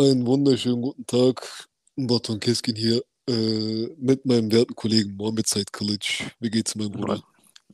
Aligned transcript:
Einen 0.00 0.24
wunderschönen 0.26 0.80
guten 0.80 1.04
Tag. 1.06 1.68
Barton 1.96 2.38
Keskin 2.38 2.76
hier 2.76 3.02
äh, 3.28 3.88
mit 3.96 4.24
meinem 4.24 4.52
werten 4.52 4.76
Kollegen 4.76 5.16
Mohammed 5.16 5.48
Said 5.48 5.72
College. 5.72 6.30
Wie 6.38 6.50
geht's, 6.50 6.76
mein 6.76 6.92
Bruder? 6.92 7.20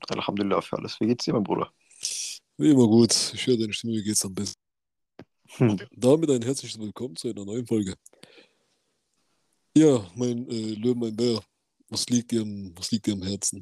Alhamdulillah 0.08 0.62
für 0.62 0.78
alles. 0.78 0.98
Wie 1.00 1.06
geht's 1.06 1.26
dir, 1.26 1.34
mein 1.34 1.44
Bruder? 1.44 1.70
Wie 2.56 2.70
immer 2.70 2.86
gut. 2.88 3.14
Ich 3.34 3.46
höre 3.46 3.58
deine 3.58 3.74
Stimme, 3.74 3.92
wie 3.92 4.02
geht's 4.02 4.24
am 4.24 4.34
besten? 4.34 4.58
Hm. 5.56 5.78
Damit 5.94 6.30
ein 6.30 6.40
herzliches 6.40 6.80
Willkommen 6.80 7.14
zu 7.14 7.28
einer 7.28 7.44
neuen 7.44 7.66
Folge. 7.66 7.94
Ja, 9.76 10.10
mein 10.14 10.48
äh, 10.48 10.76
Löwen, 10.76 11.00
mein 11.00 11.16
Bär, 11.16 11.42
was 11.90 12.08
liegt, 12.08 12.30
dir 12.30 12.40
am, 12.40 12.72
was 12.74 12.90
liegt 12.90 13.04
dir 13.04 13.12
am 13.12 13.22
Herzen? 13.22 13.60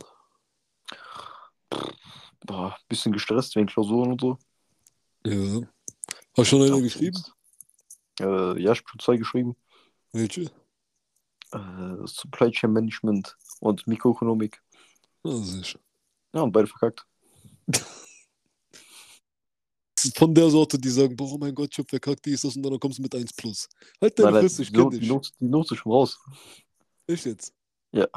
Boah, 2.46 2.78
bisschen 2.88 3.10
gestresst 3.10 3.56
wegen 3.56 3.66
Klausuren 3.66 4.12
und 4.12 4.20
so. 4.20 4.38
Ja. 5.26 5.62
Hast 6.36 6.36
du 6.36 6.44
schon 6.44 6.62
eine 6.62 6.80
geschrieben? 6.80 7.20
Äh, 8.20 8.60
ja, 8.60 8.72
ich 8.72 8.78
habe 8.78 8.98
zwei 8.98 9.16
geschrieben. 9.16 9.56
Welche? 10.12 10.50
Äh, 11.52 12.06
Supply 12.06 12.50
Chain 12.50 12.72
Management 12.72 13.36
und 13.60 13.86
Mikroökonomik. 13.86 14.62
Sehr 15.24 15.64
schön. 15.64 15.80
Ja, 16.34 16.42
und 16.42 16.52
beide 16.52 16.66
verkackt. 16.66 17.06
Von 20.16 20.34
der 20.34 20.50
Sorte, 20.50 20.78
die 20.78 20.88
sagen, 20.88 21.14
boah, 21.14 21.32
oh 21.32 21.38
mein 21.38 21.54
Gott, 21.54 21.68
ich 21.70 21.78
hab 21.78 21.88
verkackt, 21.88 22.26
die 22.26 22.32
ist 22.32 22.42
das 22.42 22.56
und 22.56 22.62
dann 22.62 22.80
kommst 22.80 22.98
du 22.98 23.02
mit 23.02 23.14
1 23.14 23.32
plus. 23.34 23.68
Halt 24.00 24.18
deine 24.18 24.40
Fresse, 24.40 24.62
ich 24.62 24.68
die, 24.68 24.74
kenn 24.74 24.82
Not, 24.82 24.94
die, 24.94 24.98
dich. 25.00 25.08
Not, 25.08 25.32
die 25.38 25.44
Not 25.44 25.70
ist 25.70 25.78
schon 25.78 25.92
raus. 25.92 26.18
Echt 27.06 27.26
jetzt? 27.26 27.54
Ja. 27.92 28.08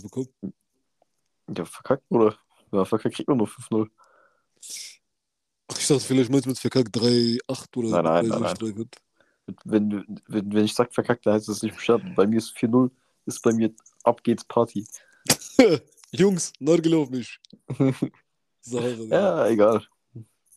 Bekommen? 0.00 0.28
Ja, 1.54 1.64
verkackt, 1.64 2.04
oder? 2.08 2.38
Ja, 2.72 2.84
verkackt 2.84 3.16
kriegt 3.16 3.28
man 3.28 3.38
nur 3.38 3.48
5-0. 3.48 3.90
Ich 5.88 5.94
dachte, 5.94 6.06
vielleicht 6.06 6.30
meinst 6.30 6.44
du 6.44 6.50
mit 6.50 6.58
verkackt 6.58 6.94
3-8 6.94 7.76
oder 7.76 8.02
Nein, 8.02 8.28
nein, 8.28 8.40
nein, 8.42 8.56
3-5. 8.56 8.88
Wenn, 9.64 10.20
wenn, 10.26 10.52
wenn 10.52 10.64
ich 10.66 10.74
sag 10.74 10.92
verkackt, 10.92 11.24
dann 11.24 11.32
heißt 11.32 11.48
das 11.48 11.62
nicht 11.62 11.76
bestanden. 11.76 12.14
Bei 12.14 12.26
mir 12.26 12.36
ist 12.36 12.54
4-0, 12.58 12.90
ist 13.24 13.42
bei 13.42 13.54
mir 13.54 13.72
ab 14.04 14.22
geht's 14.22 14.44
Party. 14.44 14.86
Jungs, 16.12 16.52
Nargel 16.60 16.94
auf 16.94 17.08
mich. 17.08 17.40
Ja. 18.64 18.82
Ja, 18.82 19.46
egal. 19.46 19.82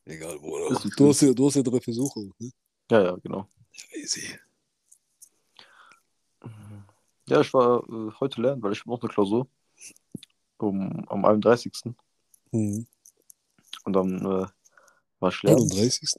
Egal, 0.04 0.38
Bruder. 0.40 0.78
Du 0.98 1.08
hast, 1.08 1.22
ja, 1.22 1.32
du 1.32 1.48
hast 1.48 1.56
ja 1.56 1.62
drei 1.62 1.80
Versuche. 1.80 2.30
Ne? 2.40 2.52
Ja, 2.90 3.02
ja, 3.02 3.16
genau. 3.24 3.48
Easy. 3.94 4.38
Ja, 7.30 7.40
ich 7.40 7.54
war 7.54 7.88
äh, 7.88 8.12
heute 8.20 8.42
lernen, 8.42 8.62
weil 8.62 8.74
ich 8.74 8.82
habe 8.82 8.90
noch 8.90 9.02
eine 9.02 9.10
Klausur. 9.10 9.48
Um, 10.58 11.08
am 11.08 11.24
31. 11.24 11.72
Hm. 12.52 12.86
Und 13.86 13.94
dann 13.94 14.26
äh, 14.26 14.48
war 15.22 15.30
ich 15.30 15.42
lernen. 15.44 15.62
31. 15.72 16.16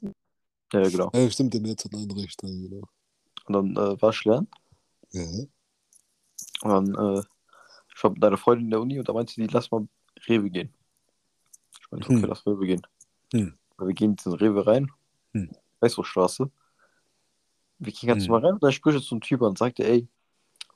Ja, 0.73 0.89
genau. 0.89 1.11
Ja, 1.13 1.29
stimmt, 1.29 1.53
der 1.53 1.61
März 1.61 1.85
hat 1.85 1.93
einen 1.93 2.09
recht. 2.11 2.41
Ja, 2.41 2.49
genau. 2.49 2.81
Und 3.45 3.53
dann 3.53 3.71
äh, 3.75 4.01
war 4.01 4.09
ich 4.09 4.23
lernen. 4.25 4.47
Ja. 5.11 5.21
Und 6.63 6.93
dann, 6.93 7.17
äh, 7.17 7.21
ich 7.95 8.03
war 8.03 8.11
mit 8.11 8.23
einer 8.23 8.37
Freundin 8.37 8.65
in 8.65 8.71
der 8.71 8.81
Uni 8.81 8.97
und 8.99 9.07
da 9.07 9.13
meinte 9.13 9.35
die, 9.35 9.45
lass 9.47 9.69
mal 9.69 9.87
Rewe 10.27 10.49
gehen. 10.49 10.73
Ich 11.79 11.91
meinte, 11.91 12.07
okay, 12.09 12.21
Hm. 12.21 12.25
lass 12.29 12.45
Rewe 12.47 12.65
gehen. 12.65 12.81
Hm. 13.33 13.53
Wir 13.77 13.93
gehen 13.93 14.11
in 14.11 14.15
den 14.15 14.33
Rewe 14.33 14.65
rein. 14.65 14.89
Hm. 15.33 15.51
Weißwurststraße. 15.81 16.49
Wir 17.79 17.91
gehen 17.91 18.07
ganz 18.07 18.23
Hm. 18.23 18.31
normal 18.31 18.45
rein 18.45 18.53
und 18.55 18.63
da 18.63 18.71
spricht 18.71 18.97
jetzt 18.97 19.09
so 19.09 19.15
ein 19.15 19.21
Typ 19.21 19.41
an 19.41 19.49
und 19.49 19.57
sagte, 19.57 19.83
ey, 19.85 20.07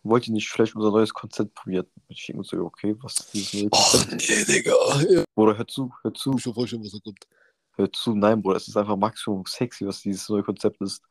wollt 0.04 0.28
ihr 0.28 0.34
nicht 0.34 0.50
vielleicht 0.50 0.76
unser 0.76 0.92
neues 0.92 1.14
Konzept 1.14 1.54
probieren? 1.56 1.88
Ich 2.10 2.26
denke 2.26 2.40
mir 2.42 2.44
so, 2.46 2.58
okay, 2.66 2.96
was 3.00 3.20
ist 3.20 3.34
dieses 3.34 3.54
neue 3.54 3.70
Och, 3.72 3.92
Konzept? 3.94 4.30
nee, 4.30 4.44
Digga. 4.46 4.74
Ja, 5.10 5.24
Bruder, 5.34 5.58
hör 5.58 5.68
zu, 5.68 5.92
hör 6.04 6.14
zu, 6.14 6.36
ich 6.38 6.46
mir 6.46 6.54
vorstellen, 6.54 6.84
was 6.84 6.92
da 6.92 7.00
kommt. 7.00 7.28
Hör 7.78 7.92
zu. 7.92 8.16
Nein, 8.16 8.42
Bruder, 8.42 8.58
es 8.58 8.68
ist 8.68 8.78
einfach 8.78 8.98
Maximum 8.98 9.46
sexy, 9.46 9.86
was 9.86 10.02
dieses 10.02 10.28
neue 10.30 10.44
Konzept 10.44 10.82
ist. 10.82 11.02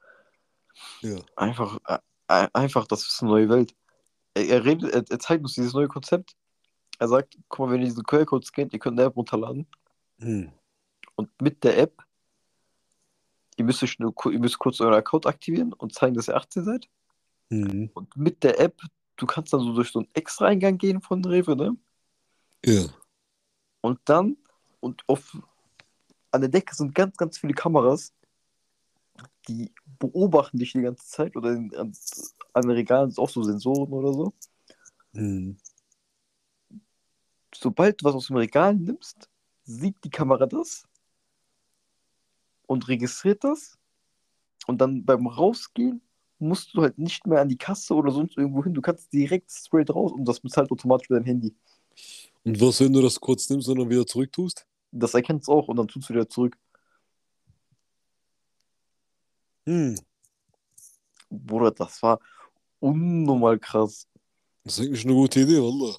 Ja. 1.00 1.16
Einfach, 1.36 1.78
äh, 1.86 1.98
äh, 2.28 2.48
einfach, 2.52 2.86
das 2.86 3.06
ist 3.06 3.22
eine 3.22 3.30
neue 3.30 3.48
Welt. 3.48 3.74
Er, 4.34 4.48
er, 4.48 4.64
redet, 4.64 4.92
er, 4.92 5.04
er 5.08 5.18
zeigt 5.18 5.42
uns 5.42 5.54
dieses 5.54 5.72
neue 5.72 5.88
Konzept. 5.88 6.36
Er 6.98 7.08
sagt, 7.08 7.38
guck 7.48 7.66
mal, 7.66 7.72
wenn 7.72 7.80
ihr 7.80 7.88
diesen 7.88 8.04
QR-Code 8.04 8.46
scannt, 8.46 8.72
ihr 8.72 8.78
könnt 8.78 8.98
eine 8.98 9.08
App 9.08 9.16
runterladen. 9.16 9.66
Hm. 10.18 10.50
Und 11.14 11.30
mit 11.40 11.62
der 11.64 11.78
App, 11.78 12.02
ihr 13.56 13.64
müsst, 13.64 13.82
euch 13.82 13.98
nur, 13.98 14.14
ihr 14.30 14.38
müsst 14.38 14.58
kurz 14.58 14.80
euren 14.80 14.94
Account 14.94 15.26
aktivieren 15.26 15.72
und 15.72 15.94
zeigen, 15.94 16.14
dass 16.14 16.28
ihr 16.28 16.36
18 16.36 16.64
seid. 16.64 16.88
Hm. 17.50 17.90
Und 17.94 18.16
mit 18.16 18.42
der 18.42 18.60
App, 18.60 18.80
du 19.16 19.26
kannst 19.26 19.52
dann 19.52 19.60
so 19.60 19.74
durch 19.74 19.92
so 19.92 20.00
einen 20.00 20.08
Extra-Eingang 20.14 20.78
gehen 20.78 21.00
von 21.00 21.24
Rewe, 21.24 21.56
ne? 21.56 21.76
Ja. 22.64 22.86
Und 23.80 24.00
dann, 24.04 24.36
und 24.80 25.02
auf, 25.06 25.36
an 26.30 26.40
der 26.40 26.50
Decke 26.50 26.74
sind 26.74 26.94
ganz, 26.94 27.16
ganz 27.16 27.38
viele 27.38 27.54
Kameras, 27.54 28.12
die 29.48 29.72
beobachten 29.98 30.58
dich 30.58 30.72
die 30.72 30.82
ganze 30.82 31.06
Zeit. 31.06 31.36
Oder 31.36 31.52
in, 31.52 31.74
an, 31.74 31.92
an 32.52 32.62
den 32.62 32.70
Regalen 32.70 33.10
sind 33.10 33.22
auch 33.22 33.30
so 33.30 33.42
Sensoren 33.42 33.92
oder 33.92 34.12
so. 34.12 34.32
Hm. 35.14 35.56
Sobald 37.54 38.00
du 38.00 38.04
was 38.06 38.14
aus 38.14 38.26
dem 38.26 38.36
Regal 38.36 38.74
nimmst, 38.74 39.30
sieht 39.64 39.96
die 40.04 40.10
Kamera 40.10 40.46
das 40.46 40.86
und 42.66 42.86
registriert 42.88 43.42
das. 43.44 43.78
Und 44.66 44.80
dann 44.80 45.04
beim 45.04 45.26
Rausgehen 45.26 46.02
musst 46.38 46.74
du 46.74 46.82
halt 46.82 46.98
nicht 46.98 47.26
mehr 47.26 47.40
an 47.40 47.48
die 47.48 47.56
Kasse 47.56 47.94
oder 47.94 48.10
sonst 48.10 48.36
irgendwo 48.36 48.62
hin. 48.62 48.74
Du 48.74 48.82
kannst 48.82 49.12
direkt 49.12 49.50
straight 49.50 49.90
raus 49.90 50.12
und 50.12 50.26
das 50.26 50.40
bezahlt 50.40 50.70
automatisch 50.70 51.08
mit 51.08 51.18
deinem 51.18 51.26
Handy. 51.26 51.54
Und 52.44 52.60
was, 52.60 52.80
wenn 52.80 52.92
du 52.92 53.00
das 53.00 53.18
kurz 53.18 53.48
nimmst 53.48 53.68
und 53.68 53.78
dann 53.78 53.90
wieder 53.90 54.06
zurück 54.06 54.32
tust? 54.32 54.66
Das 54.98 55.14
erkennt 55.14 55.42
es 55.42 55.48
auch 55.48 55.68
und 55.68 55.76
dann 55.76 55.88
tut 55.88 56.02
es 56.02 56.08
wieder 56.08 56.28
zurück. 56.28 56.56
Hm. 59.66 59.96
Bruder, 61.30 61.72
das 61.72 62.02
war 62.02 62.20
unnormal 62.78 63.58
krass. 63.58 64.06
Das 64.64 64.78
ist 64.78 64.86
eigentlich 64.86 65.04
eine 65.04 65.14
gute 65.14 65.40
Idee, 65.40 65.60
Wallah. 65.60 65.96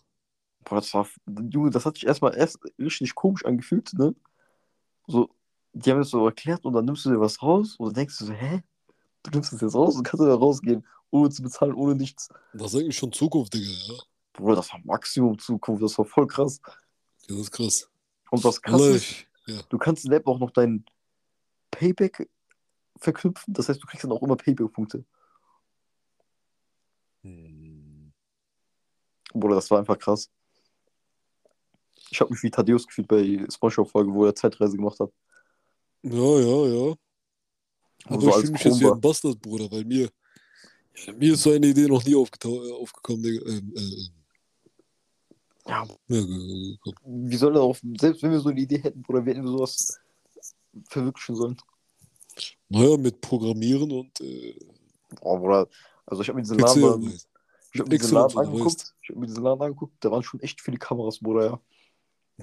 Boah, 0.63 0.75
das 0.75 0.93
war, 0.93 1.07
Junge, 1.51 1.69
das 1.69 1.85
hat 1.85 1.95
sich 1.95 2.05
erstmal 2.05 2.35
erst 2.35 2.59
richtig 2.79 3.15
komisch 3.15 3.45
angefühlt, 3.45 3.93
ne? 3.93 4.15
So, 5.07 5.29
die 5.73 5.91
haben 5.91 6.01
es 6.01 6.09
so 6.09 6.25
erklärt 6.25 6.65
und 6.65 6.73
dann 6.73 6.85
nimmst 6.85 7.05
du 7.05 7.09
dir 7.09 7.19
was 7.19 7.41
raus 7.41 7.75
und 7.77 7.87
dann 7.87 7.93
denkst 7.95 8.17
du 8.17 8.25
so, 8.25 8.33
hä? 8.33 8.61
Du 9.23 9.31
nimmst 9.31 9.53
es 9.53 9.61
jetzt 9.61 9.75
raus 9.75 9.95
und 9.95 10.03
kannst 10.03 10.23
wieder 10.23 10.35
rausgehen, 10.35 10.85
ohne 11.11 11.29
zu 11.29 11.43
bezahlen, 11.43 11.73
ohne 11.73 11.95
nichts. 11.95 12.29
Das 12.53 12.73
ist 12.73 12.79
eigentlich 12.79 12.97
schon 12.97 13.11
Zukunft, 13.11 13.53
Digga, 13.53 13.69
ja. 13.69 13.99
Bruder, 14.33 14.57
das 14.57 14.71
war 14.71 14.79
Maximum 14.83 15.37
Zukunft, 15.39 15.83
das 15.83 15.97
war 15.97 16.05
voll 16.05 16.27
krass. 16.27 16.59
Ja, 17.27 17.35
das 17.35 17.37
ist 17.37 17.51
krass. 17.51 17.89
Und 18.31 18.43
was 18.43 18.61
krass 18.61 18.81
Wallah, 18.81 18.95
ist, 18.95 19.03
ich, 19.03 19.27
ja. 19.47 19.61
du 19.69 19.77
kannst 19.77 20.05
in 20.05 20.11
der 20.11 20.19
App 20.19 20.27
auch 20.27 20.39
noch 20.39 20.51
dein 20.51 20.85
Payback 21.71 22.29
verknüpfen, 22.97 23.53
das 23.53 23.69
heißt, 23.69 23.81
du 23.81 23.87
kriegst 23.87 24.03
dann 24.03 24.11
auch 24.11 24.21
immer 24.21 24.35
Payback-Punkte. 24.35 25.05
Hm. 27.23 28.11
Bruder, 29.33 29.55
das 29.55 29.69
war 29.69 29.79
einfach 29.79 29.99
krass. 29.99 30.29
Ich 32.09 32.19
habe 32.21 32.31
mich 32.31 32.41
wie 32.41 32.49
Thaddeus 32.49 32.87
gefühlt 32.87 33.07
bei 33.07 33.45
Spongebob-Folge, 33.51 34.13
wo 34.13 34.25
er 34.25 34.35
Zeitreise 34.35 34.77
gemacht 34.77 34.99
hat. 34.99 35.11
Ja, 36.03 36.39
ja, 36.39 36.67
ja. 36.67 36.95
Aber 38.05 38.21
so 38.21 38.29
ich 38.29 38.35
fühle 38.35 38.51
mich 38.51 38.63
jetzt 38.63 38.79
wie 38.79 38.87
ein 38.87 39.01
Bastard, 39.01 39.41
Bruder, 39.41 39.69
weil 39.71 39.83
mir, 39.83 40.09
ja, 41.05 41.13
mir 41.13 41.33
ist 41.33 41.43
so 41.43 41.51
eine 41.51 41.67
Idee 41.67 41.87
noch 41.87 42.03
nie 42.03 42.13
äh, 42.13 42.15
aufgekommen, 42.15 43.23
Digga. 43.23 43.45
Ähm, 43.49 43.73
äh, 43.75 44.16
Ja, 45.67 45.85
wie 46.07 47.35
soll 47.35 47.53
das 47.53 47.61
auch, 47.61 47.77
selbst 47.99 48.23
wenn 48.23 48.31
wir 48.31 48.39
so 48.39 48.49
eine 48.49 48.59
Idee 48.59 48.79
hätten, 48.79 49.01
Bruder, 49.01 49.25
wie 49.25 49.31
hätten 49.31 49.43
wir 49.43 49.51
sowas 49.51 49.99
verwirklichen 50.89 51.35
sollen? 51.35 51.57
Naja, 52.69 52.97
mit 52.97 53.19
Programmieren 53.19 53.91
und 53.91 54.21
äh, 54.21 54.55
Boah, 55.21 55.39
Bruder, 55.39 55.67
also 56.05 56.21
ich 56.21 56.29
habe 56.29 56.37
mir 56.37 56.43
diesen 56.43 56.59
Laden, 56.59 57.19
hab 57.77 57.87
mir 57.87 57.97
diesen 57.97 58.13
Laden 58.13 58.37
angeguckt, 58.37 58.95
ich 59.01 59.09
habe 59.09 59.19
mir 59.19 59.27
diesen 59.27 59.43
Laden 59.43 59.61
angeguckt, 59.61 59.93
da 59.99 60.11
waren 60.11 60.23
schon 60.23 60.39
echt 60.41 60.61
viele 60.61 60.77
Kameras, 60.77 61.19
Bruder, 61.19 61.45
ja. 61.45 61.59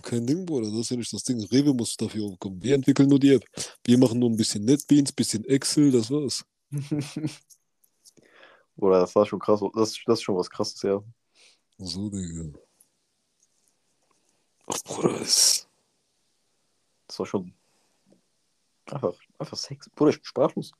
Kein 0.02 0.26
Ding, 0.26 0.44
Bruder, 0.44 0.68
das 0.70 0.80
ist 0.80 0.90
ja 0.90 0.96
nicht 0.96 1.12
das 1.12 1.22
Ding. 1.22 1.40
Rewe 1.44 1.72
muss 1.72 1.96
dafür 1.96 2.24
aufkommen. 2.24 2.60
Wir 2.60 2.74
entwickeln 2.74 3.08
nur 3.08 3.20
die 3.20 3.34
App. 3.34 3.44
Wir 3.84 3.96
machen 3.96 4.18
nur 4.18 4.28
ein 4.28 4.36
bisschen 4.36 4.64
NetBeans, 4.64 5.12
bisschen 5.12 5.44
Excel, 5.44 5.92
das 5.92 6.10
war's. 6.10 6.44
Bruder, 8.76 9.00
das 9.00 9.14
war 9.14 9.24
schon 9.24 9.38
krass, 9.38 9.60
das, 9.72 9.96
das 10.04 10.18
ist 10.18 10.22
schon 10.22 10.36
was 10.36 10.50
krasses, 10.50 10.82
ja. 10.82 11.00
So, 11.78 12.10
Digga. 12.10 12.58
Ach, 14.66 14.82
Bruder, 14.84 15.18
das. 15.18 15.68
Das 17.06 17.18
war 17.18 17.26
schon 17.26 17.52
einfach, 18.86 19.14
einfach 19.38 19.56
Sex. 19.56 19.88
Bruder, 19.90 20.10
ich 20.10 20.16
bin 20.16 20.24
sprachlos. 20.24 20.72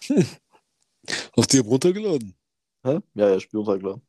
Hast 0.08 1.52
du 1.52 1.62
die 1.62 1.68
runtergeladen? 1.68 2.34
Hä? 2.82 3.00
Ja, 3.14 3.28
ja, 3.30 3.36
ich 3.36 3.48
bin 3.48 3.60
runtergeladen. 3.60 4.02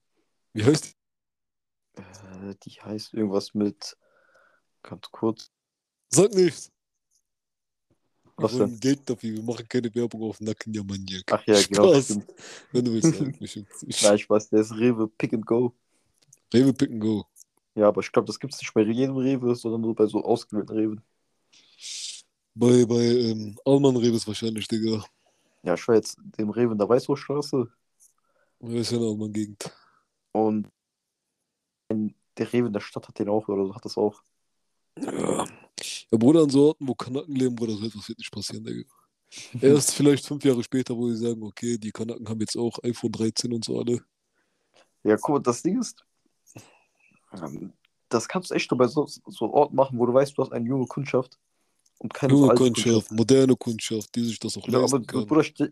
Wie 0.54 0.64
heißt 0.64 0.86
die? 0.86 2.02
Äh, 2.02 2.56
die 2.64 2.72
heißt 2.72 3.14
irgendwas 3.14 3.54
mit, 3.54 3.96
ganz 4.84 5.10
kurz, 5.12 5.52
Sag 6.12 6.34
nichts. 6.34 6.72
Wir 8.38 8.46
Was 8.46 8.54
wollen 8.54 8.80
Geld 8.80 9.08
dafür. 9.08 9.36
Wir 9.36 9.44
machen 9.44 9.68
keine 9.68 9.94
Werbung 9.94 10.24
auf 10.24 10.40
Nacken, 10.40 10.74
ja, 10.74 10.82
Maniak. 10.84 11.24
ach 11.32 11.46
ja, 11.46 11.62
genau, 11.70 11.94
Spaß. 11.94 12.20
Wenn 12.72 12.86
du 12.86 12.94
willst, 12.94 13.16
sag 13.16 13.42
mich. 13.42 13.66
Ich 13.86 14.30
weiß, 14.30 14.50
der 14.50 14.62
ist 14.62 14.72
Rewe 14.72 15.08
Pick 15.08 15.34
and 15.34 15.46
Go. 15.46 15.74
Rewe 16.54 16.74
Pick 16.74 16.90
and 16.92 17.02
Go. 17.02 17.26
Ja, 17.75 17.88
aber 17.88 18.01
ich 18.01 18.12
glaube, 18.12 18.25
das 18.25 18.39
gibt 18.39 18.54
es 18.54 18.60
nicht 18.60 18.74
bei 18.74 18.81
jedem 18.81 19.16
Rewe, 19.16 19.56
sondern 19.56 19.81
nur 19.81 19.95
bei 19.95 20.06
so 20.07 20.24
ausgewählten 20.24 20.75
Rewe. 20.75 21.01
Bei, 22.56 22.86
bei 22.86 23.06
ähm, 23.06 23.57
Alman 23.63 23.95
Rewe 23.95 24.16
ist 24.16 24.27
wahrscheinlich, 24.27 24.68
Digga. 24.68 24.98
Ja, 24.98 25.04
Ja, 25.63 25.74
ich 25.75 25.88
war 25.88 25.95
jetzt 25.95 26.18
dem 26.38 26.50
Rewe 26.50 26.74
in 26.74 26.77
der 26.77 26.89
Weißhofstraße 26.89 27.71
Das 28.60 28.71
ist 28.71 28.92
ja 28.92 28.98
eine 28.98 29.10
andere 29.10 29.30
Gegend. 29.30 29.71
und 30.33 30.68
der 32.39 32.54
Rewe 32.54 32.68
in 32.68 32.74
der 32.74 32.80
Stadt 32.80 33.07
hat 33.07 33.19
den 33.19 33.30
auch 33.30 33.48
oder 33.48 33.66
so, 33.66 33.75
hat 33.75 33.86
das 33.86 33.98
auch. 33.98 34.21
Ja. 34.98 35.45
Ja, 36.12 36.18
Bruder, 36.18 36.44
an 36.44 36.50
so 36.50 36.68
Orten, 36.68 36.88
wo 36.88 36.95
Kanaken 36.95 37.36
leben, 37.36 37.56
Bruder, 37.56 37.74
so 37.74 37.86
etwas 37.86 38.07
wird 38.10 38.18
nicht 38.18 38.31
passieren, 38.31 38.63
Digga. 38.63 38.89
Erst 39.62 39.94
vielleicht 39.94 40.25
fünf 40.25 40.44
Jahre 40.44 40.63
später, 40.63 40.98
wo 40.98 41.07
sie 41.10 41.18
sagen, 41.18 41.44
okay, 41.44 41.77
die 41.77 41.92
Kanaken 41.92 42.27
haben 42.27 42.39
jetzt 42.39 42.57
auch 42.57 42.77
iPhone 42.83 43.12
13 43.12 43.54
und 43.54 43.63
so 43.63 43.80
alle. 43.80 44.01
Ja, 45.04 45.16
guck 45.18 45.30
mal, 45.36 45.39
das 45.39 45.62
Ding 45.62 45.80
ist, 45.80 46.04
das 48.10 48.28
kannst 48.28 48.52
du 48.52 48.56
echt 48.56 48.72
nur 48.72 48.78
bei 48.78 48.88
so, 48.88 49.06
so 49.06 49.54
Orten 49.54 49.76
machen, 49.76 49.98
wo 49.98 50.06
du 50.06 50.14
weißt, 50.14 50.38
du 50.38 50.42
hast 50.42 50.52
eine 50.52 50.68
junge 50.68 50.88
Kundschaft 50.88 51.38
und 52.00 52.14
keine 52.14 52.34
Junge 52.34 52.50
alte 52.50 52.64
Kundschaft, 52.64 53.12
moderne 53.12 53.56
Kundschaft, 53.56 54.16
die 54.16 54.24
sich 54.24 54.40
das 54.40 54.58
auch 54.58 54.68
aber 54.68 54.81
leisten 54.81 55.06
kann. 55.06 55.26
Bruder, 55.26 55.70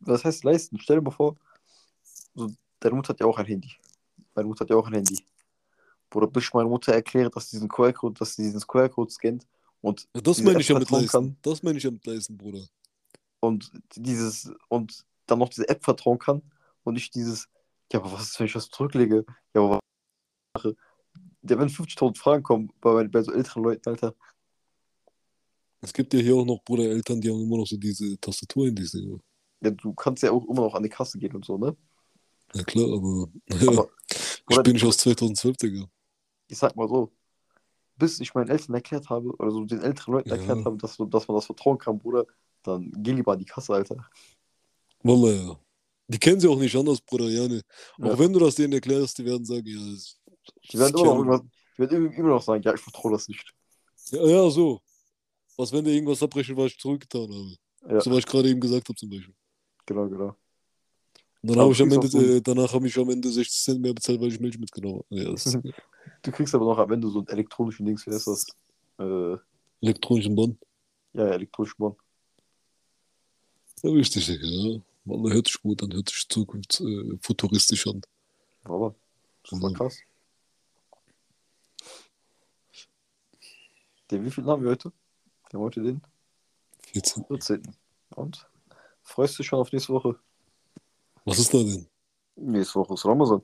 was 0.00 0.24
heißt 0.24 0.44
leisten? 0.44 0.78
Stell 0.78 0.96
dir 0.96 1.02
mal 1.02 1.10
vor, 1.10 1.36
so, 2.34 2.50
deine 2.78 2.94
Mutter 2.94 3.10
hat 3.10 3.20
ja 3.20 3.26
auch 3.26 3.38
ein 3.38 3.46
Handy. 3.46 3.72
Meine 4.34 4.48
Mutter 4.48 4.64
hat 4.64 4.70
ja 4.70 4.76
auch 4.76 4.86
ein 4.86 4.94
Handy. 4.94 5.18
Bruder, 6.08 6.26
bis 6.26 6.44
ich 6.44 6.54
meiner 6.54 6.68
Mutter 6.68 6.92
erkläre, 6.92 7.30
dass 7.30 7.50
sie 7.50 7.56
diesen 7.56 7.68
QR-Code, 7.68 8.18
dass 8.18 8.34
sie 8.34 8.42
diesen 8.42 8.60
QR-Code 8.60 9.10
scannt 9.10 9.46
und 9.80 10.08
Ja, 10.14 10.20
das 10.20 10.42
meine 10.42 10.60
ich 10.60 10.68
ja 10.68 10.78
mit 10.78 10.90
leisten. 10.90 11.08
kann 11.08 11.36
Das 11.42 11.62
meine 11.62 11.78
ich 11.78 11.84
ja 11.84 11.90
mit 11.90 12.04
leisten, 12.06 12.36
Bruder. 12.36 12.66
und 13.40 13.70
dieses 13.96 14.52
und 14.68 15.04
dann 15.26 15.38
noch 15.38 15.48
diese 15.48 15.68
App 15.68 15.84
vertrauen 15.84 16.18
kann 16.18 16.42
und 16.84 16.94
nicht 16.94 17.14
dieses, 17.14 17.48
ja, 17.92 18.00
aber 18.00 18.12
was 18.12 18.22
ist, 18.22 18.40
wenn 18.40 18.46
ich 18.46 18.54
was 18.54 18.68
zurücklege? 18.68 19.24
Ja, 19.54 19.62
aber 19.62 19.70
was 19.74 19.80
mache? 20.54 20.76
Ja, 21.42 21.58
wenn 21.58 21.68
50.000 21.68 22.18
Fragen 22.18 22.42
kommen 22.42 22.72
bei, 22.80 23.06
bei 23.08 23.22
so 23.22 23.32
älteren 23.32 23.62
Leuten, 23.62 23.88
Alter. 23.88 24.14
Es 25.80 25.92
gibt 25.92 26.12
ja 26.12 26.20
hier 26.20 26.36
auch 26.36 26.44
noch, 26.44 26.62
Bruder, 26.62 26.84
Eltern, 26.84 27.20
die 27.20 27.30
haben 27.30 27.40
immer 27.42 27.56
noch 27.56 27.66
so 27.66 27.76
diese 27.78 28.18
Tastatur 28.20 28.66
in 28.66 28.74
diese. 28.74 29.00
Ja, 29.62 29.70
du 29.70 29.94
kannst 29.94 30.22
ja 30.22 30.30
auch 30.30 30.44
immer 30.46 30.62
noch 30.62 30.74
an 30.74 30.82
die 30.82 30.90
Kasse 30.90 31.18
gehen 31.18 31.34
und 31.34 31.44
so, 31.44 31.56
ne? 31.56 31.74
Ja 32.54 32.64
klar, 32.64 32.92
aber, 32.92 33.28
Aber, 33.66 33.88
ich 34.48 34.62
bin 34.62 34.72
nicht 34.74 34.84
aus 34.84 34.98
2012, 34.98 35.56
Digga. 35.56 35.86
ich 36.48 36.58
sag 36.58 36.74
mal 36.76 36.88
so, 36.88 37.12
bis 37.96 38.20
ich 38.20 38.34
meinen 38.34 38.50
Eltern 38.50 38.74
erklärt 38.74 39.08
habe, 39.08 39.30
oder 39.36 39.50
so 39.50 39.64
den 39.64 39.80
älteren 39.80 40.14
Leuten 40.14 40.28
Ja. 40.30 40.36
erklärt 40.36 40.64
habe, 40.64 40.76
dass, 40.76 40.96
dass 40.98 41.28
man 41.28 41.36
das 41.36 41.46
vertrauen 41.46 41.78
kann, 41.78 41.98
Bruder, 41.98 42.26
dann 42.62 42.92
geh 42.98 43.12
lieber 43.12 43.32
an 43.32 43.38
die 43.38 43.44
Kasse, 43.46 43.72
Alter. 43.72 43.96
Wallah, 45.02 45.32
ja. 45.32 45.60
Die 46.08 46.18
kennen 46.18 46.40
sie 46.40 46.48
auch 46.48 46.58
nicht 46.58 46.74
anders, 46.76 47.00
Bruder, 47.00 47.28
ja, 47.28 47.46
ne. 47.46 47.62
Auch 48.00 48.06
Ja. 48.06 48.18
wenn 48.18 48.32
du 48.32 48.40
das 48.40 48.56
denen 48.56 48.72
erklärst, 48.72 49.16
die 49.18 49.24
werden 49.24 49.44
sagen, 49.44 49.66
ja, 49.66 49.78
das, 49.92 50.19
Die 50.72 50.78
werden 50.78 50.94
immer 50.94 51.04
noch, 51.04 51.04
Kerl- 51.04 51.16
irgendwas, 51.18 51.40
die 51.76 51.78
werden 51.80 52.12
immer- 52.12 52.28
noch 52.30 52.42
sagen, 52.42 52.62
ja, 52.62 52.74
ich 52.74 52.80
vertraue 52.80 53.12
das 53.12 53.28
nicht. 53.28 53.52
ja, 54.10 54.24
ja, 54.26 54.50
so. 54.50 54.80
Was, 55.56 55.72
wenn 55.72 55.84
der 55.84 55.92
irgendwas 55.94 56.22
abbrechen, 56.22 56.56
was 56.56 56.72
ich 56.72 56.78
zurückgetan 56.78 57.22
habe? 57.32 57.56
Ja, 57.94 58.00
So, 58.00 58.10
was 58.10 58.18
ich 58.18 58.26
gerade 58.26 58.48
eben 58.48 58.60
gesagt 58.60 58.88
habe, 58.88 58.96
zum 58.98 59.10
Beispiel. 59.10 59.34
genau, 59.86 60.08
genau. 60.08 60.36
Und 61.42 61.50
dann 61.50 61.58
habe 61.58 61.72
ich 61.72 61.80
am 61.82 61.90
Ende, 61.90 62.08
so- 62.08 62.20
äh, 62.20 62.40
danach 62.40 62.72
habe 62.72 62.86
ich 62.86 62.98
am 62.98 63.08
Ende 63.10 63.28
60 63.30 63.62
Cent 63.62 63.80
mehr 63.80 63.94
bezahlt, 63.94 64.20
weil 64.20 64.28
ich 64.28 64.40
Milch 64.40 64.58
mitgenommen 64.58 65.02
habe. 65.10 65.22
Ja, 65.22 65.34
Du 66.22 66.30
kriegst 66.32 66.54
aber 66.54 66.64
noch 66.66 66.78
am 66.78 66.90
Ende 66.92 67.08
so 67.08 67.18
einen 67.18 67.28
elektronischen 67.28 67.86
Dings, 67.86 68.06
wie 68.06 68.10
heißt 68.10 68.26
das? 68.26 68.46
Äh, 68.98 69.36
elektronischen 69.80 70.34
Band. 70.34 70.58
ja, 71.14 71.26
ja, 71.28 71.32
elektronischen 71.34 71.76
Bon. 71.78 71.96
Ja, 73.82 73.90
richtig, 73.90 74.28
ja. 74.28 74.80
Wallah, 75.04 75.32
hört 75.32 75.46
sich 75.46 75.60
gut 75.62 75.82
an, 75.82 75.92
hört 75.94 76.08
sich 76.10 76.28
zukunfts 76.28 76.80
äh, 76.80 77.18
futuristisch 77.22 77.86
an. 77.86 78.02
Aber, 78.64 78.94
das 79.42 79.52
ist 79.52 79.62
Mhm. 79.62 79.72
krass. 79.74 79.98
Den 84.10 84.24
wie 84.24 84.30
viel 84.30 84.44
haben 84.46 84.62
wir 84.62 84.70
heute? 84.70 84.92
Wir 85.50 85.58
haben 85.58 85.64
heute 85.64 85.82
den 85.82 86.02
14. 86.92 87.24
14. 87.26 87.62
Und? 88.16 88.46
Freust 89.02 89.34
du 89.34 89.38
dich 89.38 89.46
schon 89.48 89.60
auf 89.60 89.72
nächste 89.72 89.92
Woche? 89.92 90.18
Was 91.24 91.38
ist 91.38 91.52
da 91.54 91.58
denn? 91.58 91.86
Nächste 92.36 92.76
Woche 92.80 92.94
ist 92.94 93.04
Ramazan. 93.04 93.42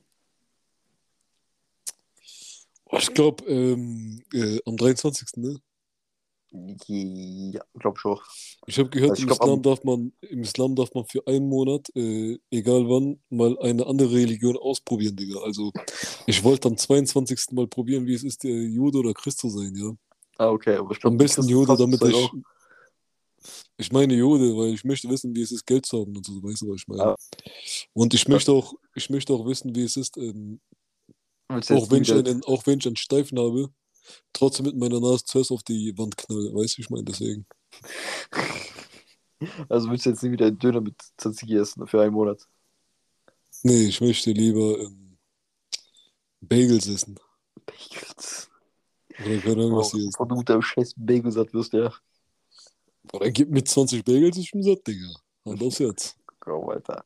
Oh, 2.87 2.97
ich 2.99 3.13
glaube, 3.15 3.45
ähm, 3.47 4.23
äh, 4.33 4.59
am 4.65 4.77
23. 4.77 5.29
Ne? 5.37 5.57
Ja, 6.53 7.63
glaub 7.75 7.99
ich 7.99 8.05
auch. 8.05 8.23
Ich 8.67 8.79
habe 8.79 8.89
gehört, 8.89 9.11
Also 9.11 9.23
im, 9.23 9.27
glaub, 9.27 9.41
Islam 9.41 9.51
am- 9.57 9.63
darf 9.63 9.85
man, 9.85 10.13
im 10.21 10.41
Islam 10.43 10.75
darf 10.77 10.95
man 10.95 11.05
für 11.05 11.27
einen 11.27 11.49
Monat, 11.49 11.89
äh, 11.97 12.39
egal 12.51 12.89
wann, 12.89 13.21
mal 13.29 13.59
eine 13.59 13.85
andere 13.87 14.13
Religion 14.15 14.57
ausprobieren, 14.57 15.17
Digga. 15.17 15.41
Also, 15.41 15.73
ich 16.27 16.43
wollte 16.45 16.69
am 16.69 16.77
22. 16.77 17.53
mal 17.53 17.67
probieren, 17.67 18.07
wie 18.07 18.15
es 18.15 18.23
ist, 18.23 18.45
äh, 18.45 18.49
Jude 18.67 18.99
oder 18.99 19.13
Christ 19.13 19.39
zu 19.39 19.49
sein, 19.51 19.75
ja. 19.75 19.93
Ah, 20.39 20.49
okay, 20.49 20.77
aber 20.77 20.93
ich 20.93 21.01
glaube, 21.01 21.15
Am 21.15 21.19
besten 21.19 21.49
Jude, 21.49 21.77
damit 21.77 22.03
ich. 22.03 22.31
Ich 23.79 23.93
meine 23.93 24.15
Jude, 24.15 24.57
weil 24.57 24.73
ich 24.73 24.85
möchte 24.85 25.09
wissen, 25.09 25.35
wie 25.35 25.43
es 25.43 25.53
ist, 25.53 25.67
Geld 25.67 25.85
zu 25.85 26.01
haben 26.01 26.17
und 26.17 26.25
so, 26.25 26.43
weißt 26.43 26.63
du, 26.63 26.71
was 26.71 26.81
ich 26.81 26.89
meine? 26.89 27.05
Ah. 27.05 27.17
Und 27.93 28.15
ich 28.15 28.27
möchte 28.27 28.51
auch, 28.53 28.75
ich 28.95 29.11
möchte 29.11 29.33
auch 29.35 29.47
wissen, 29.47 29.75
wie 29.75 29.83
es 29.83 29.97
ist, 29.97 30.17
ähm, 30.17 30.61
auch, 31.49 31.91
wenn 31.91 32.03
ich 32.03 32.13
einen, 32.13 32.43
auch 32.45 32.67
wenn 32.67 32.79
ich 32.79 32.87
einen 32.87 32.97
Steifen 32.97 33.39
habe, 33.39 33.69
trotzdem 34.33 34.67
mit 34.67 34.77
meiner 34.77 35.01
Nase 35.01 35.25
zuerst 35.25 35.53
auf 35.53 35.63
die 35.63 35.97
Wand 35.99 36.17
knallen, 36.17 36.55
weißt 36.55 36.79
du, 36.79 36.83
ich 36.83 36.91
meine, 36.91 37.05
deswegen. 37.05 37.47
Also 39.69 39.91
willst 39.91 40.07
du 40.07 40.11
jetzt 40.11 40.23
nie 40.23 40.31
wieder 40.31 40.47
einen 40.47 40.59
Döner 40.59 40.81
mit 40.81 40.95
Tzatziki 41.19 41.57
essen 41.57 41.87
für 41.87 42.01
einen 42.01 42.15
Monat? 42.15 42.49
Nee, 43.63 43.89
ich 43.89 44.01
möchte 44.01 44.33
lieber 44.33 44.79
ähm, 44.79 45.19
Bagels 46.41 46.89
essen. 46.89 47.19
Bagels. 47.67 48.49
Oder 49.25 49.39
keine 49.41 49.53
Ahnung, 49.65 49.77
was 49.79 49.93
hier 49.93 50.07
ist. 50.09 50.19
Du 50.19 50.25
mit 50.37 50.49
deinem 50.49 50.63
scheiß 50.63 50.95
Bagel 50.97 51.33
satt 51.33 51.53
wirst, 51.55 51.73
ja. 51.73 51.93
Oder 53.13 53.31
gib 53.31 53.51
mir 53.51 53.65
20 53.65 54.05
Bagels, 54.05 54.37
ich 54.37 54.51
bin 54.51 54.63
satt, 54.63 54.87
Digga. 54.87 55.09
Hand 55.45 55.63
aufs 55.63 55.81
Herz. 55.81 56.17
Komm, 56.41 56.69
Alter. 56.69 57.05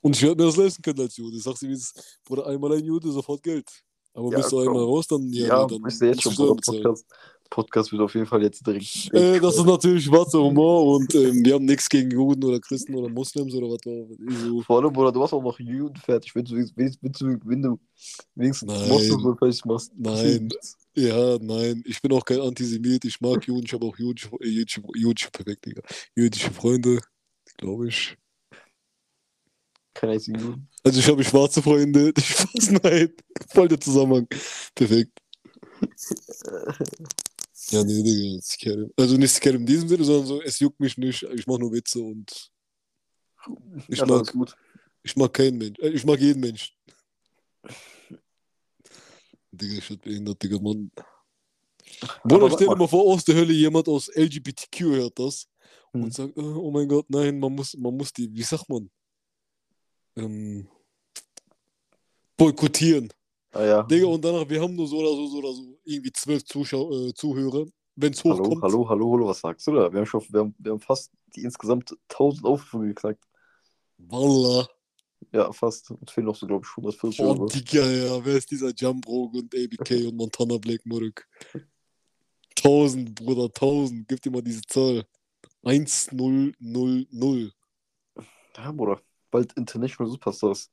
Und 0.00 0.16
ich 0.16 0.22
werde 0.22 0.36
mir 0.42 0.46
das 0.48 0.56
leisten 0.56 0.82
können 0.82 1.00
als 1.00 1.16
Jude. 1.16 1.38
Sagst 1.38 1.62
du, 1.62 1.68
wie 1.68 1.72
es 1.72 1.92
Bruder, 2.24 2.46
einmal 2.46 2.72
ein 2.72 2.84
Jude, 2.84 3.10
sofort 3.10 3.42
Geld. 3.42 3.68
Aber 4.14 4.30
Ja, 4.30 4.38
bist 4.38 4.52
du 4.52 4.56
komm. 4.56 4.68
einmal 4.68 4.84
raus, 4.84 5.06
dann, 5.06 5.28
ja, 5.32 5.46
Ja, 5.46 5.66
dann 5.66 5.82
bist 5.82 6.00
du 6.00 6.06
jetzt 6.06 6.22
schon, 6.22 6.34
Bruder. 6.34 6.54
bezahlen. 6.54 6.96
Podcast, 7.50 7.92
wird 7.92 8.02
auf 8.02 8.14
jeden 8.14 8.26
Fall 8.26 8.42
jetzt 8.42 8.66
direkt. 8.66 9.12
Äh, 9.14 9.40
das 9.40 9.56
ist 9.56 9.66
natürlich 9.66 10.04
schwarzer 10.04 10.38
Humor 10.38 10.96
und 10.96 11.14
ähm, 11.14 11.44
wir 11.44 11.54
haben 11.54 11.64
nichts 11.64 11.88
gegen 11.88 12.10
Juden 12.10 12.44
oder 12.44 12.60
Christen 12.60 12.94
oder 12.94 13.08
Muslims 13.08 13.54
oder 13.54 13.68
was 13.68 13.80
auch 13.86 14.44
so. 14.44 14.62
Vor 14.62 14.80
allem, 14.82 14.92
Bruder, 14.92 15.12
du 15.12 15.22
hast 15.22 15.32
auch 15.32 15.42
noch 15.42 15.58
Juden 15.58 15.96
fertig, 15.96 16.34
wenn 16.34 16.44
du, 16.44 16.54
wenn, 16.54 17.62
du, 17.62 17.78
wenigstens 18.34 18.72
Nein. 18.72 18.88
Moslem 18.88 19.20
so 19.20 19.34
fertig 19.34 19.64
machst. 19.64 19.92
Nein. 19.96 20.48
Ja, 20.94 21.38
nein, 21.40 21.82
ich 21.86 22.02
bin 22.02 22.12
auch 22.12 22.24
kein 22.24 22.40
Antisemit, 22.40 23.04
ich 23.04 23.20
mag 23.20 23.46
Juden, 23.46 23.66
ich 23.66 23.72
habe 23.72 23.86
auch 23.86 23.96
jüdische, 23.96 24.30
äh, 24.40 24.48
jüdische, 24.48 24.82
jüdische, 24.94 25.30
perfekt, 25.30 25.64
Digga. 25.64 25.82
jüdische 26.16 26.50
Freunde, 26.50 26.98
glaube 27.56 27.88
ich. 27.88 28.16
Kein 29.94 30.10
einzigen 30.10 30.40
Juden. 30.40 30.68
Also 30.82 30.98
ich 30.98 31.08
habe 31.08 31.22
schwarze 31.22 31.62
Freunde, 31.62 32.12
Spaß, 32.18 32.72
nein, 32.82 33.12
voll 33.48 33.68
der 33.68 33.80
Zusammenhang, 33.80 34.26
perfekt. 34.74 35.18
Ja, 37.70 37.84
nee, 37.84 38.02
Digga, 38.02 38.40
Skerem. 38.42 38.92
Also 38.96 39.16
nicht 39.16 39.32
Skerem 39.34 39.60
in 39.60 39.66
diesem 39.66 39.88
Sinne, 39.88 40.04
sondern 40.04 40.26
so, 40.26 40.42
es 40.42 40.58
juckt 40.60 40.80
mich 40.80 40.96
nicht, 40.96 41.22
ich 41.22 41.46
mache 41.46 41.60
nur 41.60 41.72
Witze 41.72 42.00
und 42.00 42.50
Ich 43.88 43.98
ja, 43.98 44.06
mag- 44.06 44.32
gut. 44.32 44.56
ich 45.02 45.16
mag 45.16 45.32
keinen 45.32 45.58
Mensch, 45.58 45.78
äh, 45.80 45.88
ich 45.90 46.04
mag 46.04 46.18
jeden 46.20 46.40
Mensch. 46.40 46.74
Digga, 49.50 49.78
ich 49.78 49.90
hab 49.90 50.00
behindert, 50.02 50.42
Digga, 50.42 50.58
Mann. 50.60 50.90
Bruder, 52.24 52.50
stell 52.50 52.68
dir 52.68 52.76
mal 52.76 52.86
vor, 52.88 53.12
aus 53.12 53.24
der 53.24 53.34
Hölle 53.34 53.52
jemand 53.52 53.88
aus 53.88 54.08
LGBTQ 54.08 54.80
hört 54.96 55.18
das 55.18 55.48
Hm. 55.92 56.02
und 56.04 56.14
sagt, 56.14 56.36
äh, 56.36 56.40
oh 56.40 56.70
mein 56.70 56.86
Gott, 56.88 57.06
nein, 57.08 57.38
man 57.38 57.54
muss, 57.54 57.74
man 57.76 57.96
muss 57.96 58.12
die, 58.12 58.32
wie 58.32 58.42
sagt 58.42 58.68
man, 58.68 58.90
ähm, 60.16 60.68
boykottieren. 62.36 63.12
Ah, 63.58 63.64
ja. 63.66 63.82
Digga, 63.82 64.06
und 64.06 64.24
danach, 64.24 64.48
wir 64.48 64.62
haben 64.62 64.76
nur 64.76 64.86
so 64.86 64.98
oder 64.98 65.08
so, 65.16 65.26
so 65.26 65.38
oder 65.38 65.52
so, 65.52 65.80
irgendwie 65.84 66.12
zwölf 66.12 66.44
Zuschau 66.44 66.92
äh, 67.08 67.12
Zuhörer, 67.12 67.66
wenn 67.96 68.12
es 68.12 68.22
Hallo, 68.22 68.38
hochkommt. 68.38 68.62
hallo, 68.62 68.88
hallo, 68.88 69.12
hallo, 69.12 69.26
was 69.26 69.40
sagst 69.40 69.66
du 69.66 69.72
da? 69.72 69.92
Wir 69.92 69.98
haben 69.98 70.06
schon, 70.06 70.22
wir 70.28 70.40
haben, 70.40 70.54
wir 70.58 70.70
haben 70.72 70.80
fast 70.80 71.10
die 71.34 71.42
insgesamt 71.42 71.90
1000 72.08 72.44
Aufrufe 72.44 72.94
gesagt. 72.94 73.24
Wallah. 73.96 74.68
Ja, 75.32 75.50
fast. 75.52 75.90
Uns 75.90 76.12
fehlen 76.12 76.26
noch 76.26 76.36
so, 76.36 76.46
glaube 76.46 76.64
ich, 76.64 76.70
140 76.70 77.20
Oh, 77.20 77.30
oder 77.30 77.38
so. 77.40 77.46
Digga, 77.46 77.84
ja, 77.84 78.24
wer 78.24 78.36
ist 78.36 78.48
dieser 78.48 78.70
Jumbrog 78.70 79.34
und 79.34 79.52
ABK 79.52 80.06
und 80.06 80.14
Montana 80.16 80.56
Black 80.58 80.86
Murk? 80.86 81.28
1000, 82.56 83.12
Bruder, 83.12 83.46
1000. 83.46 84.06
Gib 84.06 84.22
dir 84.22 84.30
mal 84.30 84.42
diese 84.42 84.62
Zahl. 84.62 85.04
1000. 85.64 86.54
Ja, 88.56 88.70
Bruder. 88.70 89.00
Bald 89.32 89.52
International 89.54 90.12
Superstars. 90.12 90.70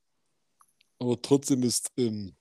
Aber 1.00 1.20
trotzdem 1.20 1.64
ist 1.64 1.90
ähm, 1.96 2.32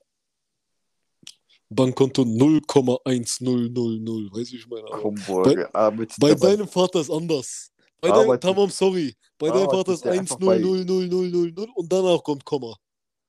Bankkonto 1.70 2.24
0,1000. 2.24 4.32
Weißt 4.32 4.52
du, 4.52 4.54
wie 4.54 4.58
ich 4.58 4.68
meine? 4.68 4.86
Komm, 4.90 5.16
Bruder. 5.16 5.70
Ah, 5.74 5.92
mit 5.92 6.14
bei 6.20 6.36
deinem 6.36 6.68
Vater 6.68 7.02
ist 7.02 7.10
anders. 7.12 7.72
Bei 8.00 8.12
deinem, 8.12 8.40
Tamam, 8.40 8.70
sorry. 8.70 9.16
Bei 9.38 9.50
deinem 9.50 9.70
Vater 9.70 9.92
ist 9.94 9.98
ist 9.98 10.06
der 10.06 10.14
einfach 10.14 10.38
bei- 10.38 10.60
100000 10.60 11.70
und 11.76 11.92
danach 11.92 12.24
kommt 12.24 12.46
Komma. 12.46 12.76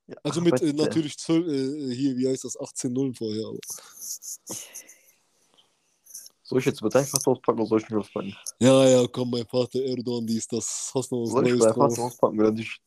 Ja, 0.07 0.17
Also 0.23 0.41
mit 0.41 0.61
äh, 0.61 0.73
natürlich 0.73 1.19
12, 1.19 1.47
äh, 1.49 1.95
hier, 1.95 2.17
wie 2.17 2.29
heißt 2.29 2.45
das, 2.45 2.59
18 2.61 2.93
Nullen 2.93 3.15
vorher. 3.15 3.47
Aber. 3.47 3.59
Soll 6.43 6.61
ich 6.61 6.65
jetzt 6.67 6.81
über 6.81 6.91
deinen 6.91 7.07
Vater 7.07 7.31
auspacken 7.33 7.59
oder 7.59 7.69
soll 7.69 7.81
ich 7.81 7.89
nicht 7.89 7.99
auspacken? 7.99 8.37
Ja, 8.61 8.89
ja, 8.89 9.07
komm, 9.09 9.31
mein 9.31 9.47
Vater 9.47 9.81
Erdogan, 9.81 10.25
dies, 10.27 10.47
das. 10.47 10.93
Hast 10.95 11.11
noch 11.11 11.23
was 11.23 11.31
Soll 11.31 11.45
ich 11.45 11.51
Neues 11.51 11.57
über 11.57 11.67
deinen 11.67 11.75
Vater 11.81 11.95
drauf? 11.97 12.13
auspacken 12.13 12.41
oder 12.41 12.53
nicht? 12.53 12.81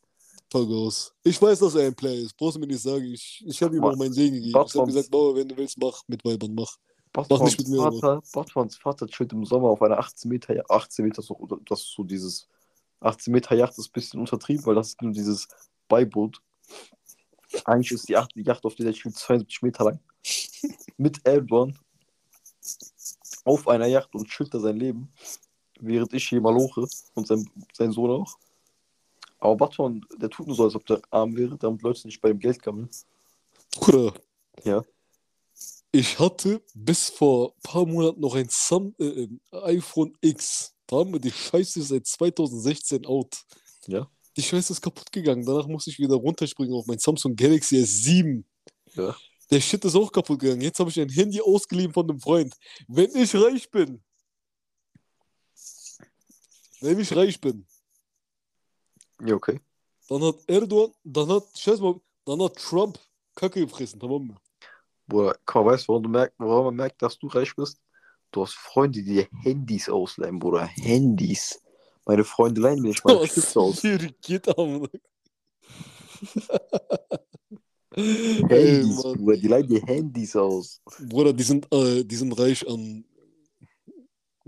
Aus. 0.53 1.13
Ich 1.23 1.39
weiß, 1.41 1.59
dass 1.59 1.75
er 1.75 1.87
ein 1.87 1.95
Player 1.95 2.23
ist. 2.23 2.35
Brauchst 2.35 2.55
du 2.55 2.59
mir 2.59 2.67
nicht 2.67 2.81
sagen. 2.81 3.05
Ich, 3.13 3.43
ich 3.45 3.61
habe 3.61 3.75
ihm 3.75 3.83
auch 3.83 3.95
meinen 3.95 4.13
Segen 4.13 4.35
gegeben. 4.35 4.49
Ich 4.49 4.55
Batmans- 4.55 4.75
habe 4.79 4.87
gesagt, 4.87 5.11
Bauer, 5.11 5.35
wenn 5.35 5.47
du 5.47 5.55
willst, 5.57 5.77
mach 5.77 6.01
mit 6.07 6.25
Weibern, 6.25 6.55
mach. 6.55 6.75
Batmans 7.13 7.41
nicht 7.43 7.59
mit 7.59 7.67
mir, 7.69 7.77
Vater, 7.91 8.21
Batmans 8.33 8.75
Vater 8.77 9.07
chillt 9.07 9.33
im 9.33 9.45
Sommer 9.45 9.69
auf 9.69 9.81
einer 9.81 9.97
18 9.99 10.29
Meter, 10.29 10.55
Ja- 10.55 10.63
18 10.69 11.05
Meter, 11.05 11.21
so, 11.21 11.47
das 11.65 11.81
ist 11.81 11.93
so 11.95 12.03
dieses 12.03 12.47
18 12.99 13.31
Meter 13.31 13.55
Yacht 13.55 13.77
ist 13.77 13.89
ein 13.89 13.93
bisschen 13.93 14.19
untertrieben, 14.19 14.65
weil 14.65 14.75
das 14.75 14.89
ist 14.89 15.01
nur 15.01 15.11
dieses 15.11 15.47
Beiboot. 15.87 16.41
Eigentlich 17.65 17.91
ist 17.93 18.07
die 18.09 18.13
Yacht, 18.13 18.31
die 18.35 18.41
Yacht 18.43 18.63
auf 18.65 18.75
der 18.75 18.85
der 18.85 18.93
chillt 18.93 19.15
72 19.17 19.61
Meter 19.61 19.85
lang. 19.85 19.99
Mit 20.97 21.19
Erdogan 21.25 21.77
auf 23.45 23.67
einer 23.67 23.87
Yacht 23.87 24.13
und 24.13 24.27
chillt 24.27 24.53
da 24.53 24.59
sein 24.59 24.77
Leben, 24.77 25.11
während 25.79 26.13
ich 26.13 26.27
hier 26.27 26.41
maloche 26.41 26.85
und 27.15 27.27
sein, 27.27 27.49
sein 27.73 27.91
Sohn 27.91 28.11
auch. 28.11 28.35
Aber 29.39 29.55
Batman, 29.55 30.05
der 30.17 30.29
tut 30.29 30.47
nur 30.47 30.55
so, 30.55 30.65
als 30.65 30.75
ob 30.75 30.85
der 30.85 31.01
arm 31.09 31.35
wäre, 31.35 31.57
damit 31.57 31.81
Leute 31.81 32.07
nicht 32.07 32.21
bei 32.21 32.29
ihm 32.29 32.39
Geld 32.39 32.61
gammeln. 32.61 32.89
Bruder. 33.71 34.13
Ja. 34.63 34.83
Ich 35.91 36.19
hatte 36.19 36.61
bis 36.75 37.09
vor 37.09 37.53
ein 37.55 37.61
paar 37.63 37.85
Monaten 37.85 38.19
noch 38.19 38.35
ein 38.35 38.47
Sam 38.49 38.93
äh, 38.99 39.27
iPhone 39.51 40.15
X. 40.21 40.75
Da 40.85 40.97
haben 40.97 41.13
wir 41.13 41.19
die 41.19 41.31
Scheiße 41.31 41.81
seit 41.81 42.05
2016 42.05 43.05
out. 43.05 43.43
Ja. 43.87 44.09
Die 44.37 44.43
Scheiße 44.43 44.73
ist 44.73 44.81
kaputt 44.81 45.11
gegangen. 45.11 45.45
Danach 45.45 45.67
musste 45.67 45.89
ich 45.89 45.99
wieder 45.99 46.15
runterspringen 46.15 46.73
auf 46.73 46.85
mein 46.85 46.99
Samsung 46.99 47.35
Galaxy 47.35 47.77
S7. 47.77 48.43
Ja. 48.93 49.15
Der 49.49 49.61
Shit 49.61 49.83
ist 49.83 49.95
auch 49.95 50.11
kaputt 50.11 50.39
gegangen. 50.39 50.61
Jetzt 50.61 50.79
habe 50.79 50.89
ich 50.89 50.99
ein 50.99 51.09
Handy 51.09 51.41
ausgeliehen 51.41 51.91
von 51.91 52.09
einem 52.09 52.19
Freund. 52.19 52.55
Wenn 52.87 53.15
ich 53.15 53.33
reich 53.35 53.69
bin, 53.71 54.01
wenn 56.81 56.99
ich 56.99 57.15
reich 57.15 57.41
bin, 57.41 57.65
Ja, 59.25 59.35
okay. 59.35 59.59
dann 60.07 60.23
hat 60.23 60.35
Erdogan, 60.47 60.93
dann 61.03 61.29
hat, 61.29 61.43
scheiß 61.57 61.79
mal, 61.81 61.99
dann 62.25 62.41
hat 62.41 62.55
Trump 62.57 62.97
Kacke 63.35 63.61
gefressen. 63.61 63.99
Tamam. 63.99 64.37
Bruder, 65.07 65.35
guck 65.45 65.65
mal, 65.65 65.71
weißt 65.73 65.85
du, 65.87 65.93
woran, 65.93 66.03
du 66.03 66.09
merkst, 66.09 66.35
woran 66.39 66.65
man 66.65 66.75
merkt, 66.75 67.01
dass 67.01 67.17
du 67.17 67.27
reich 67.27 67.55
bist? 67.55 67.79
Du 68.31 68.41
hast 68.43 68.53
Freunde, 68.53 68.99
die 69.01 69.05
dir 69.05 69.27
Handys 69.43 69.89
ausleihen, 69.89 70.37
Bruder. 70.39 70.65
Handys. 70.65 71.59
Meine 72.05 72.23
Freunde 72.23 72.61
leihen 72.61 72.81
mir 72.81 72.89
nicht 72.89 73.03
mal 73.03 73.23
Chips 73.27 73.57
aus. 73.57 73.81
geht 74.21 74.57
am. 74.57 74.87
Ey, 77.95 78.45
Handys, 78.47 79.03
Mann. 79.03 79.17
Bruder. 79.17 79.37
Die 79.37 79.47
leihen 79.47 79.67
dir 79.67 79.81
Handys 79.81 80.35
aus. 80.35 80.81
Bruder, 81.07 81.33
die 81.33 81.43
sind, 81.43 81.67
äh, 81.73 82.03
die 82.03 82.15
sind 82.15 82.31
reich 82.33 82.67
an 82.67 83.03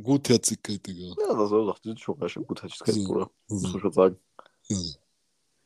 Gutherzigkeit, 0.02 0.86
Digga. 0.86 1.16
Ja, 1.20 1.36
das 1.36 1.50
soll 1.50 1.66
doch. 1.66 1.80
Die 1.80 1.90
sind 1.90 2.00
schon 2.00 2.20
reich 2.20 2.38
und 2.38 2.48
Gutherzigkeit, 2.48 2.96
So. 2.96 3.04
Bruder. 3.04 3.32
Muss 3.48 3.64
man 3.64 3.82
schon 3.82 3.92
sagen. 3.94 4.18
Ja. 4.68 4.78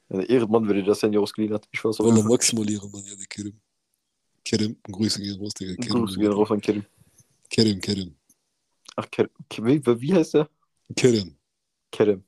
Ja, 0.09 0.19
Ehrenmann, 0.21 0.67
wenn 0.67 0.75
dir 0.75 0.83
das 0.83 1.01
Handy 1.01 1.17
ausgeliehen 1.17 1.53
hat. 1.53 1.67
Ich 1.71 1.83
weiß 1.83 1.99
auch 1.99 2.13
nicht. 2.13 2.25
maximal 2.25 2.69
ihre 2.69 2.87
Mann, 2.89 3.03
ja, 3.05 3.15
der 3.15 3.25
Kerim. 3.25 3.59
Kerim, 4.43 4.77
Grüße 4.83 5.19
gehen 5.19 5.39
raus, 5.39 5.53
Digga. 5.55 5.73
Kerim, 5.75 6.05
Grüße 6.05 6.19
gehen 6.19 6.31
raus 6.31 6.51
an 6.51 6.61
Kerim. 6.61 6.85
Kerim, 7.49 7.81
Kerim. 7.81 8.15
Ach, 8.95 9.09
Kerim. 9.09 9.31
Wie, 9.57 10.01
wie 10.01 10.13
heißt 10.13 10.35
der? 10.35 10.49
Kerim. 10.95 11.35
Kerim. 11.91 12.23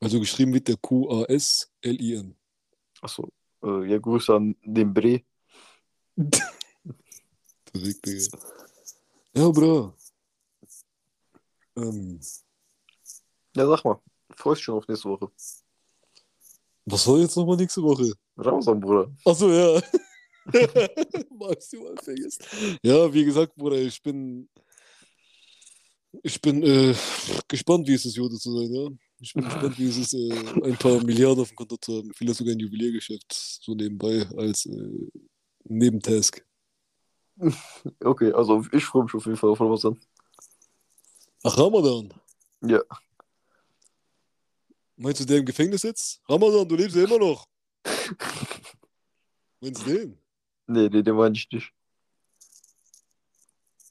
Also 0.00 0.18
geschrieben 0.18 0.54
wird 0.54 0.68
der 0.68 0.76
Q-A-S-L-I-N. 0.78 2.34
Achso. 3.02 3.28
Äh, 3.62 3.90
ja, 3.90 3.98
Grüße 3.98 4.34
an 4.34 4.56
den 4.64 4.94
Bre. 4.94 5.22
Direkt, 7.74 8.06
Digga. 8.06 8.38
Ja, 9.34 9.48
Bro. 9.50 9.94
Ähm, 11.76 12.18
Ja, 13.54 13.66
sag 13.66 13.84
mal. 13.84 14.00
Freust 14.36 14.60
du 14.60 14.64
schon 14.64 14.74
auf 14.76 14.88
nächste 14.88 15.08
Woche? 15.10 15.30
Was 16.90 17.06
war 17.06 17.18
jetzt 17.18 17.36
nochmal 17.36 17.56
nächste 17.56 17.82
Woche? 17.82 18.12
Ramazan, 18.36 18.80
Bruder. 18.80 19.10
Achso, 19.24 19.50
ja. 19.50 19.80
Maximal 21.38 21.94
vergessen. 22.02 22.44
Ja, 22.82 23.12
wie 23.12 23.24
gesagt, 23.24 23.54
Bruder, 23.54 23.76
ich 23.76 24.02
bin. 24.02 24.48
Ich 26.24 26.40
bin 26.40 26.62
äh, 26.64 26.94
gespannt, 27.46 27.86
wie 27.86 27.94
es 27.94 28.04
ist, 28.04 28.16
Jude 28.16 28.36
zu 28.36 28.52
sein, 28.58 28.74
ja. 28.74 28.88
Ich 29.20 29.32
bin 29.32 29.44
gespannt, 29.44 29.78
wie 29.78 29.88
es 29.88 29.96
ist, 29.96 30.14
äh, 30.14 30.64
ein 30.64 30.76
paar 30.76 31.02
Milliarden 31.04 31.42
auf 31.42 31.48
dem 31.48 31.56
Konto 31.56 31.76
zu 31.76 31.98
haben. 31.98 32.10
Vielleicht 32.14 32.38
sogar 32.38 32.52
ein 32.52 32.58
Juweliergeschäft 32.58 33.32
so 33.62 33.74
nebenbei 33.74 34.26
als 34.36 34.66
äh, 34.66 35.08
Nebentask. 35.64 36.44
Okay, 38.04 38.32
also 38.32 38.62
ich 38.72 38.84
freue 38.84 39.04
mich 39.04 39.14
auf 39.14 39.24
jeden 39.24 39.38
Fall 39.38 39.50
auf 39.50 39.60
Ramazan. 39.60 39.98
Ach, 41.42 41.56
Ramadan. 41.56 42.12
Ja. 42.62 42.80
Meinst 45.02 45.18
du, 45.18 45.24
der 45.24 45.38
im 45.38 45.46
Gefängnis 45.46 45.80
sitzt? 45.80 46.20
Ramadan, 46.28 46.68
du 46.68 46.76
lebst 46.76 46.94
ja 46.94 47.04
immer 47.04 47.18
noch. 47.18 47.48
Meinst 49.60 49.86
du 49.86 49.90
den? 49.90 50.18
Nee, 50.66 50.90
nee, 50.90 51.02
den 51.02 51.16
meine 51.16 51.34
ich 51.34 51.48
nicht. 51.50 51.72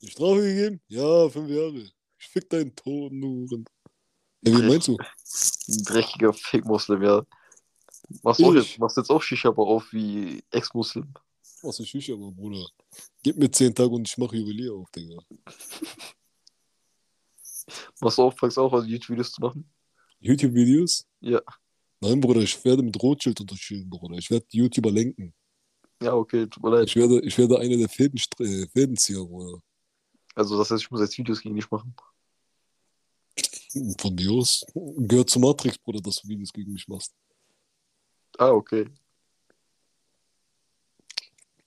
Die 0.01 0.12
Strafe 0.12 0.42
gegeben? 0.42 0.80
Ja, 0.88 1.28
fünf 1.28 1.50
Jahre. 1.50 1.89
Ich 2.20 2.28
fick 2.28 2.48
deinen 2.48 2.75
Ton, 2.75 3.20
Nuren. 3.20 3.66
Ja, 4.42 4.56
wie 4.56 4.62
meinst 4.62 4.88
du? 4.88 4.98
Ein 4.98 5.84
dreckiger 5.84 6.32
Fake-Muslim, 6.32 7.01
ja. 7.01 7.25
Machst, 8.22 8.39
Ich? 8.39 8.54
jetzt, 8.54 8.78
machst 8.78 8.98
jetzt 8.98 9.10
auch 9.10 9.24
Shisha 9.24 9.50
aber 9.50 9.66
auf 9.66 9.92
wie 9.92 10.44
Ex-Muslim. 10.51 11.12
Was 11.63 11.80
ist 11.80 11.89
Shisha, 11.89 12.13
aber 12.13 12.32
Bruder? 12.32 12.68
Gib 13.24 13.38
mir 13.38 13.50
zehn 13.50 13.74
Tage 13.74 13.89
und 13.89 14.08
ich 14.08 14.16
mache 14.18 14.38
Juwelier 14.38 14.75
auf, 14.75 14.92
Digga. 14.92 15.18
Machst 18.00 18.18
du 18.20 18.22
auch, 18.22 18.38
fängst 18.38 18.60
auch 18.60 18.74
an, 18.74 18.86
YouTube-Videos 18.86 19.32
zu 19.32 19.42
machen? 19.42 19.68
YouTube-Videos? 20.19 21.05
Ja. 21.21 21.41
Nein, 22.01 22.21
Bruder, 22.21 22.41
ich 22.41 22.63
werde 22.63 22.83
mit 22.83 23.01
Rothschild 23.01 23.39
unterschieden, 23.41 23.89
Bruder. 23.89 24.17
Ich 24.17 24.29
werde 24.29 24.45
YouTuber 24.49 24.91
lenken. 24.91 25.33
Ja, 26.01 26.13
okay, 26.13 26.47
tut 26.47 26.63
mir 26.63 26.69
leid. 26.69 26.88
Ich 26.88 26.95
werde, 26.95 27.19
ich 27.21 27.38
werde 27.38 27.59
einer 27.59 27.75
der 27.75 27.89
Fäden, 27.89 28.19
äh, 28.39 28.67
Fädenzieher, 28.67 29.25
Bruder. 29.25 29.61
Also, 30.35 30.57
das 30.57 30.71
heißt, 30.71 30.83
ich 30.83 30.91
muss 30.91 31.01
jetzt 31.01 31.17
Videos 31.17 31.41
gegen 31.41 31.55
dich 31.55 31.69
machen. 31.69 31.93
Von 33.99 34.15
mir 34.15 34.31
aus. 34.31 34.65
Gehört 34.73 35.29
zu 35.29 35.39
Matrix, 35.39 35.77
Bruder, 35.77 35.99
dass 36.01 36.21
du 36.21 36.27
Videos 36.29 36.53
gegen 36.53 36.71
mich 36.71 36.88
machst. 36.88 37.13
Ah, 38.38 38.51
okay. 38.51 38.89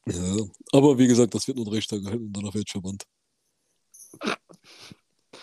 Ja. 0.06 0.36
Aber 0.72 0.98
wie 0.98 1.06
gesagt, 1.06 1.34
das 1.34 1.46
wird 1.46 1.58
nur 1.58 1.66
drei 1.66 1.80
Tage 1.80 2.04
halten 2.06 2.24
und 2.26 2.32
danach 2.32 2.54
wird 2.54 2.64
ich 2.66 2.72
verbannt. 2.72 3.04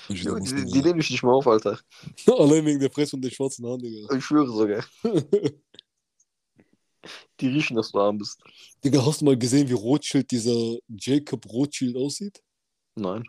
Wieder 0.09 0.39
die, 0.39 0.65
die 0.65 0.81
nehme 0.81 0.99
ich 0.99 1.09
nicht 1.09 1.23
mal 1.23 1.33
auf, 1.33 1.47
Alter. 1.47 1.79
Allein 2.27 2.65
wegen 2.65 2.79
der 2.79 2.91
Fresse 2.91 3.15
und 3.15 3.21
der 3.21 3.29
schwarzen 3.29 3.65
Haaren, 3.65 3.79
Digga. 3.79 4.15
Ich 4.15 4.25
schwöre 4.25 4.51
sogar. 4.51 4.85
Die 7.39 7.47
riechen, 7.47 7.77
dass 7.77 7.91
du 7.91 7.99
arm 7.99 8.17
bist. 8.17 8.41
Digga, 8.83 9.05
hast 9.05 9.21
du 9.21 9.25
mal 9.25 9.37
gesehen, 9.37 9.69
wie 9.69 9.73
Rothschild, 9.73 10.29
dieser 10.29 10.77
Jacob 10.89 11.45
Rothschild 11.49 11.95
aussieht? 11.95 12.43
Nein. 12.95 13.23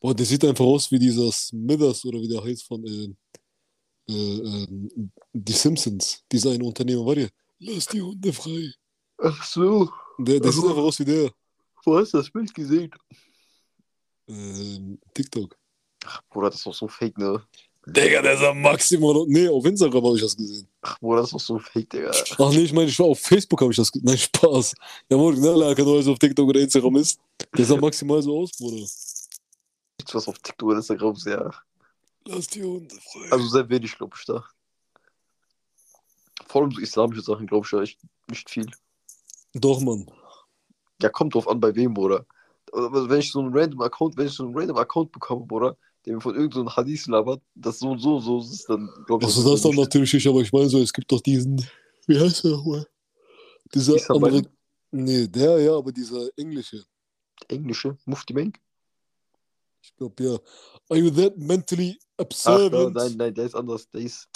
Boah, 0.00 0.12
der 0.14 0.26
sieht 0.26 0.44
einfach 0.44 0.64
aus 0.64 0.90
wie 0.90 0.98
dieser 0.98 1.30
Smithers 1.30 2.04
oder 2.04 2.20
wie 2.20 2.26
der 2.28 2.42
heißt 2.42 2.64
von 2.64 2.84
äh, 2.84 3.14
äh, 4.08 4.64
äh, 4.64 4.66
die 5.32 5.52
Simpsons. 5.52 6.24
Dieser 6.32 6.50
eine 6.50 6.64
Unternehmer 6.64 7.06
war 7.06 7.14
der. 7.14 7.30
Lass 7.60 7.86
die 7.86 8.02
Hunde 8.02 8.32
frei. 8.32 8.72
Ach 9.18 9.44
so. 9.44 9.88
Der, 10.18 10.40
der 10.40 10.50
sieht 10.52 10.62
Also- 10.64 10.68
einfach 10.70 10.82
aus 10.82 10.98
wie 10.98 11.04
der. 11.04 11.32
Wo 11.84 11.96
hast 11.96 12.12
du 12.14 12.18
das 12.18 12.30
Bild 12.30 12.52
gesehen? 12.52 12.90
Ähm, 14.28 14.98
TikTok. 15.14 15.56
Ach, 16.04 16.22
Bruder, 16.30 16.48
das 16.48 16.56
ist 16.56 16.66
doch 16.66 16.74
so 16.74 16.88
fake, 16.88 17.18
ne? 17.18 17.42
Digga, 17.86 18.22
der 18.22 18.36
sah 18.36 18.54
maximal. 18.54 19.24
Nee, 19.26 19.48
auf 19.48 19.64
Instagram 19.64 20.04
habe 20.04 20.16
ich 20.16 20.22
das 20.22 20.36
gesehen. 20.36 20.68
Ach, 20.82 20.98
Bruder, 21.00 21.22
das 21.22 21.28
ist 21.28 21.34
doch 21.34 21.40
so 21.40 21.58
fake, 21.58 21.90
Digga. 21.90 22.12
Ach 22.38 22.50
nee, 22.50 22.62
ich 22.62 22.72
meine, 22.72 22.88
ich 22.88 22.98
war 22.98 23.06
auf 23.06 23.20
Facebook, 23.20 23.60
habe 23.60 23.72
ich 23.72 23.76
das 23.76 23.90
gesehen. 23.90 24.06
Nein, 24.08 24.18
Spaß. 24.18 24.74
Der 25.10 25.18
Original, 25.18 25.74
keine 25.74 25.88
Ahnung, 25.88 26.08
auf 26.08 26.18
TikTok 26.18 26.48
oder 26.48 26.60
Instagram 26.60 26.96
ist. 26.96 27.18
Der 27.56 27.64
sah 27.64 27.76
maximal 27.76 28.22
so 28.22 28.38
aus, 28.38 28.52
Bruder. 28.52 28.76
Nichts, 28.76 30.14
was 30.14 30.28
auf 30.28 30.38
TikTok 30.38 30.68
und 30.68 30.76
Instagram 30.76 31.14
ist, 31.14 31.26
ja. 31.26 31.50
Lass 32.26 32.46
die 32.46 32.62
Hunde 32.62 32.94
frei. 32.94 33.32
Also 33.32 33.48
sehr 33.48 33.68
wenig, 33.68 33.96
glaube 33.96 34.16
ich, 34.16 34.24
da. 34.26 34.44
Vor 36.46 36.62
allem 36.62 36.70
so 36.70 36.80
islamische 36.80 37.22
Sachen, 37.22 37.46
glaube 37.46 37.66
ich, 37.66 37.72
ja 37.72 37.82
echt 37.82 37.98
nicht 38.28 38.48
viel. 38.48 38.70
Doch, 39.54 39.80
Mann. 39.80 40.06
Ja, 41.00 41.08
kommt 41.08 41.34
drauf 41.34 41.48
an, 41.48 41.60
bei 41.60 41.74
wem, 41.74 41.94
Bruder. 41.94 42.26
Aber 42.72 43.08
wenn 43.08 43.20
ich 43.20 43.32
so 43.32 43.40
einen 43.40 43.56
random 43.56 43.82
Account, 43.82 44.16
wenn 44.16 44.26
ich 44.26 44.32
so 44.32 44.44
einen 44.44 44.56
random 44.56 44.76
Account 44.76 45.12
bekomme, 45.12 45.46
Bruder, 45.46 45.76
der 46.04 46.14
mir 46.14 46.20
von 46.20 46.34
irgendeinem 46.34 46.68
so 46.68 46.76
Hadith 46.76 47.06
labert, 47.06 47.42
das 47.54 47.78
so 47.78 47.90
und 47.90 48.00
so, 48.00 48.18
so 48.20 48.40
ist, 48.40 48.68
dann 48.68 48.88
glaube 49.06 49.24
ich. 49.24 49.28
Also 49.28 49.50
das 49.50 49.62
dann 49.62 49.72
nicht. 49.72 49.80
natürlich 49.80 50.12
nicht, 50.12 50.26
aber 50.26 50.40
ich 50.40 50.52
meine 50.52 50.68
so, 50.68 50.78
es 50.78 50.92
gibt 50.92 51.10
doch 51.10 51.20
diesen, 51.20 51.64
wie 52.06 52.18
heißt 52.18 52.44
der 52.44 52.52
nochmal? 52.52 52.86
Dieser 53.74 53.94
andere, 54.10 54.42
nee, 54.90 55.26
der 55.26 55.60
ja, 55.60 55.76
aber 55.76 55.92
dieser 55.92 56.28
englische. 56.36 56.84
Englische, 57.48 57.96
Mufti 58.04 58.34
Menk? 58.34 58.60
Ich 59.82 59.94
glaube 59.96 60.22
ja. 60.22 60.38
Are 60.88 60.98
you 60.98 61.10
that 61.10 61.36
mentally 61.36 61.98
Ach, 62.16 62.24
observant? 62.24 62.94
nein, 62.94 63.14
nein, 63.16 63.34
der 63.34 63.46
ist 63.46 63.54
anders. 63.54 63.88
Der 63.90 64.02
ist. 64.02 64.28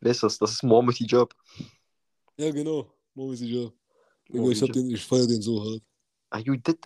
Wer 0.00 0.10
ist 0.10 0.22
das? 0.22 0.38
Das 0.38 0.52
ist 0.52 0.62
Mohammed 0.62 0.96
Hijab. 0.96 1.34
Ja, 2.36 2.50
genau. 2.50 2.92
Mohammed 3.14 3.38
Hijab. 3.38 3.72
Mohammed 4.28 4.56
ich, 4.56 4.62
hab 4.62 4.68
Hijab. 4.68 4.74
den, 4.74 4.90
ich 4.90 5.04
feier 5.04 5.26
den 5.26 5.42
so 5.42 5.64
hart. 5.64 5.82
Are 6.30 6.42
you 6.42 6.56
dead? 6.56 6.78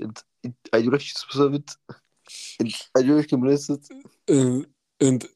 And 0.00 0.24
ideologically 0.72 1.12
disturbed, 1.12 1.54
and 1.54 1.96
ideologically 2.96 3.36
molested, 3.38 3.80
Äh, 4.28 4.62
and 5.00 5.28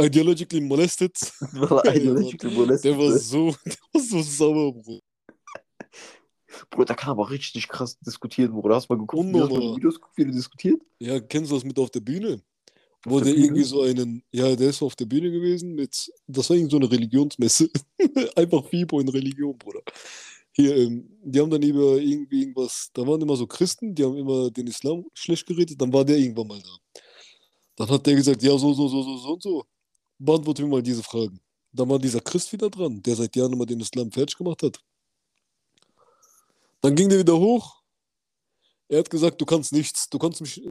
ideologically 0.00 0.60
molested. 0.60 1.12
ideologically 1.86 2.50
molested. 2.56 2.92
Der 2.92 2.98
war 2.98 3.18
so, 3.18 3.54
der 3.64 3.76
war 3.92 4.02
so 4.02 4.22
sauer, 4.22 4.72
Bro. 4.72 5.00
Bruder, 6.70 6.86
der 6.86 6.96
kann 6.96 7.10
aber 7.10 7.30
richtig 7.30 7.68
krass 7.68 7.98
diskutieren, 8.00 8.52
Bruder. 8.52 8.76
Hast 8.76 8.88
du 8.88 8.94
mal 8.94 9.00
geguckt, 9.00 9.28
wie, 9.32 9.40
hast 9.40 9.50
du 9.50 9.54
mal 9.56 9.76
Videos 9.76 9.94
geguckt, 9.96 10.16
wie 10.16 10.24
der 10.24 10.32
diskutiert? 10.32 10.80
Ja, 11.00 11.20
kennst 11.20 11.50
du 11.50 11.56
das 11.56 11.64
mit 11.64 11.78
auf 11.78 11.90
der 11.90 12.00
Bühne? 12.00 12.40
Wo 13.04 13.20
der 13.20 13.32
der 13.32 13.42
irgendwie 13.42 13.64
so 13.64 13.82
einen, 13.82 14.22
ja, 14.32 14.54
der 14.56 14.70
ist 14.70 14.80
auf 14.82 14.96
der 14.96 15.04
Bühne 15.04 15.30
gewesen 15.30 15.74
mit, 15.74 16.10
das 16.26 16.48
war 16.48 16.56
irgendwie 16.56 16.70
so 16.70 16.76
eine 16.78 16.90
Religionsmesse. 16.90 17.68
Einfach 18.36 18.64
FIBO 18.66 19.00
in 19.00 19.08
Religion, 19.08 19.58
Bruder. 19.58 19.82
Hier, 20.56 20.76
ähm, 20.76 21.08
die 21.24 21.40
haben 21.40 21.50
dann 21.50 21.62
über 21.62 21.98
irgendwie 21.98 22.42
irgendwas, 22.42 22.88
da 22.94 23.04
waren 23.06 23.20
immer 23.20 23.36
so 23.36 23.46
Christen, 23.46 23.92
die 23.94 24.04
haben 24.04 24.16
immer 24.16 24.50
den 24.52 24.68
Islam 24.68 25.04
schlecht 25.12 25.46
geredet, 25.46 25.80
dann 25.80 25.92
war 25.92 26.04
der 26.04 26.16
irgendwann 26.16 26.46
mal 26.46 26.60
da. 26.62 27.00
Dann 27.76 27.88
hat 27.88 28.06
der 28.06 28.14
gesagt, 28.14 28.40
ja, 28.42 28.56
so, 28.56 28.72
so, 28.72 28.86
so, 28.88 29.02
so, 29.02 29.16
so 29.18 29.32
und 29.32 29.42
so. 29.42 29.64
Beantworte 30.18 30.62
mir 30.62 30.68
mal 30.68 30.82
diese 30.82 31.02
Fragen. 31.02 31.40
Dann 31.72 31.88
war 31.88 31.98
dieser 31.98 32.20
Christ 32.20 32.52
wieder 32.52 32.70
dran, 32.70 33.02
der 33.02 33.16
seit 33.16 33.34
Jahren 33.34 33.52
immer 33.52 33.66
den 33.66 33.80
Islam 33.80 34.12
fertig 34.12 34.36
gemacht 34.36 34.62
hat. 34.62 34.78
Dann 36.80 36.94
ging 36.94 37.08
der 37.08 37.18
wieder 37.18 37.36
hoch. 37.36 37.82
Er 38.88 39.00
hat 39.00 39.10
gesagt, 39.10 39.40
du 39.40 39.44
kannst 39.44 39.72
nichts, 39.72 40.08
du 40.08 40.18
kannst 40.18 40.40
mich 40.40 40.62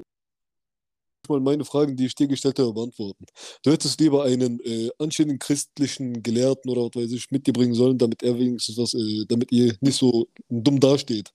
mal 1.30 1.40
meine 1.40 1.66
Fragen, 1.66 1.96
die 1.96 2.06
ich 2.06 2.16
dir 2.16 2.28
gestellt 2.28 2.60
habe, 2.60 2.74
beantworten. 2.74 3.26
Du 3.64 3.72
hättest 3.72 4.00
lieber 4.00 4.24
einen 4.24 4.60
äh, 4.62 4.90
anständigen 4.98 5.40
christlichen 5.40 6.24
Gelehrten 6.24 6.70
oder 6.70 6.84
was 6.84 6.96
weiß 6.96 7.12
ich 7.12 7.32
mit 7.32 7.48
dir 7.48 7.54
bringen 7.54 7.74
sollen, 7.74 7.98
damit 7.98 8.24
er 8.24 8.38
wenigstens 8.38 8.78
was, 8.78 8.94
äh, 8.94 9.26
damit 9.28 9.52
ihr 9.52 9.76
nicht 9.82 9.98
so 9.98 10.28
dumm 10.50 10.80
dasteht. 10.80 11.32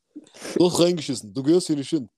Hast 0.58 0.80
reingeschissen, 0.80 1.32
du 1.32 1.42
gehörst 1.42 1.66
hier 1.66 1.76
nicht 1.76 1.90
hin. 1.90 2.08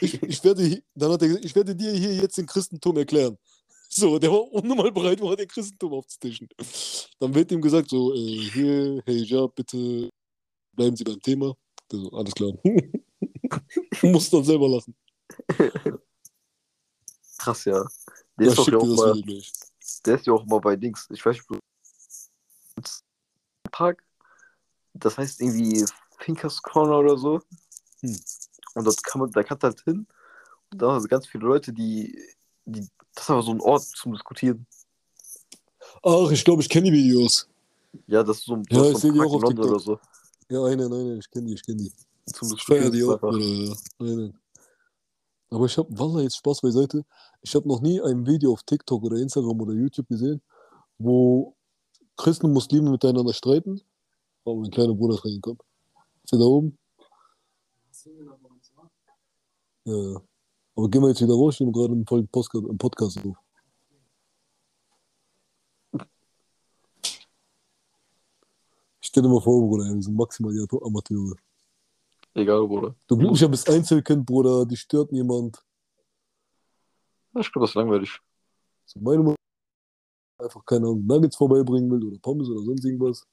Ich, 0.00 0.22
ich, 0.22 0.44
werde, 0.44 0.82
dann 0.94 1.12
hat 1.12 1.22
er 1.22 1.28
gesagt, 1.28 1.44
ich 1.44 1.54
werde 1.54 1.74
dir 1.74 1.92
hier 1.92 2.14
jetzt 2.14 2.36
den 2.36 2.46
Christentum 2.46 2.96
erklären. 2.96 3.36
So, 3.90 4.18
der 4.18 4.30
war 4.30 4.52
unnormal 4.52 4.92
bereit, 4.92 5.18
war 5.22 5.34
den 5.34 5.48
Christentum 5.48 5.94
aufzutischen. 5.94 6.46
Dann 7.20 7.34
wird 7.34 7.50
ihm 7.50 7.62
gesagt, 7.62 7.88
so, 7.88 8.12
äh, 8.12 8.50
hier, 8.52 9.02
hey, 9.06 9.24
ja, 9.24 9.46
bitte 9.46 10.10
bleiben 10.74 10.94
Sie 10.94 11.04
beim 11.04 11.22
Thema. 11.22 11.54
So, 11.90 12.10
alles 12.10 12.34
klar. 12.34 12.52
Muss 14.02 14.28
dann 14.28 14.44
selber 14.44 14.68
lachen. 14.68 14.94
Krass, 17.38 17.64
ja. 17.64 17.84
Der 18.38 18.46
Ja, 18.46 18.52
ist, 18.52 18.58
doch 18.58 18.68
ja 18.68 18.78
auch 18.78 18.86
mal, 18.86 19.22
der 20.04 20.14
ist 20.16 20.26
ja 20.26 20.32
auch 20.32 20.44
mal 20.46 20.60
bei 20.60 20.76
Dings. 20.76 21.06
Ich 21.10 21.24
weiß 21.24 21.36
nicht, 21.36 21.60
Tag. 23.72 24.02
Das 24.94 25.16
heißt 25.18 25.40
irgendwie 25.40 25.84
Thinkers 26.20 26.60
Corner 26.62 26.98
oder 26.98 27.16
so. 27.16 27.40
Hm. 28.00 28.18
Und 28.74 28.84
dort 28.84 29.02
kann 29.04 29.20
man, 29.20 29.30
da 29.30 29.42
kannst 29.42 29.62
du 29.62 29.66
halt 29.68 29.80
hin. 29.82 30.06
Und 30.70 30.82
da 30.82 30.98
sind 31.00 31.08
ganz 31.08 31.26
viele 31.26 31.44
Leute, 31.46 31.72
die, 31.72 32.18
die. 32.64 32.86
Das 33.14 33.24
ist 33.24 33.30
aber 33.30 33.42
so 33.42 33.52
ein 33.52 33.60
Ort 33.60 33.82
zum 33.84 34.12
Diskutieren. 34.12 34.66
Ach, 36.02 36.30
ich 36.30 36.44
glaube, 36.44 36.62
ich 36.62 36.68
kenne 36.68 36.90
die 36.90 36.92
Videos. 36.92 37.48
Ja, 38.06 38.22
das 38.22 38.38
ist 38.38 38.44
so 38.46 38.54
ein, 38.54 38.64
Ja, 38.70 38.82
ich 38.84 38.88
ist 38.92 38.92
so 38.92 38.98
seh 39.00 39.08
ein 39.08 39.12
die 39.14 39.18
Park 39.18 39.28
auch 39.30 39.34
auf 39.34 39.42
London 39.42 39.68
oder 39.70 39.78
TikTok. 39.78 40.00
so. 40.48 40.54
Ja, 40.54 40.64
eine, 40.64 40.88
nein, 40.88 41.18
ich 41.18 41.30
kenne 41.30 41.46
die, 41.46 41.54
ich 41.54 41.62
kenne 41.64 41.78
die. 41.78 41.92
Zum 42.32 42.52
Ich 42.54 42.64
feiere 42.64 42.90
Diskutieren. 42.90 42.92
die 42.92 43.04
auch, 43.04 43.22
oder? 43.22 43.38
Ja, 43.38 43.74
nein, 43.98 44.16
nein. 44.16 44.38
Aber 45.50 45.64
ich 45.66 45.78
habe, 45.78 45.88
Wallah, 45.98 46.20
jetzt 46.20 46.36
Spaß 46.36 46.60
beiseite, 46.60 47.04
ich 47.40 47.54
habe 47.54 47.66
noch 47.66 47.80
nie 47.80 48.00
ein 48.02 48.26
Video 48.26 48.52
auf 48.52 48.62
TikTok 48.64 49.02
oder 49.02 49.16
Instagram 49.16 49.60
oder 49.60 49.72
YouTube 49.72 50.08
gesehen, 50.08 50.42
wo 50.98 51.56
Christen 52.16 52.46
und 52.46 52.52
Muslime 52.52 52.90
miteinander 52.90 53.32
streiten. 53.32 53.80
Oh, 54.44 54.56
mein 54.56 54.70
kleiner 54.70 54.94
Bruder 54.94 55.14
ist 55.14 55.24
reingekommen. 55.24 55.58
Ist 56.22 56.32
der 56.32 56.38
da 56.38 56.44
oben? 56.44 56.78
Ja. 59.84 60.20
Aber 60.76 60.88
gehen 60.90 61.02
wir 61.02 61.08
jetzt 61.08 61.22
wieder 61.22 61.34
raus, 61.34 61.54
ich 61.54 61.60
nehme 61.60 61.72
gerade 61.72 61.92
einen 61.92 62.06
vollen 62.06 62.28
Podcast, 62.28 63.18
auf. 63.24 63.36
Stell 69.00 69.22
dir 69.22 69.28
mal 69.30 69.40
vor, 69.40 69.66
Bruder, 69.66 69.84
wir 69.84 70.02
sind 70.02 70.14
maximal 70.14 70.52
Amateure. 70.82 71.36
Egal, 72.38 72.68
Bruder. 72.68 72.94
Du 73.08 73.16
glücklicher 73.16 73.48
bist 73.48 73.68
Einzelkind, 73.68 74.24
Bruder, 74.24 74.64
dich 74.64 74.80
stört 74.80 75.10
niemand. 75.10 75.60
Ja, 77.34 77.40
Ich 77.40 77.50
glaube, 77.50 77.64
das 77.64 77.70
ist 77.70 77.74
langweilig. 77.74 78.20
So 78.84 79.00
meine 79.00 79.24
Mutter 79.24 79.36
einfach, 80.38 80.64
keine 80.64 80.86
Ahnung, 80.86 81.04
Nuggets 81.04 81.34
vorbeibringen 81.34 81.90
will 81.90 82.04
oder 82.04 82.18
Pommes 82.20 82.48
oder 82.48 82.62
sonst 82.62 82.84
irgendwas. 82.84 83.26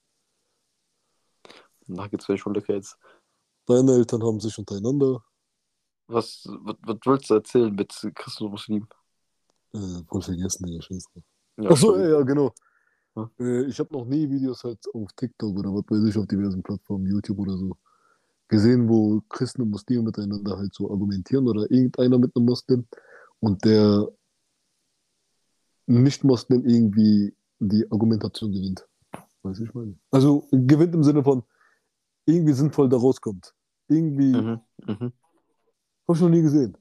Nuggets 1.86 2.28
wäre 2.28 2.36
schon 2.36 2.54
lecker 2.54 2.74
jetzt. 2.74 2.98
Deine 3.66 3.92
Eltern 3.92 4.24
haben 4.24 4.40
sich 4.40 4.58
untereinander. 4.58 5.24
Was, 6.08 6.42
was, 6.62 6.76
was 6.82 6.96
willst 7.04 7.30
du 7.30 7.34
erzählen 7.34 7.72
mit 7.72 8.10
Christen 8.12 8.44
und 8.44 8.50
Muslimen? 8.50 8.88
Äh, 9.72 10.02
voll 10.08 10.22
vergessen, 10.22 10.66
Digga, 10.66 10.82
scheiße. 10.82 11.08
Ja, 11.58 11.70
Achso, 11.70 11.96
ja, 11.96 12.08
ja, 12.08 12.22
genau. 12.22 12.52
Ja. 13.14 13.30
Äh, 13.38 13.66
ich 13.66 13.78
habe 13.78 13.92
noch 13.92 14.04
nie 14.04 14.28
Videos 14.28 14.64
halt 14.64 14.84
auf 14.92 15.12
TikTok 15.12 15.56
oder 15.56 15.72
was 15.72 15.84
weiß 15.88 16.08
ich, 16.08 16.18
auf 16.18 16.26
diversen 16.26 16.62
Plattformen, 16.62 17.06
YouTube 17.06 17.38
oder 17.38 17.56
so, 17.56 17.76
gesehen, 18.48 18.88
wo 18.88 19.22
Christen 19.28 19.62
und 19.62 19.70
Muslime 19.70 20.02
miteinander 20.02 20.56
halt 20.56 20.74
so 20.74 20.90
argumentieren 20.90 21.48
oder 21.48 21.70
irgendeiner 21.70 22.18
mit 22.18 22.34
einem 22.36 22.46
Muslim 22.46 22.86
und 23.40 23.64
der 23.64 24.08
Nicht-Muslim 25.86 26.64
irgendwie 26.66 27.34
die 27.58 27.90
Argumentation 27.90 28.52
gewinnt. 28.52 28.86
Weiß 29.42 29.60
ich 29.60 29.72
meine. 29.74 29.96
Also 30.10 30.46
gewinnt 30.50 30.94
im 30.94 31.04
Sinne 31.04 31.22
von 31.22 31.42
irgendwie 32.24 32.52
sinnvoll 32.52 32.88
da 32.88 32.96
rauskommt. 32.96 33.54
Irgendwie, 33.88 34.32
Mhm, 34.32 34.60
mhm. 34.86 35.12
hab 36.08 36.16
ich 36.16 36.20
noch 36.20 36.28
nie 36.28 36.42
gesehen. 36.42 36.76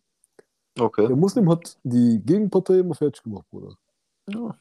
Okay. 0.77 1.07
Der 1.07 1.15
Muslim 1.15 1.49
hat 1.49 1.77
die 1.83 2.19
Gegenpartei 2.25 2.79
immer 2.79 2.95
fertig 2.95 3.23
gemacht, 3.23 3.45
Bruder. 3.49 3.77
Ja. 4.29 4.57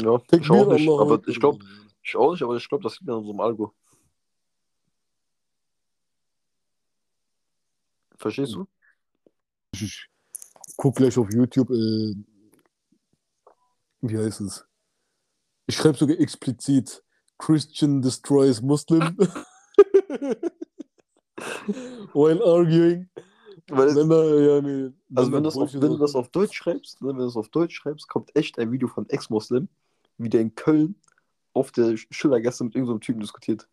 Ja, 0.00 0.20
ich 0.32 0.50
auch 0.50 0.72
nicht, 0.72 0.88
aber 0.88 1.28
ich 1.28 1.38
glaube, 1.38 1.64
ich 2.02 2.16
auch 2.16 2.32
nicht, 2.32 2.42
aber 2.42 2.56
ich 2.56 2.68
glaube, 2.68 2.82
das 2.82 2.98
liegt 2.98 3.10
an 3.10 3.18
unserem 3.18 3.40
Algo. 3.40 3.72
Verstehst 8.16 8.54
du? 8.54 8.66
Ich 9.72 10.08
guck 10.76 10.96
gleich 10.96 11.16
auf 11.18 11.30
YouTube, 11.32 11.70
äh, 11.70 12.14
wie 14.02 14.18
heißt 14.18 14.40
es? 14.42 14.66
Ich 15.66 15.76
schreibe 15.76 15.96
sogar 15.98 16.18
explizit 16.18 17.02
Christian 17.38 18.02
destroys 18.02 18.60
Muslim 18.62 19.16
while 22.12 22.44
arguing. 22.44 23.08
Weil, 23.68 23.94
Wenn 23.96 24.08
da, 24.10 24.24
ja, 24.24 24.60
nee, 24.60 24.92
also 25.14 25.32
wenn, 25.32 25.42
das 25.42 25.56
auf, 25.56 25.72
wenn 25.72 25.80
du 25.80 25.96
das 25.96 26.14
auf 26.14 26.28
Deutsch 26.28 26.54
schreibst, 26.54 27.00
ne, 27.00 27.08
wenn 27.08 27.16
du 27.16 27.24
das 27.24 27.36
auf 27.36 27.48
Deutsch 27.48 27.74
schreibst, 27.76 28.08
kommt 28.08 28.36
echt 28.36 28.58
ein 28.58 28.70
Video 28.70 28.88
von 28.88 29.08
Ex-Muslim, 29.08 29.68
wie 30.18 30.28
der 30.28 30.42
in 30.42 30.54
Köln 30.54 30.96
auf 31.54 31.72
der 31.72 31.96
Schillergasse 31.96 32.64
mit 32.64 32.74
irgendeinem 32.74 33.00
Typen 33.00 33.20
diskutiert. 33.20 33.66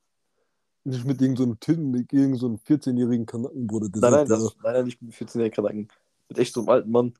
Nicht 0.83 1.05
mit 1.05 1.21
irgendeinem 1.21 1.51
so 1.51 1.55
Typen, 1.55 1.91
mit 1.91 2.11
irgendeinem 2.11 2.37
so 2.37 2.59
14-jährigen 2.67 3.25
Kanaken, 3.25 3.67
Bruder. 3.67 3.89
Der 3.89 4.01
Nein, 4.01 4.11
nein, 4.11 4.27
das, 4.27 4.55
nein, 4.63 4.73
nein, 4.73 4.85
nicht 4.85 5.01
mit 5.01 5.13
14-jährigen 5.13 5.55
Kanaken. 5.55 5.87
Mit 6.29 6.37
echt 6.39 6.53
so 6.53 6.61
einem 6.61 6.69
alten 6.69 6.91
Mann. 6.91 7.13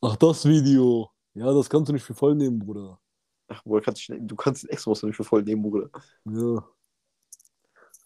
Ach, 0.00 0.16
das 0.16 0.44
Video. 0.44 1.10
Ja, 1.34 1.52
das 1.52 1.70
kannst 1.70 1.88
du 1.88 1.92
nicht 1.92 2.02
für 2.02 2.14
voll 2.14 2.34
nehmen, 2.34 2.58
Bruder. 2.58 2.98
Ach, 3.48 3.62
Bruder, 3.62 3.82
kannst 3.82 4.08
du, 4.08 4.20
du 4.20 4.36
kannst 4.36 4.64
den 4.64 4.70
Ex-Muslim 4.70 5.10
nicht 5.10 5.16
für 5.16 5.24
voll 5.24 5.42
nehmen, 5.42 5.62
Bruder. 5.62 5.90
Ja. 6.24 6.64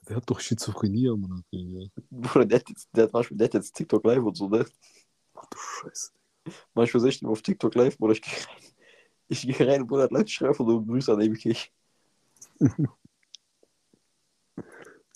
Der 0.09 0.17
hat 0.17 0.29
doch 0.29 0.41
Schizophrenie 0.41 1.09
am 1.09 1.21
Mann. 1.21 1.45
Ja. 1.51 1.87
Bruder, 2.11 2.45
der 2.45 2.59
hat 2.61 2.69
jetzt, 2.69 2.89
der 2.95 3.05
hat 3.05 3.13
manchmal, 3.13 3.39
der 3.39 3.47
hat 3.47 3.55
jetzt 3.55 3.75
TikTok 3.75 4.05
live 4.05 4.25
und 4.25 4.37
so, 4.37 4.49
ne? 4.49 4.67
Ach 5.35 5.47
du 5.51 5.59
Scheiße. 5.59 6.13
Manchmal 6.75 7.01
sehe 7.01 7.11
ich 7.11 7.21
den 7.21 7.29
auf 7.29 7.43
TikTok 7.43 7.75
live, 7.75 7.99
Bruder, 7.99 8.13
ich 8.13 8.23
gehe 8.23 8.33
rein. 8.33 8.73
Ich 9.29 9.43
gehe 9.43 9.69
rein, 9.69 9.87
Bruder, 9.87 10.09
Leute 10.11 10.29
schreiben 10.29 10.55
von 10.55 10.67
so 10.67 10.83
Grüße 10.83 11.13
an 11.13 11.21
Ewigkeit. 11.21 11.71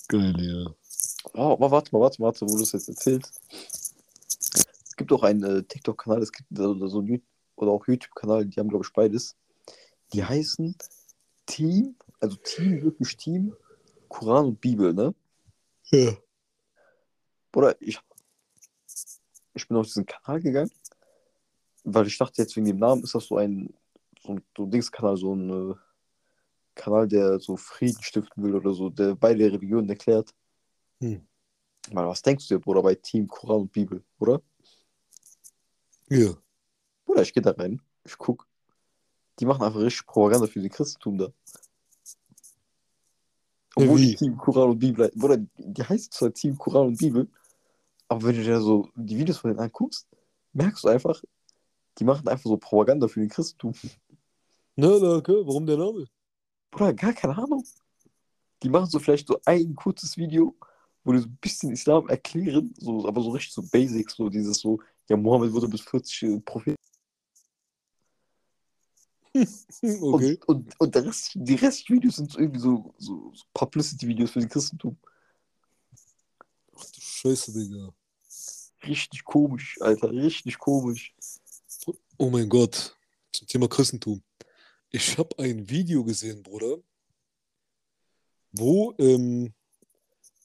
Geil, 0.09 0.35
ja. 0.39 0.75
Oh, 1.35 1.57
warte 1.59 1.95
mal, 1.95 2.01
warte 2.01 2.21
mal, 2.21 2.27
warte, 2.27 2.47
wo 2.47 2.57
du 2.57 2.63
es 2.63 2.73
jetzt 2.73 2.89
erzählst. 2.89 3.41
Es 4.85 4.97
gibt 4.97 5.13
auch 5.13 5.23
einen 5.23 5.43
äh, 5.43 5.63
TikTok-Kanal, 5.63 6.23
es 6.23 6.33
gibt 6.33 6.59
oder 6.59 6.89
so 6.89 7.01
ein 7.01 7.07
YouTube- 7.07 7.27
oder 7.57 7.71
auch 7.73 7.87
YouTube-Kanal, 7.87 8.47
die 8.47 8.59
haben, 8.59 8.69
glaube 8.69 8.85
ich, 8.85 8.93
beides. 8.93 9.37
Die 10.13 10.25
heißen 10.25 10.77
Team, 11.47 11.97
also 12.21 12.37
Team, 12.37 12.83
wirklich 12.83 13.17
Team, 13.17 13.55
Koran 14.09 14.47
und 14.47 14.61
Bibel, 14.61 14.93
ne? 14.93 15.15
Ja. 15.91 16.13
Oder 17.55 17.81
ich, 17.81 17.99
ich 19.55 19.69
bin 19.69 19.77
auf 19.77 19.87
diesen 19.87 20.07
Kanal 20.07 20.41
gegangen, 20.41 20.71
weil 21.85 22.07
ich 22.07 22.19
dachte 22.19 22.43
jetzt 22.43 22.57
wegen 22.57 22.67
dem 22.67 22.79
Namen 22.79 23.03
ist 23.03 23.15
das 23.15 23.27
so 23.27 23.37
ein, 23.37 23.73
so 24.23 24.33
ein, 24.33 24.43
so 24.57 24.65
ein 24.65 24.71
Dingskanal, 24.71 25.17
so 25.17 25.35
ein 25.35 25.71
äh, 25.71 25.75
Kanal, 26.75 27.09
der 27.09 27.39
so 27.39 27.57
Frieden 27.57 28.03
stiften 28.03 28.43
will 28.43 28.55
oder 28.55 28.73
so, 28.73 28.91
der 28.91 29.15
beide 29.15 29.45
Religionen 29.45 29.89
erklärt. 29.89 30.35
Hm. 31.01 31.27
Mal, 31.91 32.07
was 32.07 32.23
denkst 32.23 32.49
du 32.49 32.55
dir, 32.55 32.61
Bruder, 32.61 32.83
bei 32.83 32.95
Team 32.95 33.27
Koran 33.27 33.63
und 33.63 33.73
Bibel, 33.73 34.03
oder? 34.19 34.41
Ja. 36.09 36.35
Bruder, 37.05 37.23
ich 37.23 37.33
gehe 37.33 37.43
da 37.43 37.51
rein, 37.51 37.81
ich 38.05 38.17
guck. 38.17 38.47
Die 39.39 39.47
machen 39.47 39.63
einfach 39.63 39.81
richtig 39.81 40.07
Propaganda 40.07 40.47
für 40.47 40.61
den 40.61 40.71
Christentum 40.71 41.19
da. 41.19 41.29
Obwohl 43.75 43.99
wie? 43.99 44.11
die 44.11 44.17
Team 44.17 44.37
Koran 44.37 44.71
und 44.71 44.79
Bibel, 44.79 45.11
Bruder, 45.15 45.39
die 45.57 45.83
heißt 45.83 46.13
zwar 46.13 46.33
Team 46.33 46.57
Koran 46.59 46.89
und 46.89 46.99
Bibel, 46.99 47.29
aber 48.09 48.25
wenn 48.25 48.37
du 48.37 48.43
dir 48.43 48.61
so 48.61 48.89
die 48.95 49.17
Videos 49.17 49.39
von 49.39 49.51
denen 49.51 49.61
anguckst, 49.61 50.07
merkst 50.53 50.85
du 50.85 50.89
einfach, 50.89 51.23
die 51.99 52.05
machen 52.05 52.29
einfach 52.29 52.49
so 52.49 52.57
Propaganda 52.57 53.09
für 53.09 53.21
den 53.21 53.31
Christentum. 53.31 53.73
Na, 54.77 54.99
na, 55.01 55.17
okay. 55.17 55.41
Warum 55.45 55.67
der 55.67 55.79
Name? 55.79 56.07
Bruder, 56.73 56.95
gar 56.95 57.13
keine 57.13 57.37
Ahnung. 57.37 57.65
Die 58.63 58.69
machen 58.69 58.87
so 58.87 58.99
vielleicht 58.99 59.29
so 59.29 59.39
ein 59.45 59.77
kurzes 59.77 60.17
Video, 60.17 60.57
wo 61.05 61.13
die 61.13 61.19
so 61.19 61.27
ein 61.27 61.39
bisschen 61.41 61.71
Islam 61.71 62.09
erklären, 62.09 62.75
so, 62.79 63.07
aber 63.07 63.21
so 63.21 63.31
richtig 63.31 63.53
so 63.53 63.63
Basics, 63.63 64.15
so 64.15 64.29
dieses 64.29 64.59
so, 64.59 64.81
ja, 65.09 65.17
Mohammed 65.17 65.53
wurde 65.53 65.69
bis 65.69 65.83
40 65.83 66.45
Prophet. 66.45 66.77
Okay. 69.83 70.39
Und, 70.47 70.49
und, 70.49 70.81
und 70.81 70.95
der 70.95 71.07
Rest, 71.07 71.33
die 71.35 71.55
Restvideos 71.55 72.17
sind 72.17 72.31
so 72.31 72.39
irgendwie 72.39 72.61
so, 72.61 72.95
so, 72.99 73.33
so 73.35 73.45
Publicity-Videos 73.55 74.31
für 74.31 74.41
den 74.41 74.49
Christentum. 74.51 74.97
Ach 76.77 76.85
du 76.85 77.01
Scheiße, 77.01 77.53
Digga. 77.53 77.95
Richtig 78.87 79.25
komisch, 79.25 79.79
Alter, 79.81 80.11
richtig 80.11 80.59
komisch. 80.59 81.15
Oh 82.19 82.29
mein 82.29 82.49
Gott. 82.49 82.95
Zum 83.33 83.47
Thema 83.47 83.69
Christentum. 83.69 84.23
Ich 84.93 85.17
habe 85.17 85.39
ein 85.39 85.69
Video 85.71 86.05
gesehen, 86.05 86.43
Bruder, 86.43 86.77
wo 88.53 88.95
ähm, 88.99 89.55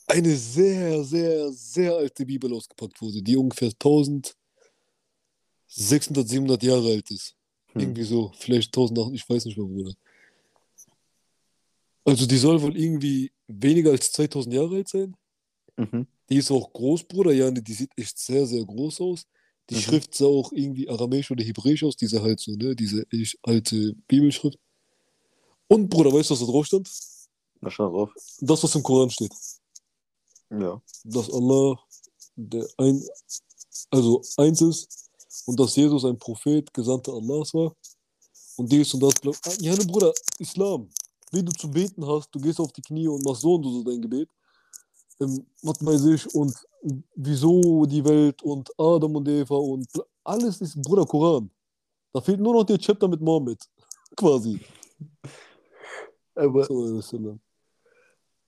eine 0.07 0.35
sehr, 0.35 1.03
sehr, 1.03 1.51
sehr 1.51 1.93
alte 1.95 2.25
Bibel 2.25 2.53
ausgepackt 2.53 3.01
wurde, 3.01 3.21
die 3.21 3.35
ungefähr 3.35 3.67
1600, 3.67 4.37
700 6.29 6.63
Jahre 6.63 6.91
alt 6.91 7.11
ist. 7.11 7.35
Hm. 7.73 7.81
Irgendwie 7.81 8.03
so, 8.03 8.31
vielleicht 8.37 8.69
1800, 8.69 9.13
ich 9.13 9.29
weiß 9.29 9.43
nicht 9.45 9.57
mehr, 9.57 9.67
Bruder. 9.67 9.93
Also 12.05 12.25
die 12.25 12.37
soll 12.37 12.61
wohl 12.61 12.77
irgendwie 12.77 13.33
weniger 13.47 13.91
als 13.91 14.13
2000 14.13 14.55
Jahre 14.55 14.77
alt 14.77 14.87
sein. 14.87 15.13
Mhm. 15.75 16.07
Die 16.29 16.37
ist 16.37 16.51
auch 16.51 16.71
groß, 16.71 17.03
Bruder. 17.03 17.33
Ja, 17.33 17.51
die 17.51 17.73
sieht 17.73 17.91
echt 17.97 18.17
sehr, 18.17 18.45
sehr 18.45 18.63
groß 18.63 19.01
aus. 19.01 19.27
Die 19.69 19.75
Mhm. 19.75 19.79
Schrift 19.79 20.15
sah 20.15 20.25
auch 20.25 20.51
irgendwie 20.53 20.89
aramäisch 20.89 21.29
oder 21.31 21.43
hebräisch 21.43 21.83
aus, 21.83 21.95
diese 21.97 22.21
halt 22.21 22.39
so, 22.39 22.51
ne? 22.51 22.75
Diese 22.75 23.05
alte 23.43 23.93
Bibelschrift. 24.07 24.57
Und, 25.67 25.89
Bruder, 25.89 26.13
weißt 26.13 26.29
du, 26.29 26.33
was 26.33 26.39
da 26.39 26.45
drauf 26.45 26.65
stand? 26.65 26.89
Na, 27.61 27.69
schau 27.69 27.89
drauf. 27.89 28.11
Das, 28.39 28.63
was 28.63 28.75
im 28.75 28.83
Koran 28.83 29.09
steht. 29.09 29.33
Ja. 30.49 30.81
Dass 31.03 31.31
Allah 31.31 31.77
der 32.35 32.67
ein, 32.77 33.03
also 33.89 34.21
eins 34.37 34.61
ist 34.61 35.09
und 35.45 35.59
dass 35.59 35.75
Jesus 35.75 36.05
ein 36.05 36.17
Prophet, 36.17 36.73
Gesandter 36.73 37.13
Allahs 37.13 37.53
war. 37.53 37.75
Und 38.55 38.71
dies 38.71 38.93
und 38.93 39.01
das. 39.01 39.15
Ah, 39.43 39.53
Ja, 39.59 39.75
ne, 39.75 39.85
Bruder, 39.85 40.13
Islam. 40.39 40.89
Wie 41.31 41.43
du 41.43 41.51
zu 41.51 41.69
beten 41.69 42.05
hast, 42.07 42.29
du 42.33 42.39
gehst 42.39 42.59
auf 42.59 42.71
die 42.71 42.81
Knie 42.81 43.07
und 43.07 43.23
machst 43.25 43.41
so 43.41 43.55
und 43.55 43.63
so 43.63 43.83
dein 43.83 44.01
Gebet. 44.01 44.29
Ähm, 45.19 45.45
was 45.63 45.83
weiß 45.83 46.05
ich, 46.05 46.35
und 46.35 46.53
wieso 47.15 47.85
die 47.85 48.03
Welt 48.05 48.41
und 48.43 48.69
Adam 48.77 49.15
und 49.15 49.27
Eva 49.27 49.55
und 49.55 49.87
alles 50.23 50.61
ist 50.61 50.81
Bruder 50.81 51.05
Koran. 51.05 51.49
Da 52.13 52.21
fehlt 52.21 52.39
nur 52.39 52.53
noch 52.53 52.63
der 52.63 52.77
Chapter 52.77 53.07
mit 53.07 53.21
Mohammed. 53.21 53.59
Quasi. 54.15 54.59
Aber, 56.35 56.63
So, 56.65 57.01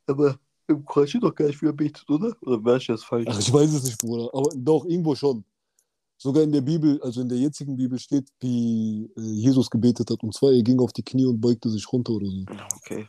aber 0.05 0.39
im 0.67 0.85
Koran 0.85 1.07
steht 1.07 1.23
doch 1.23 1.33
gar 1.33 1.47
nicht, 1.47 1.61
wie 1.61 1.67
er 1.67 1.73
betet, 1.73 2.07
oder? 2.09 2.35
Oder 2.41 2.63
wäre 2.63 2.77
ich 2.77 2.87
das 2.87 3.03
falsch? 3.03 3.25
Ach, 3.27 3.39
ich 3.39 3.51
weiß 3.51 3.73
es 3.73 3.83
nicht, 3.83 3.97
Bruder. 3.99 4.29
Aber 4.33 4.49
doch, 4.55 4.85
irgendwo 4.85 5.15
schon. 5.15 5.43
Sogar 6.17 6.43
in 6.43 6.51
der 6.51 6.61
Bibel, 6.61 7.01
also 7.01 7.21
in 7.21 7.29
der 7.29 7.37
jetzigen 7.37 7.77
Bibel 7.77 7.97
steht, 7.97 8.27
wie 8.41 9.09
äh, 9.15 9.21
Jesus 9.21 9.69
gebetet 9.69 10.09
hat. 10.11 10.21
Und 10.21 10.33
zwar, 10.33 10.51
er 10.51 10.61
ging 10.61 10.79
auf 10.79 10.91
die 10.91 11.01
Knie 11.01 11.25
und 11.25 11.39
beugte 11.39 11.69
sich 11.69 11.91
runter 11.91 12.11
oder 12.13 12.27
so. 12.27 12.45
Okay. 12.75 13.07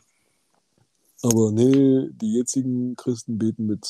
Aber 1.23 1.51
nee, 1.51 2.09
die 2.11 2.33
jetzigen 2.33 2.95
Christen 2.95 3.37
beten 3.37 3.67
mit, 3.67 3.87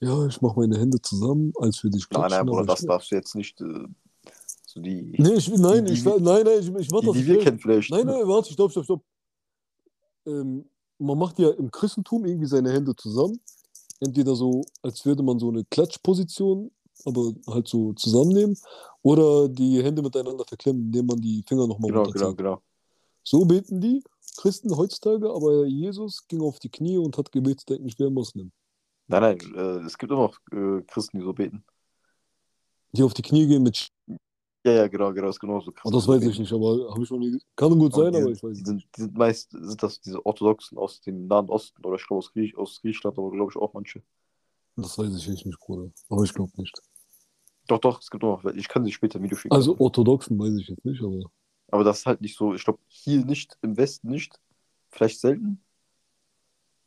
ja, 0.00 0.26
ich 0.26 0.40
mache 0.40 0.58
meine 0.60 0.78
Hände 0.78 1.00
zusammen, 1.00 1.52
als 1.58 1.82
würde 1.84 1.98
ich 1.98 2.04
Nein, 2.10 2.20
klatschen. 2.20 2.38
nein, 2.38 2.46
Bruder, 2.46 2.58
aber 2.60 2.66
das 2.66 2.80
ich, 2.80 2.86
darfst 2.86 3.10
du 3.10 3.14
jetzt 3.16 3.34
nicht 3.34 3.60
äh, 3.60 3.84
so 4.66 4.80
die, 4.80 5.02
Nee, 5.18 5.34
ich, 5.34 5.48
nein, 5.56 5.84
Die- 5.84 5.92
ich, 5.92 6.02
die- 6.02 6.08
nein, 6.08 6.22
nein, 6.44 6.46
ich, 6.60 6.68
ich 6.74 6.88
die, 6.88 6.92
das 6.92 7.02
die 7.02 7.18
nicht. 7.18 7.26
wir 7.28 7.38
kennen 7.38 7.58
vielleicht. 7.58 7.90
Nein, 7.90 8.06
nein, 8.06 8.26
warte, 8.26 8.52
stopp, 8.52 8.70
stopp, 8.70 8.84
stopp. 8.84 9.04
Ähm, 10.26 10.64
man 10.98 11.18
macht 11.18 11.38
ja 11.38 11.50
im 11.50 11.70
Christentum 11.70 12.24
irgendwie 12.24 12.46
seine 12.46 12.72
Hände 12.72 12.94
zusammen. 12.96 13.38
Entweder 14.00 14.34
so, 14.34 14.62
als 14.82 15.04
würde 15.04 15.22
man 15.22 15.38
so 15.38 15.48
eine 15.50 15.64
Klatschposition, 15.64 16.70
aber 17.04 17.32
halt 17.48 17.68
so 17.68 17.92
zusammennehmen. 17.94 18.56
Oder 19.02 19.48
die 19.48 19.82
Hände 19.82 20.00
miteinander 20.02 20.44
verklemmen, 20.44 20.82
indem 20.86 21.06
man 21.06 21.20
die 21.20 21.44
Finger 21.46 21.66
nochmal 21.66 21.90
Genau, 21.90 22.04
genau, 22.04 22.24
runterzieht. 22.26 22.38
genau. 22.38 22.62
So 23.24 23.44
beten 23.44 23.80
die 23.80 24.02
Christen 24.36 24.76
heutzutage, 24.76 25.30
aber 25.30 25.66
Jesus 25.66 26.26
ging 26.26 26.40
auf 26.40 26.58
die 26.58 26.70
Knie 26.70 26.98
und 26.98 27.16
hat 27.18 27.32
gebetet, 27.32 27.70
eigentlich 27.70 27.98
wäre 27.98 28.10
Muslim. 28.10 28.52
Nein, 29.08 29.22
nein, 29.22 29.54
äh, 29.54 29.86
es 29.86 29.98
gibt 29.98 30.12
immer 30.12 30.22
noch 30.22 30.38
äh, 30.52 30.82
Christen, 30.86 31.18
die 31.18 31.24
so 31.24 31.32
beten. 31.32 31.64
Die 32.92 33.02
auf 33.02 33.14
die 33.14 33.22
Knie 33.22 33.46
gehen 33.46 33.62
mit 33.62 33.76
Sch 33.76 33.90
Ja, 34.64 34.72
ja, 34.72 34.88
genau, 34.88 35.12
genau, 35.12 35.26
das 35.26 35.36
ist 35.36 35.40
genauso 35.40 35.70
oh, 35.70 35.72
Christen. 35.72 35.92
Das 35.92 36.08
weiß 36.08 36.22
ich 36.24 36.38
nicht, 36.38 36.52
aber 36.52 36.90
habe 36.90 37.02
ich 37.02 37.10
noch 37.10 37.18
nie. 37.18 37.38
Kann 37.56 37.78
gut 37.78 37.94
sein, 37.94 38.12
die, 38.12 38.18
aber 38.18 38.30
ich 38.30 38.42
weiß 38.42 38.62
die, 38.62 38.62
nicht. 38.62 38.66
sind, 38.66 38.96
die 38.96 39.00
sind 39.02 39.18
meist 39.18 39.50
sind 39.50 39.82
das 39.82 40.00
diese 40.00 40.24
Orthodoxen 40.24 40.78
aus 40.78 41.00
dem 41.00 41.26
Nahen 41.26 41.48
Osten 41.48 41.84
oder 41.84 41.96
ich 41.96 42.06
glaube 42.06 42.18
aus, 42.18 42.32
Griech, 42.32 42.56
aus 42.56 42.80
Griechenland, 42.80 43.18
aber 43.18 43.30
glaube 43.30 43.52
ich 43.54 43.60
auch 43.60 43.72
manche. 43.74 44.02
Das 44.76 44.98
weiß 44.98 45.14
ich 45.14 45.28
echt 45.28 45.46
nicht, 45.46 45.58
Bruder. 45.58 45.90
Aber 46.08 46.22
ich 46.22 46.32
glaube 46.32 46.52
nicht. 46.56 46.80
Doch, 47.68 47.78
doch, 47.78 48.00
es 48.00 48.10
gibt 48.10 48.22
noch. 48.22 48.44
Ich 48.54 48.68
kann 48.68 48.84
sie 48.84 48.92
später 48.92 49.18
ein 49.18 49.22
Video 49.22 49.36
schicken. 49.36 49.54
Also 49.54 49.78
Orthodoxen 49.78 50.38
weiß 50.38 50.54
ich 50.58 50.68
jetzt 50.68 50.84
nicht, 50.84 51.02
aber. 51.02 51.30
Aber 51.72 51.84
das 51.84 52.00
ist 52.00 52.06
halt 52.06 52.20
nicht 52.20 52.36
so. 52.36 52.54
Ich 52.54 52.64
glaube, 52.64 52.78
hier 52.86 53.24
nicht, 53.24 53.58
im 53.62 53.76
Westen 53.78 54.08
nicht. 54.10 54.38
Vielleicht 54.90 55.18
selten. 55.18 55.58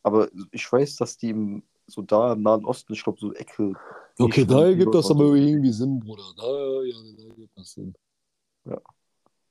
Aber 0.03 0.29
ich 0.51 0.71
weiß, 0.71 0.95
dass 0.97 1.17
die 1.17 1.31
im, 1.31 1.63
so 1.87 2.03
da 2.03 2.33
im 2.33 2.43
Nahen 2.43 2.63
Osten, 2.65 2.93
ich 2.93 3.03
glaube, 3.03 3.19
so 3.19 3.33
Ecke. 3.33 3.73
Okay, 4.19 4.45
da 4.45 4.63
ergibt 4.63 4.93
das 4.93 5.09
aber 5.09 5.33
irgendwie 5.33 5.71
Sinn, 5.71 5.99
Bruder. 5.99 6.23
Da, 6.37 6.83
ja, 6.83 6.95
da 7.17 7.23
ergibt 7.23 7.57
das 7.57 7.71
Sinn. 7.73 7.95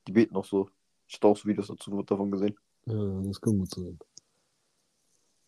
Die 0.06 0.12
beten 0.12 0.36
auch 0.36 0.44
so. 0.44 0.70
Ich 1.08 1.16
habe 1.16 1.28
auch 1.28 1.36
so 1.36 1.48
Videos 1.48 1.66
dazu, 1.66 2.02
davon 2.02 2.30
gesehen. 2.30 2.56
Ja, 2.86 3.22
das 3.22 3.40
kann 3.40 3.58
gut 3.58 3.70
sein. 3.70 3.98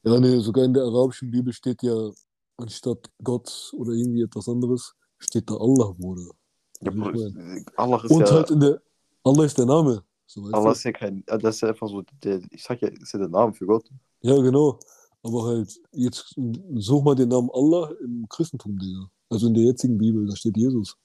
Ja, 0.02 0.18
nee, 0.18 0.38
sogar 0.40 0.64
in 0.64 0.74
der 0.74 0.82
arabischen 0.82 1.30
Bibel 1.30 1.52
steht 1.52 1.82
ja, 1.84 2.10
anstatt 2.56 3.08
Gott 3.22 3.72
oder 3.76 3.92
irgendwie 3.92 4.22
etwas 4.22 4.48
anderes, 4.48 4.94
steht 5.18 5.48
da 5.48 5.54
Allah, 5.54 5.94
Bruder. 5.96 6.32
Ja, 6.80 6.90
Ja, 6.90 6.90
Bruder. 6.90 7.30
Allah 7.76 8.04
ist 8.04 8.10
Und 8.10 8.20
ja. 8.20 8.32
halt 8.32 8.50
in 8.50 8.60
der, 8.60 8.82
Allah 9.26 9.44
ist 9.44 9.58
der 9.58 9.66
Name. 9.66 10.04
So, 10.26 10.44
Allah 10.52 10.72
ist 10.72 10.84
ja 10.84 10.92
kein. 10.92 11.24
äh, 11.26 11.38
Das 11.38 11.56
ist 11.56 11.60
ja 11.62 11.68
einfach 11.68 11.88
so, 11.88 12.02
der, 12.22 12.40
ich 12.50 12.62
sag 12.62 12.80
ja, 12.80 12.88
ist 12.88 13.12
ja 13.12 13.18
der 13.18 13.28
Name 13.28 13.52
für 13.52 13.66
Gott. 13.66 13.88
Ja, 14.22 14.36
genau. 14.40 14.78
Aber 15.22 15.44
halt, 15.44 15.80
jetzt 15.92 16.34
such 16.76 17.02
mal 17.02 17.14
den 17.16 17.28
Namen 17.28 17.50
Allah 17.52 17.92
im 18.00 18.26
Christentum, 18.28 18.78
Digga. 18.78 19.10
Also 19.28 19.48
in 19.48 19.54
der 19.54 19.64
jetzigen 19.64 19.98
Bibel, 19.98 20.26
da 20.26 20.36
steht 20.36 20.56
Jesus. 20.56 20.96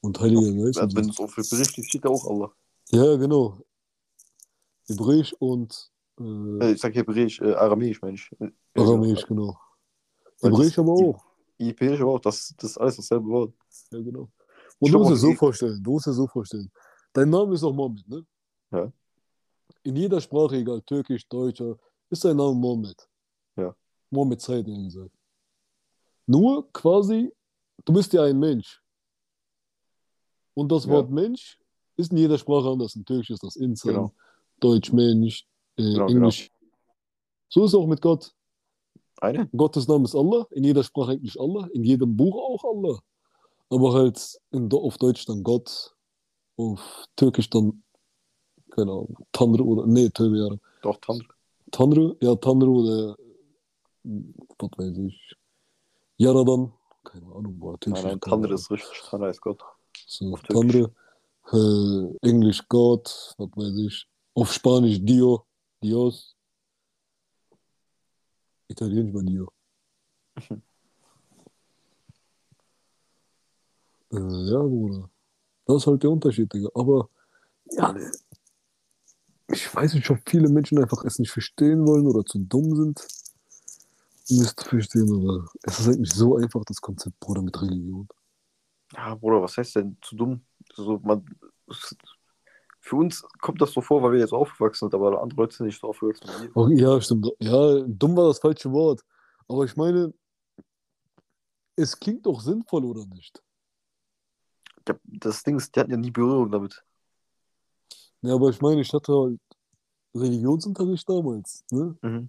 Und 0.00 0.18
Heiliger 0.18 0.52
Geist. 0.64 0.78
Also, 0.78 0.96
wenn 0.96 1.10
es 1.10 1.18
auf 1.18 1.36
Hebräisch 1.36 1.68
steht, 1.68 1.84
steht 1.84 2.04
da 2.04 2.08
auch 2.08 2.26
Allah. 2.26 2.50
Ja, 2.90 3.16
genau. 3.16 3.58
Hebräisch 4.88 5.34
und 5.38 5.90
äh, 6.18 6.22
Äh, 6.24 6.72
ich 6.72 6.80
sag 6.80 6.94
Hebräisch, 6.94 7.40
äh, 7.40 7.52
Aramäisch, 7.54 8.00
meine 8.00 8.14
ich. 8.14 8.30
Äh, 8.40 8.50
Aramäisch, 8.80 9.26
genau. 9.26 9.56
Hebräisch 10.40 10.78
aber 10.78 10.92
auch. 10.92 11.24
Hebräisch 11.58 12.00
aber 12.00 12.14
auch, 12.14 12.20
das, 12.20 12.54
das 12.56 12.70
ist 12.70 12.78
alles 12.78 12.96
dasselbe 12.96 13.26
Wort. 13.28 13.52
Ja, 13.90 14.00
genau. 14.00 14.30
Und 14.78 14.92
du 14.92 14.98
musst 14.98 15.12
es 15.12 15.20
so 15.20 15.34
vorstellen, 15.34 15.82
du 15.82 15.92
musst 15.92 16.06
es 16.06 16.16
so 16.16 16.26
vorstellen. 16.26 16.70
Dein 17.12 17.30
Name 17.30 17.54
ist 17.54 17.62
auch 17.62 17.72
Mohammed, 17.72 18.08
ne? 18.08 18.26
Ja. 18.70 18.92
In 19.82 19.96
jeder 19.96 20.20
Sprache, 20.20 20.56
egal, 20.56 20.80
Türkisch, 20.82 21.26
Deutscher, 21.28 21.76
ist 22.10 22.24
dein 22.24 22.36
Name 22.36 22.54
Mohammed. 22.54 23.08
Ja. 23.56 23.74
Mohammed 24.10 24.48
eher 24.48 24.62
gesagt. 24.62 25.14
Nur 26.26 26.70
quasi, 26.72 27.32
du 27.84 27.92
bist 27.92 28.12
ja 28.12 28.22
ein 28.24 28.38
Mensch. 28.38 28.80
Und 30.54 30.70
das 30.70 30.84
Ja. 30.84 30.92
Wort 30.92 31.10
Mensch 31.10 31.58
ist 31.96 32.12
in 32.12 32.18
jeder 32.18 32.38
Sprache 32.38 32.68
anders. 32.68 32.94
In 32.94 33.04
Türkisch 33.04 33.30
ist 33.30 33.42
das 33.42 33.56
Insan, 33.56 33.94
Genau. 33.94 34.12
Deutsch 34.60 34.92
Mensch, 34.92 35.46
äh, 35.76 35.82
Genau, 35.82 36.06
Englisch. 36.08 36.50
So 37.48 37.64
ist 37.64 37.72
es 37.72 37.74
auch 37.74 37.86
mit 37.86 38.00
Gott. 38.00 38.32
Eine? 39.20 39.48
Gottes 39.56 39.86
Name 39.86 40.04
ist 40.04 40.14
Allah, 40.14 40.46
in 40.50 40.64
jeder 40.64 40.82
Sprache 40.82 41.12
eigentlich 41.12 41.38
Allah, 41.38 41.68
in 41.72 41.84
jedem 41.84 42.16
Buch 42.16 42.36
auch 42.36 42.64
Allah. 42.64 43.00
Aber 43.70 43.92
halt 43.92 44.38
in, 44.50 44.70
auf 44.72 44.98
Deutsch 44.98 45.24
dann 45.26 45.42
Gott, 45.42 45.91
auf 46.62 46.80
Türkisch 47.16 47.50
dann, 47.50 47.82
keine 48.70 48.90
Ahnung, 48.92 49.16
Tanrı 49.32 49.62
oder, 49.64 49.86
nee, 49.86 50.08
Tövbe 50.10 50.38
yarabbim. 50.38 50.60
Doch, 50.82 50.98
Tanrı. 51.00 51.26
Tanrı, 51.70 52.16
ja, 52.22 52.36
Tanrı 52.40 52.70
oder, 52.70 53.16
was 54.04 54.70
weiß 54.78 54.98
ich, 54.98 55.36
Yaradan, 56.18 56.72
keine 57.04 57.26
Ahnung, 57.26 57.60
boah, 57.60 57.76
Türkisch. 57.80 58.04
Nein, 58.04 58.12
nein, 58.12 58.20
keine 58.20 58.34
Tanrı 58.34 58.46
Ahnung. 58.46 58.58
ist 58.58 58.70
richtig. 58.70 59.02
Tanrı 59.10 59.30
ist 59.30 59.40
Gott. 59.40 59.60
So, 60.06 60.32
auf 60.32 60.42
Türkisch. 60.42 60.72
Tanrı, 60.72 60.90
äh, 61.52 62.28
Englisch 62.28 62.62
Gott, 62.68 63.34
was 63.38 63.50
weiß 63.56 63.78
ich, 63.86 64.06
auf 64.34 64.52
Spanisch 64.52 65.00
Dio, 65.04 65.44
Dios, 65.82 66.34
Italienisch 68.68 69.12
mal 69.12 69.24
Dio. 69.24 69.48
Äh, 74.12 74.50
ja, 74.50 74.58
Bruder. 74.62 75.08
Das 75.66 75.76
ist 75.76 75.86
halt 75.86 76.02
der 76.02 76.10
Unterschied, 76.10 76.52
Digga. 76.52 76.68
Aber, 76.74 77.08
ja, 77.70 77.94
ich 79.48 79.74
weiß 79.74 79.94
nicht, 79.94 80.10
ob 80.10 80.18
viele 80.26 80.48
Menschen 80.48 80.78
einfach 80.78 81.04
es 81.04 81.18
nicht 81.18 81.30
verstehen 81.30 81.86
wollen 81.86 82.06
oder 82.06 82.24
zu 82.24 82.38
dumm 82.38 82.74
sind, 82.74 83.06
um 84.30 84.40
es 84.40 84.54
zu 84.56 84.68
verstehen, 84.68 85.12
aber 85.12 85.48
es 85.62 85.80
ist 85.80 85.88
eigentlich 85.88 86.12
so 86.12 86.36
einfach, 86.36 86.64
das 86.64 86.80
Konzept, 86.80 87.18
Bruder, 87.20 87.42
mit 87.42 87.60
Religion. 87.60 88.08
Ja, 88.94 89.14
Bruder, 89.14 89.42
was 89.42 89.56
heißt 89.56 89.76
denn 89.76 89.96
zu 90.02 90.16
dumm? 90.16 90.42
So, 90.74 90.98
man, 91.02 91.24
für 92.80 92.96
uns 92.96 93.22
kommt 93.40 93.60
das 93.60 93.72
so 93.72 93.80
vor, 93.80 94.02
weil 94.02 94.12
wir 94.12 94.18
jetzt 94.18 94.32
aufgewachsen 94.32 94.90
sind, 94.90 94.94
aber 94.94 95.22
andere 95.22 95.42
Leute 95.42 95.56
sind 95.56 95.66
nicht 95.66 95.80
so 95.80 95.88
aufgewachsen 95.88 96.28
ja, 96.76 97.00
stimmt. 97.00 97.28
Ja, 97.38 97.80
dumm 97.86 98.16
war 98.16 98.28
das 98.28 98.38
falsche 98.38 98.72
Wort. 98.72 99.02
Aber 99.48 99.64
ich 99.64 99.76
meine, 99.76 100.12
es 101.76 101.98
klingt 101.98 102.26
doch 102.26 102.40
sinnvoll, 102.40 102.84
oder 102.84 103.06
nicht? 103.06 103.42
Das 105.22 105.42
Ding 105.42 105.56
ist, 105.56 105.74
die 105.74 105.80
hatten 105.80 105.90
ja 105.90 105.96
nie 105.96 106.10
Berührung 106.10 106.50
damit. 106.50 106.82
Ja, 108.22 108.34
aber 108.34 108.50
ich 108.50 108.60
meine, 108.60 108.80
ich 108.80 108.92
hatte 108.92 109.12
halt 109.12 109.40
Religionsunterricht 110.14 111.08
damals, 111.08 111.64
ne? 111.70 111.96
Mhm. 112.02 112.28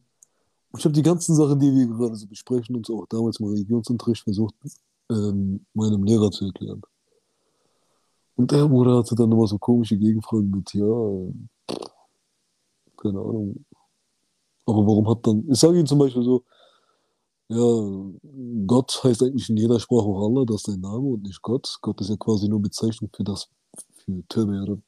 Und 0.71 0.79
ich 0.79 0.85
habe 0.85 0.93
die 0.93 1.03
ganzen 1.03 1.35
Sachen, 1.35 1.59
die 1.59 1.71
wir 1.71 1.87
gerade 1.87 2.15
so 2.15 2.25
besprechen, 2.25 2.75
uns 2.75 2.89
auch 2.89 3.05
damals 3.07 3.39
im 3.39 3.47
Religionsunterricht 3.47 4.23
versucht, 4.23 4.55
ähm, 5.11 5.65
meinem 5.73 6.03
Lehrer 6.03 6.31
zu 6.31 6.45
erklären. 6.45 6.81
Und 8.35 8.51
der 8.51 8.67
Bruder 8.67 8.97
hatte 8.97 9.13
dann 9.15 9.31
immer 9.31 9.45
so 9.45 9.59
komische 9.59 9.97
Gegenfragen 9.97 10.49
mit, 10.49 10.73
ja, 10.73 10.85
äh, 10.85 11.33
keine 12.97 13.19
Ahnung. 13.19 13.65
Aber 14.65 14.87
warum 14.87 15.07
hat 15.09 15.27
dann, 15.27 15.47
ich 15.49 15.59
sage 15.59 15.79
ihm 15.79 15.85
zum 15.85 15.99
Beispiel 15.99 16.23
so, 16.23 16.43
ja, 17.55 18.11
Gott 18.67 19.01
heißt 19.03 19.23
eigentlich 19.23 19.49
in 19.49 19.57
jeder 19.57 19.79
Sprache 19.79 20.03
auch 20.05 20.27
Allah, 20.27 20.45
das 20.45 20.57
ist 20.57 20.65
sein 20.67 20.79
Name 20.81 21.07
und 21.07 21.23
nicht 21.23 21.41
Gott. 21.41 21.77
Gott 21.81 21.99
ist 22.01 22.09
ja 22.09 22.15
quasi 22.17 22.47
nur 22.47 22.61
Bezeichnung 22.61 23.09
für 23.15 23.23
das, 23.23 23.47
für 24.05 24.23
Töbe, 24.29 24.81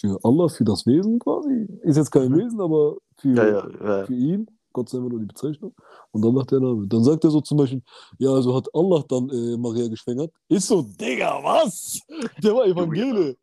für 0.00 0.18
Allah, 0.22 0.48
für 0.48 0.64
das 0.64 0.86
Wesen 0.86 1.18
quasi. 1.18 1.66
Ist 1.82 1.96
jetzt 1.96 2.10
kein 2.10 2.30
Mhm. 2.30 2.36
Wesen, 2.38 2.60
aber 2.60 2.96
für, 3.16 3.34
Ja, 3.34 3.46
ja, 3.46 3.68
ja. 3.98 4.06
für 4.06 4.14
ihn. 4.14 4.46
Gott 4.72 4.88
ist 4.88 4.94
einfach 4.94 5.08
nur 5.10 5.20
die 5.20 5.26
Bezeichnung. 5.26 5.74
Und 6.12 6.22
dann 6.24 6.34
macht 6.34 6.50
der 6.52 6.60
Name. 6.60 6.86
Dann 6.86 7.02
sagt 7.02 7.24
er 7.24 7.30
so 7.30 7.40
zum 7.40 7.58
Beispiel, 7.58 7.82
ja, 8.18 8.30
also 8.30 8.54
hat 8.54 8.68
Allah 8.74 9.02
dann 9.08 9.28
äh, 9.30 9.56
Maria 9.56 9.88
geschwängert. 9.88 10.30
Ist 10.48 10.68
so, 10.68 10.82
Digga, 10.82 11.40
was? 11.42 12.00
Der 12.42 12.54
war 12.54 12.66
Evangele. 12.66 13.36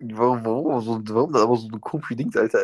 Warum, 0.00 0.44
warum, 0.44 0.82
so, 0.82 1.14
warum 1.14 1.32
das 1.32 1.42
aber 1.42 1.56
so 1.56 1.68
ein 1.68 1.80
komisches 1.80 2.16
Ding, 2.16 2.30
Alter? 2.36 2.58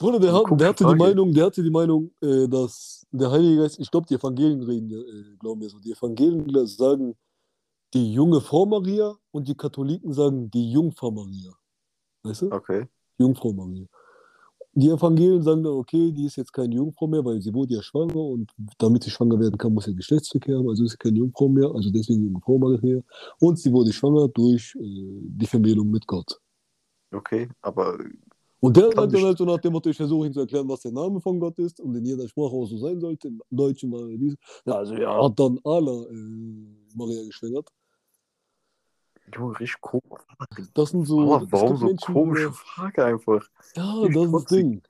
Bruder, 0.00 0.18
der, 0.18 0.32
hat, 0.32 0.44
der 0.58 0.68
hatte 0.68 0.86
die. 0.86 0.94
Meinung, 0.94 1.34
der 1.34 1.44
hatte 1.44 1.62
die 1.62 1.70
Meinung, 1.70 2.10
äh, 2.22 2.48
dass 2.48 3.06
der 3.10 3.30
Heilige 3.30 3.58
Geist, 3.58 3.78
ich 3.78 3.90
glaube, 3.90 4.06
die 4.06 4.14
Evangelien 4.14 4.62
reden, 4.62 4.90
äh, 4.90 5.36
glauben 5.36 5.60
mir 5.60 5.68
so, 5.68 5.78
die 5.78 5.92
Evangelien 5.92 6.66
sagen 6.66 7.14
die 7.92 8.14
junge 8.14 8.40
Frau 8.40 8.64
Maria 8.64 9.14
und 9.30 9.46
die 9.46 9.54
Katholiken 9.54 10.14
sagen 10.14 10.50
die 10.50 10.72
Jungfrau 10.72 11.10
Maria. 11.10 11.52
Weißt 12.22 12.42
du? 12.42 12.50
Okay. 12.50 12.86
Jungfrau 13.18 13.52
Maria. 13.52 13.84
Die 14.72 14.88
Evangelien 14.88 15.42
sagen 15.42 15.64
dann, 15.64 15.74
okay, 15.74 16.10
die 16.12 16.24
ist 16.24 16.36
jetzt 16.36 16.52
keine 16.52 16.76
Jungfrau 16.76 17.06
mehr, 17.06 17.22
weil 17.22 17.42
sie 17.42 17.52
wurde 17.52 17.74
ja 17.74 17.82
schwanger 17.82 18.16
und 18.16 18.50
damit 18.78 19.02
sie 19.02 19.10
schwanger 19.10 19.38
werden 19.38 19.58
kann, 19.58 19.74
muss 19.74 19.84
sie 19.84 19.94
Geschlechtsverkehr 19.94 20.56
haben, 20.56 20.68
also 20.70 20.82
ist 20.82 20.92
sie 20.92 20.96
keine 20.96 21.18
Jungfrau 21.18 21.48
mehr, 21.48 21.70
also 21.74 21.90
deswegen 21.90 22.24
Jungfrau 22.24 22.56
Maria. 22.56 23.02
Und 23.38 23.58
sie 23.58 23.70
wurde 23.70 23.92
schwanger 23.92 24.28
durch 24.28 24.74
äh, 24.76 24.80
die 24.80 25.46
Vermählung 25.46 25.90
mit 25.90 26.06
Gott. 26.06 26.40
Okay, 27.12 27.50
aber 27.60 27.98
Und 28.62 28.76
der 28.76 28.92
sagt 28.92 29.14
dann 29.14 29.22
halt 29.24 29.38
so 29.38 29.44
nach 29.46 29.58
dem 29.58 29.72
Motto, 29.72 29.88
ich 29.88 29.96
versuche 29.96 30.26
ihm 30.26 30.32
zu 30.34 30.40
erklären, 30.40 30.68
was 30.68 30.80
der 30.80 30.92
Name 30.92 31.18
von 31.20 31.40
Gott 31.40 31.58
ist 31.58 31.80
und 31.80 31.94
in 31.96 32.04
jeder 32.04 32.28
Sprache 32.28 32.52
auch 32.54 32.66
so 32.66 32.76
sein 32.76 33.00
sollte, 33.00 33.28
im 33.28 33.40
Deutschen 33.50 33.88
mal 33.90 34.06
dies. 34.18 34.36
Ja, 34.66 34.74
also 34.74 34.94
er 34.94 35.24
hat 35.24 35.38
dann 35.40 35.58
Allah 35.64 36.04
äh, 36.10 36.94
Maria 36.94 37.24
geschwängert. 37.24 37.68
Junge, 39.34 39.58
richtig 39.60 39.80
komisch. 39.80 40.22
Das 40.74 40.90
sind 40.90 41.06
so. 41.06 41.36
Es 41.36 41.50
warum 41.52 41.76
so 41.76 41.86
Menschen, 41.86 42.12
komische 42.14 42.48
die- 42.48 42.54
Frage 42.54 43.04
einfach? 43.04 43.46
Ja, 43.76 43.92
richtig 44.00 44.14
das 44.14 44.24
ist 44.26 44.32
das. 44.32 44.44
Ding. 44.46 44.82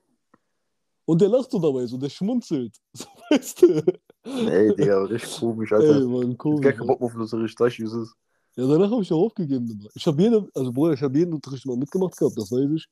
Und 1.05 1.21
der 1.21 1.29
lacht 1.29 1.51
so 1.51 1.59
dabei, 1.59 1.85
so 1.85 1.97
der 1.97 2.09
schmunzelt. 2.09 2.75
So, 2.93 3.05
weißt 3.29 3.61
du? 3.61 3.83
Ey, 4.23 4.75
Digga, 4.75 5.03
richtig 5.03 5.39
komisch, 5.39 5.71
Ey, 5.71 5.77
Alter. 5.77 6.07
Mann, 6.07 6.31
Ich 6.31 6.37
komisch. 6.37 6.57
hab 6.57 6.63
gar 6.63 6.73
keinen 6.73 6.87
Bock 6.87 7.01
auf 7.01 7.13
das 7.17 7.33
ich, 7.33 7.79
wie 7.79 7.83
es 7.83 7.93
ist. 7.93 8.13
Ja, 8.55 8.67
danach 8.67 8.91
habe 8.91 9.01
ich 9.01 9.11
auch 9.13 9.23
aufgegeben. 9.25 9.87
Ich 9.95 10.05
habe 10.05 10.21
jeden, 10.21 10.49
also 10.53 10.71
Bruder, 10.73 10.93
ich 10.93 11.01
habe 11.01 11.17
jeden 11.17 11.33
Unterricht 11.33 11.65
mal 11.65 11.77
mitgemacht 11.77 12.17
gehabt, 12.17 12.37
das 12.37 12.51
weiß 12.51 12.69
ich. 12.75 12.85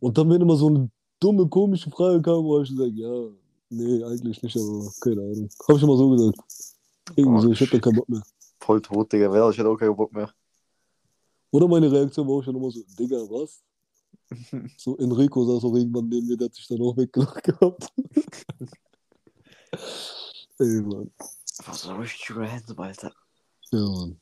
Und 0.00 0.18
dann, 0.18 0.30
wenn 0.30 0.40
immer 0.40 0.56
so 0.56 0.68
eine 0.68 0.90
dumme, 1.20 1.48
komische 1.48 1.90
Frage 1.90 2.22
kam, 2.22 2.44
habe 2.44 2.62
ich 2.62 2.70
gesagt, 2.70 2.92
ja, 2.94 3.28
nee, 3.70 4.04
eigentlich 4.04 4.42
nicht, 4.42 4.56
aber 4.56 4.90
keine 5.00 5.20
Ahnung. 5.22 5.48
Habe 5.68 5.78
ich 5.78 5.82
immer 5.82 5.96
so 5.96 6.10
gesagt. 6.10 6.38
Irgendwie 7.16 7.42
so, 7.42 7.52
ich 7.52 7.60
habe 7.60 7.70
da 7.70 7.78
keinen 7.78 7.96
Bock 7.96 8.08
mehr. 8.08 8.22
Voll 8.60 8.80
tot, 8.82 9.12
Digga. 9.12 9.32
Wer, 9.32 9.48
ich 9.50 9.58
hätte 9.58 9.68
auch 9.68 9.76
keinen 9.76 9.96
Bock 9.96 10.12
mehr. 10.12 10.30
Oder 11.50 11.66
meine 11.66 11.90
Reaktion 11.90 12.28
war 12.28 12.34
auch 12.34 12.42
schon 12.42 12.56
immer 12.56 12.70
so, 12.70 12.82
Digga, 12.98 13.16
was? 13.18 13.62
So, 14.76 14.96
Enrico 14.98 15.44
saß 15.44 15.64
auch 15.64 15.74
irgendwann 15.74 16.08
neben 16.08 16.26
mir, 16.26 16.36
der 16.36 16.46
hat 16.46 16.54
sich 16.54 16.66
dann 16.68 16.82
auch 16.82 16.96
weggelacht 16.96 17.42
gehabt. 17.42 17.92
Ey, 20.58 20.82
Mann. 20.82 21.10
Was 21.64 21.82
so 21.82 21.94
richtig 21.94 22.36
random, 22.36 22.78
Alter. 22.78 23.12
Ja, 23.72 23.80
Mann. 23.80 24.20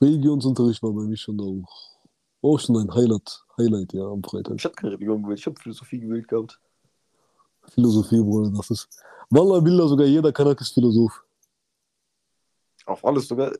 Religionsunterricht 0.00 0.82
war 0.82 0.92
bei 0.92 1.02
mir 1.02 1.16
schon 1.16 1.40
auch, 1.40 1.98
auch 2.42 2.58
schon 2.58 2.76
ein 2.76 2.92
Highlight, 2.94 3.44
Highlight, 3.58 3.92
ja, 3.94 4.04
am 4.04 4.22
Freitag. 4.22 4.56
Ich 4.56 4.64
hatte 4.64 4.74
keine 4.74 4.92
Religion 4.92 5.22
gewählt, 5.22 5.38
ich 5.38 5.46
habe 5.46 5.58
Philosophie 5.60 6.00
gewählt 6.00 6.28
gehabt. 6.28 6.60
Philosophie, 7.68 8.20
Bruder, 8.20 8.50
das 8.56 8.70
ist. 8.70 8.88
Wallah, 9.30 9.60
Billah, 9.60 9.88
sogar 9.88 10.06
jeder 10.06 10.32
Kanak 10.32 10.60
ist 10.60 10.72
Philosoph. 10.72 11.24
Auf 12.84 13.04
alles 13.04 13.26
sogar. 13.26 13.52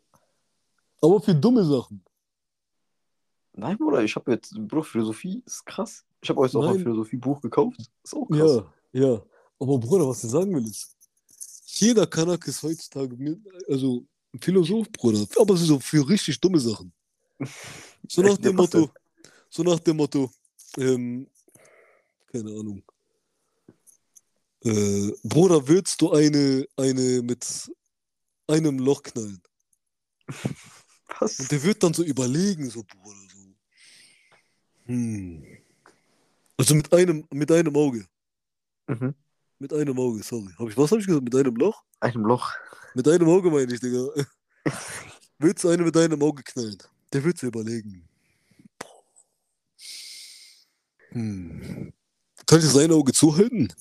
Aber 1.03 1.21
für 1.21 1.35
dumme 1.35 1.65
Sachen. 1.65 2.03
Nein, 3.55 3.77
Bruder, 3.79 4.03
ich 4.03 4.15
habe 4.15 4.33
jetzt, 4.33 4.55
Bro, 4.69 4.83
Philosophie 4.83 5.43
ist 5.45 5.65
krass. 5.65 6.05
Ich 6.21 6.29
habe 6.29 6.41
euch 6.41 6.55
auch 6.55 6.67
ein. 6.67 6.79
Philosophiebuch 6.79 7.41
gekauft. 7.41 7.81
Ist 8.05 8.15
auch 8.15 8.29
krass. 8.29 8.63
Ja, 8.93 9.03
ja. 9.03 9.23
Aber 9.59 9.79
Bruder, 9.79 10.07
was 10.07 10.23
ich 10.23 10.31
sagen 10.31 10.55
will 10.55 10.67
ist, 10.67 10.95
jeder 11.65 12.07
Kanak 12.07 12.47
ist 12.47 12.63
heutzutage, 12.63 13.41
also 13.69 14.05
ein 14.37 14.41
Philosoph, 14.41 14.91
Bruder. 14.93 15.27
Aber 15.41 15.57
so 15.57 15.81
für 15.81 16.09
richtig 16.09 16.41
dumme 16.41 16.61
Sachen. 16.61 16.93
So 18.09 18.23
nach 18.23 18.37
dem 18.39 18.55
Motto, 18.55 18.89
so 19.51 19.65
nach 19.65 19.81
dem 19.81 19.97
Motto, 19.97 20.31
ähm, 20.79 21.27
keine 22.31 22.51
Ahnung. 22.51 22.85
Äh, 24.63 25.11
Bruder, 25.25 25.67
willst 25.67 26.01
du 26.01 26.13
eine, 26.13 26.65
eine 26.77 27.21
mit 27.23 27.69
einem 28.47 28.79
Loch 28.79 29.03
knallen? 29.03 29.43
Was? 31.19 31.41
Und 31.41 31.51
der 31.51 31.61
wird 31.65 31.83
dann 31.83 31.95
so 31.95 32.05
überlegen, 32.05 32.71
so, 32.71 32.85
Bruder, 32.85 33.19
so. 33.35 33.55
Hm. 34.85 35.45
Also 36.57 36.77
mit 36.77 36.93
einem, 36.93 37.27
mit 37.33 37.51
einem 37.51 37.75
Auge. 37.75 38.07
Mhm. 38.87 39.15
Mit 39.59 39.73
einem 39.73 39.99
Auge, 39.99 40.23
sorry. 40.23 40.53
Hab 40.59 40.69
ich, 40.69 40.77
was 40.77 40.91
habe 40.91 41.01
ich 41.01 41.07
gesagt? 41.07 41.25
Mit 41.25 41.35
einem 41.35 41.57
Loch? 41.57 41.83
Einem 42.01 42.25
Loch. 42.25 42.53
Mit 42.95 43.09
einem 43.09 43.29
Auge 43.29 43.51
meine 43.51 43.73
ich, 43.73 43.81
Digga. 43.81 44.07
Willst 45.39 45.65
du 45.65 45.69
eine 45.69 45.83
mit 45.83 45.97
einem 45.97 46.23
Auge 46.23 46.43
knallen? 46.43 46.79
Der 47.13 47.25
wird 47.25 47.39
sich 47.39 47.49
überlegen. 47.49 48.07
Hm. 51.11 51.93
Kann 52.47 52.59
ich 52.59 52.67
sein 52.67 52.93
Auge 52.93 53.13
zuhalten? 53.13 53.73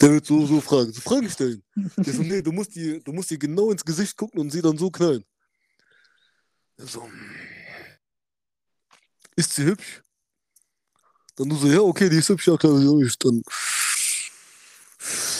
Der 0.00 0.10
wird 0.10 0.26
so, 0.26 0.46
so 0.46 0.60
fragen, 0.60 0.92
so 0.92 1.00
Fragen 1.00 1.28
stellen. 1.30 1.62
Der 1.74 2.12
so, 2.12 2.22
nee, 2.22 2.42
du 2.42 2.50
musst, 2.50 2.74
die, 2.74 3.02
du 3.02 3.12
musst 3.12 3.30
dir 3.30 3.38
genau 3.38 3.70
ins 3.70 3.84
Gesicht 3.84 4.16
gucken 4.16 4.40
und 4.40 4.50
sie 4.50 4.62
dann 4.62 4.78
so 4.78 4.90
knallen. 4.90 5.24
Der 6.78 6.86
so, 6.86 7.04
hm. 7.04 7.12
ist 9.36 9.52
sie 9.52 9.64
hübsch? 9.64 10.02
Dann 11.36 11.48
du 11.48 11.56
so, 11.56 11.68
ja, 11.68 11.80
okay, 11.80 12.08
die 12.08 12.16
ist 12.16 12.28
hübsch, 12.28 12.48
ja 12.48 12.56
klar, 12.56 12.78
wieso 12.78 12.98
nicht? 12.98 13.24
Dann, 13.24 13.42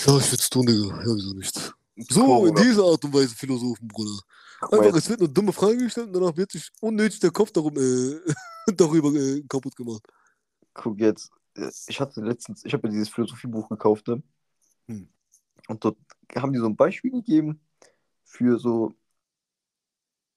ja, 0.06 0.18
ich 0.18 0.32
will's 0.32 0.50
tun, 0.50 0.66
Digga. 0.66 0.88
Ja, 1.02 1.14
wieso 1.14 1.34
nicht? 1.34 1.74
So, 2.08 2.46
in 2.46 2.54
Bruder. 2.54 2.62
dieser 2.62 2.84
Art 2.84 3.04
und 3.04 3.12
Weise 3.14 3.34
Philosophen, 3.34 3.86
Bruder. 3.88 4.18
Einfach, 4.62 4.94
es 4.96 5.08
wird 5.08 5.20
eine 5.20 5.28
dumme 5.28 5.52
Frage 5.52 5.78
gestellt 5.78 6.08
und 6.08 6.12
danach 6.14 6.36
wird 6.36 6.52
sich 6.52 6.70
unnötig 6.80 7.20
der 7.20 7.30
Kopf 7.30 7.50
darum, 7.50 7.76
äh, 7.76 8.20
darüber 8.74 9.12
äh, 9.14 9.42
kaputt 9.48 9.74
gemacht. 9.76 10.02
Guck 10.74 10.98
jetzt. 11.00 11.30
äh, 11.56 11.70
Ich 11.88 12.00
hatte 12.00 12.20
letztens, 12.20 12.64
ich 12.64 12.72
habe 12.72 12.86
mir 12.86 12.92
dieses 12.92 13.08
Philosophiebuch 13.08 13.68
gekauft, 13.68 14.08
ne? 14.08 14.22
Hm. 14.88 15.08
Und 15.68 15.84
dort 15.84 15.96
haben 16.36 16.52
die 16.52 16.58
so 16.58 16.66
ein 16.66 16.76
Beispiel 16.76 17.10
gegeben 17.10 17.60
für 18.24 18.58
so, 18.58 18.92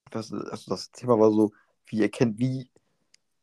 das, 0.10 0.32
also 0.32 0.70
das 0.70 0.92
Thema 0.92 1.20
war 1.20 1.32
so, 1.32 1.52
wie 1.88 2.02
erkennt, 2.02 2.40
wie 2.40 2.70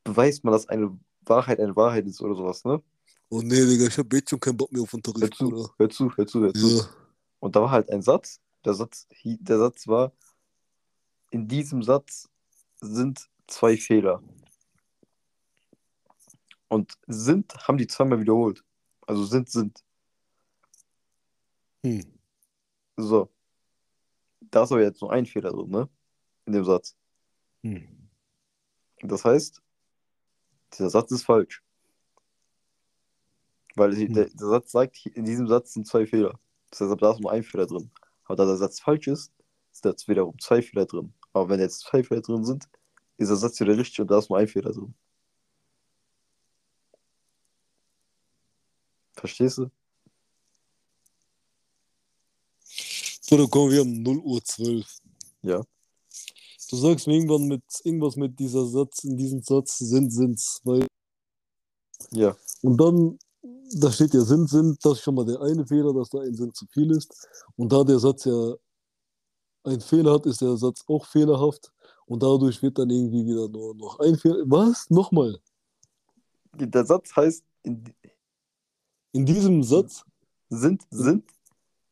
beweist 0.05 0.45
man, 0.45 0.53
dass 0.53 0.69
eine 0.69 0.99
Wahrheit 1.23 1.61
eine 1.61 1.77
Wahrheit 1.77 2.07
ist 2.07 2.21
oder 2.21 2.35
sowas, 2.35 2.65
ne? 2.65 2.83
Oh 3.33 3.43
nee, 3.43 3.65
Digga, 3.65 3.87
ich 3.87 3.97
hab 3.97 4.13
jetzt 4.13 4.31
schon 4.31 4.41
keinen 4.41 4.57
Bock 4.57 4.73
mehr 4.73 4.83
auf 4.83 4.93
Hör 4.93 4.97
Unterricht, 4.97 5.37
zu, 5.37 5.49
Bruder. 5.49 5.71
hör 5.79 5.89
zu, 5.89 6.17
hör 6.17 6.27
zu, 6.27 6.41
hör 6.41 6.53
zu. 6.53 6.67
Ja. 6.67 6.89
Und 7.39 7.55
da 7.55 7.63
war 7.63 7.71
halt 7.71 7.89
ein 7.89 8.03
Satz, 8.03 8.41
der 8.65 8.75
Satz, 8.75 9.07
der 9.23 9.59
Satz 9.59 9.87
war, 9.87 10.13
in 11.31 11.47
diesem 11.47 11.85
Satz 11.85 12.29
sind 12.81 13.31
zwei 13.47 13.77
Fehler. 13.77 14.21
Und 16.67 16.99
sind 17.07 17.55
haben 17.69 17.79
die 17.79 17.87
zweimal 17.87 18.21
wiederholt. 18.21 18.65
Also 19.07 19.25
sind, 19.25 19.49
sind. 19.49 19.85
Hm. 21.85 22.05
So. 22.97 23.31
Da 24.41 24.65
ist 24.65 24.73
aber 24.73 24.83
jetzt 24.83 25.01
nur 25.01 25.13
ein 25.13 25.25
Fehler 25.25 25.53
drin, 25.53 25.71
ne? 25.71 25.89
In 26.47 26.53
dem 26.53 26.65
Satz. 26.65 26.97
Hm. 27.63 28.09
Das 29.03 29.25
heißt, 29.25 29.63
dieser 30.73 30.91
Satz 30.91 31.13
ist 31.13 31.25
falsch. 31.25 31.63
Weil 33.77 33.95
Hm. 33.97 34.15
der, 34.15 34.31
der 34.31 34.49
Satz 34.49 34.73
sagt, 34.73 35.07
in 35.07 35.25
diesem 35.25 35.47
Satz 35.49 35.73
sind 35.75 35.87
zwei 35.87 36.07
Fehler. 36.07 36.39
Das 36.71 36.81
heißt, 36.81 37.01
da 37.01 37.13
ist 37.13 37.21
nur 37.21 37.33
ein 37.33 37.43
Fehler 37.43 37.67
drin. 37.67 37.91
Aber 38.25 38.37
da 38.37 38.47
der 38.47 38.57
Satz 38.57 38.81
falsch 38.81 39.09
ist, 39.09 39.33
ist 39.73 39.85
da 39.85 39.95
wiederum 40.07 40.39
zwei 40.39 40.63
Fehler 40.63 40.87
drin. 40.87 41.13
Aber 41.33 41.49
wenn 41.49 41.61
jetzt 41.61 41.81
zwei 41.81 42.03
Fehler 42.03 42.23
drin 42.23 42.45
sind, 42.45 42.69
ist 43.17 43.29
der 43.29 43.37
Satz 43.37 43.61
wieder 43.61 43.77
richtig 43.77 44.01
und 44.01 44.11
da 44.11 44.19
ist 44.19 44.31
nur 44.31 44.39
ein 44.39 44.49
Fehler 44.49 44.73
drin. 44.73 44.95
Verstehst 49.15 49.59
du? 49.59 49.71
Bruder, 53.29 53.47
komm, 53.49 53.71
wir 53.71 53.81
haben 53.81 54.03
0 54.03 54.19
Uhr 54.19 54.43
12. 54.43 54.87
Ja. 55.43 55.63
Du 56.69 56.77
sagst 56.77 57.07
mir 57.07 57.15
irgendwann 57.15 57.47
mit 57.47 57.63
irgendwas 57.85 58.17
mit 58.17 58.39
dieser 58.39 58.67
Satz, 58.67 59.05
in 59.05 59.17
diesem 59.17 59.43
Satz 59.43 59.79
sind, 59.79 60.11
sind 60.11 60.39
zwei. 60.41 60.87
Ja. 62.11 62.37
Und 62.63 62.77
dann, 62.77 63.19
da 63.73 63.91
steht 63.93 64.15
ja 64.15 64.21
sind, 64.23 64.49
sind, 64.49 64.85
das 64.85 64.95
ist 64.95 65.01
schon 65.03 65.15
mal 65.15 65.25
der 65.25 65.41
eine 65.41 65.67
Fehler, 65.67 65.93
dass 65.95 66.11
da 66.11 66.21
ein 66.21 66.35
Sinn 66.35 66.53
zu 66.55 66.67
viel 66.67 66.91
ist. 66.91 67.29
Und 67.57 67.73
da 67.73 67.85
der 67.85 67.99
Satz 67.99 68.25
ja 68.25 68.55
einen 69.65 69.81
Fehler 69.81 70.15
hat, 70.15 70.27
ist 70.27 70.41
der 70.41 70.57
Satz 70.57 70.85
auch 70.89 71.05
fehlerhaft. 71.07 71.73
Und 72.07 72.23
dadurch 72.23 72.61
wird 72.63 72.79
dann 72.79 72.91
irgendwie 72.91 73.25
wieder 73.27 73.49
nur 73.49 73.75
noch 73.75 73.99
ein 74.01 74.17
Fehler. 74.17 74.43
Was? 74.47 74.91
Nochmal. 74.91 75.39
Der 76.55 76.85
Satz 76.85 77.15
heißt, 77.15 77.45
in, 77.63 77.85
In 79.13 79.27
diesem 79.27 79.63
Satz 79.63 80.05
sind, 80.49 80.83
sind 80.91 81.25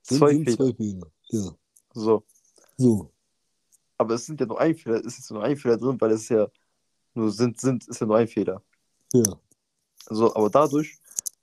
sind, 0.03 0.19
zwei 0.19 0.33
sind 0.33 0.45
Fehler. 0.45 0.57
zwei 0.57 0.75
Fehler. 0.75 1.13
Ja. 1.31 1.57
So. 1.95 2.25
So. 2.77 3.13
Aber 3.97 4.15
es 4.15 4.27
sind 4.27 4.41
ja 4.41 4.47
nur 4.47 4.61
ein 4.61 4.75
Fehler, 4.75 5.05
es 5.05 5.19
ist 5.19 5.31
nur 5.31 5.43
ein 5.43 5.57
Fehler 5.57 5.77
drin, 5.77 6.01
weil 6.01 6.13
es 6.13 6.29
ja 6.29 6.49
nur 7.15 7.31
sind, 7.33 7.61
sind, 7.61 7.87
ist 7.89 8.01
ja 8.01 8.07
nur 8.07 8.17
ein 8.17 8.29
Fehler. 8.29 8.63
Ja. 9.13 9.41
So, 10.09 10.35
aber 10.35 10.49
dadurch, 10.49 10.97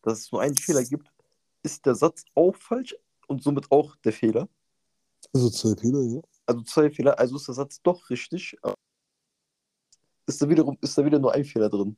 dass 0.06 0.20
es 0.20 0.32
nur 0.32 0.42
einen 0.42 0.56
Fehler 0.56 0.84
gibt, 0.84 1.12
ist 1.64 1.86
der 1.86 1.96
Satz 1.96 2.24
auch 2.36 2.56
falsch 2.56 2.96
und 3.28 3.44
somit 3.44 3.72
auch 3.72 3.96
der 3.98 4.14
Fehler. 4.14 4.48
Also 5.34 5.50
zwei 5.50 5.76
Fehler, 5.76 6.02
ja. 6.02 6.22
Also 6.46 6.62
zwei 6.62 6.90
Fehler, 6.92 7.18
also 7.20 7.38
ist 7.38 7.48
der 7.48 7.56
Satz 7.56 7.82
doch 7.82 8.10
richtig. 8.10 8.56
aber 8.62 8.76
Ist 10.28 10.42
da 10.42 10.48
wiederum, 10.48 10.78
ist 10.82 10.98
da 10.98 11.04
wieder 11.04 11.20
nur 11.20 11.34
ein 11.34 11.44
Fehler 11.44 11.70
drin. 11.70 11.98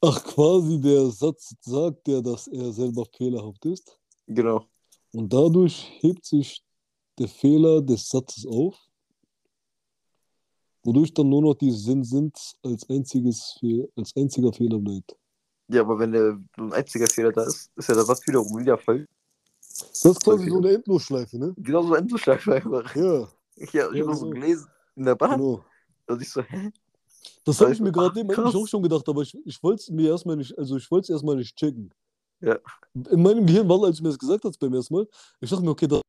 Ach, 0.00 0.22
quasi 0.24 0.80
der 0.80 1.06
Satz 1.06 1.54
sagt 1.60 2.08
ja, 2.08 2.20
dass 2.20 2.48
er 2.48 2.72
selber 2.72 3.06
fehlerhaft 3.16 3.64
ist. 3.64 3.98
Genau. 4.26 4.66
Und 5.12 5.32
dadurch 5.32 5.88
hebt 6.00 6.26
sich 6.26 6.62
der 7.18 7.28
Fehler 7.28 7.80
des 7.80 8.08
Satzes 8.08 8.44
auf, 8.44 8.76
wodurch 10.84 11.12
dann 11.14 11.28
nur 11.28 11.42
noch 11.42 11.54
die 11.54 11.70
Sinn 11.70 12.04
sind 12.04 12.36
als, 12.62 12.88
einziges 12.88 13.56
Fehl, 13.58 13.90
als 13.96 14.14
einziger 14.16 14.52
Fehler 14.52 14.78
bleibt. 14.78 15.16
Ja, 15.68 15.80
aber 15.80 15.98
wenn 15.98 16.12
der, 16.12 16.38
nur 16.56 16.68
ein 16.68 16.72
einziger 16.74 17.06
Fehler 17.06 17.32
da 17.32 17.44
ist, 17.44 17.70
ist 17.76 17.88
ja 17.88 17.94
der 17.94 18.04
Satz 18.04 18.26
wiederum 18.26 18.58
wieder 18.58 18.76
falsch. 18.78 19.06
Das 19.60 20.04
ist 20.04 20.22
quasi 20.22 20.48
so 20.48 20.58
eine 20.58 20.72
Endlosschleife, 20.72 21.38
ne? 21.38 21.54
Genauso 21.56 21.94
ein 21.94 22.02
Endlosschleife 22.02 22.54
einfach. 22.54 22.94
Ja, 22.94 23.20
Ja, 23.20 23.28
ich 23.56 23.72
Ja, 23.72 23.84
habe 23.84 24.04
das 24.06 24.20
so 24.20 24.26
genau. 24.28 24.40
gelesen 24.40 24.66
in 24.96 25.04
der 25.04 25.14
Bahn. 25.14 25.38
genau. 25.38 25.64
Und 26.06 26.22
ich 26.22 26.30
so, 26.30 26.42
hä? 26.42 26.70
Das 27.44 27.60
habe 27.60 27.72
ich 27.72 27.78
Weißt 27.78 27.80
mir 27.82 27.92
gerade 27.92 28.20
eben 28.20 28.30
eigentlich 28.30 28.54
auch 28.54 28.68
schon 28.68 28.82
gedacht, 28.82 29.08
aber 29.08 29.22
ich, 29.22 29.36
ich 29.44 29.62
wollte 29.62 29.80
es 29.82 29.90
mir 29.90 30.10
erstmal 30.10 30.36
nicht, 30.36 30.56
also 30.58 30.76
ich 30.76 30.90
wollte 30.90 31.04
es 31.04 31.10
erstmal 31.10 31.36
nicht 31.36 31.56
checken. 31.56 31.92
Ja. 32.40 32.58
In 33.10 33.22
meinem 33.22 33.46
Gehirn 33.46 33.68
war, 33.68 33.82
als 33.84 33.96
du 33.96 34.02
mir 34.02 34.10
das 34.10 34.18
gesagt 34.18 34.44
hast 34.44 34.58
beim 34.58 34.74
ersten 34.74 34.94
Mal, 34.94 35.08
ich 35.40 35.48
dachte 35.50 35.62
mir, 35.64 35.70
okay, 35.70 35.86
das, 35.86 36.00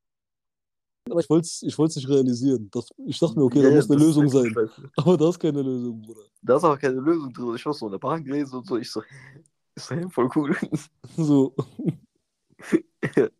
aber 1.15 1.21
ich 1.21 1.29
wollte 1.29 1.45
es 1.45 1.61
ich 1.63 1.77
wollt's 1.77 1.95
nicht 1.95 2.09
realisieren. 2.09 2.69
Das, 2.71 2.89
ich 3.05 3.17
dachte 3.17 3.39
mir, 3.39 3.45
okay, 3.45 3.61
Ja, 3.61 3.69
da 3.69 3.75
muss 3.77 3.89
eine 3.89 3.99
Lösung 4.03 4.27
sein. 4.27 4.47
Endlosschleife. 4.47 4.91
Aber 4.97 5.17
da 5.17 5.29
ist 5.29 5.39
keine 5.39 5.61
Lösung, 5.61 6.01
Bruder. 6.01 6.21
Da 6.41 6.57
ist 6.57 6.63
aber 6.65 6.77
keine 6.77 6.99
Lösung 6.99 7.31
drin. 7.33 7.55
Ich 7.55 7.65
habe 7.65 7.73
so 7.73 7.85
in 7.85 7.91
der 7.93 7.99
Bahn 7.99 8.23
gelesen 8.23 8.57
und 8.57 8.67
so. 8.67 8.77
Ich 8.77 8.91
so? 8.91 9.01
Ist 9.75 9.89
ja 9.89 10.09
voll 10.09 10.29
cool. 10.35 10.55
So. 11.17 11.55
Geil, 13.01 13.31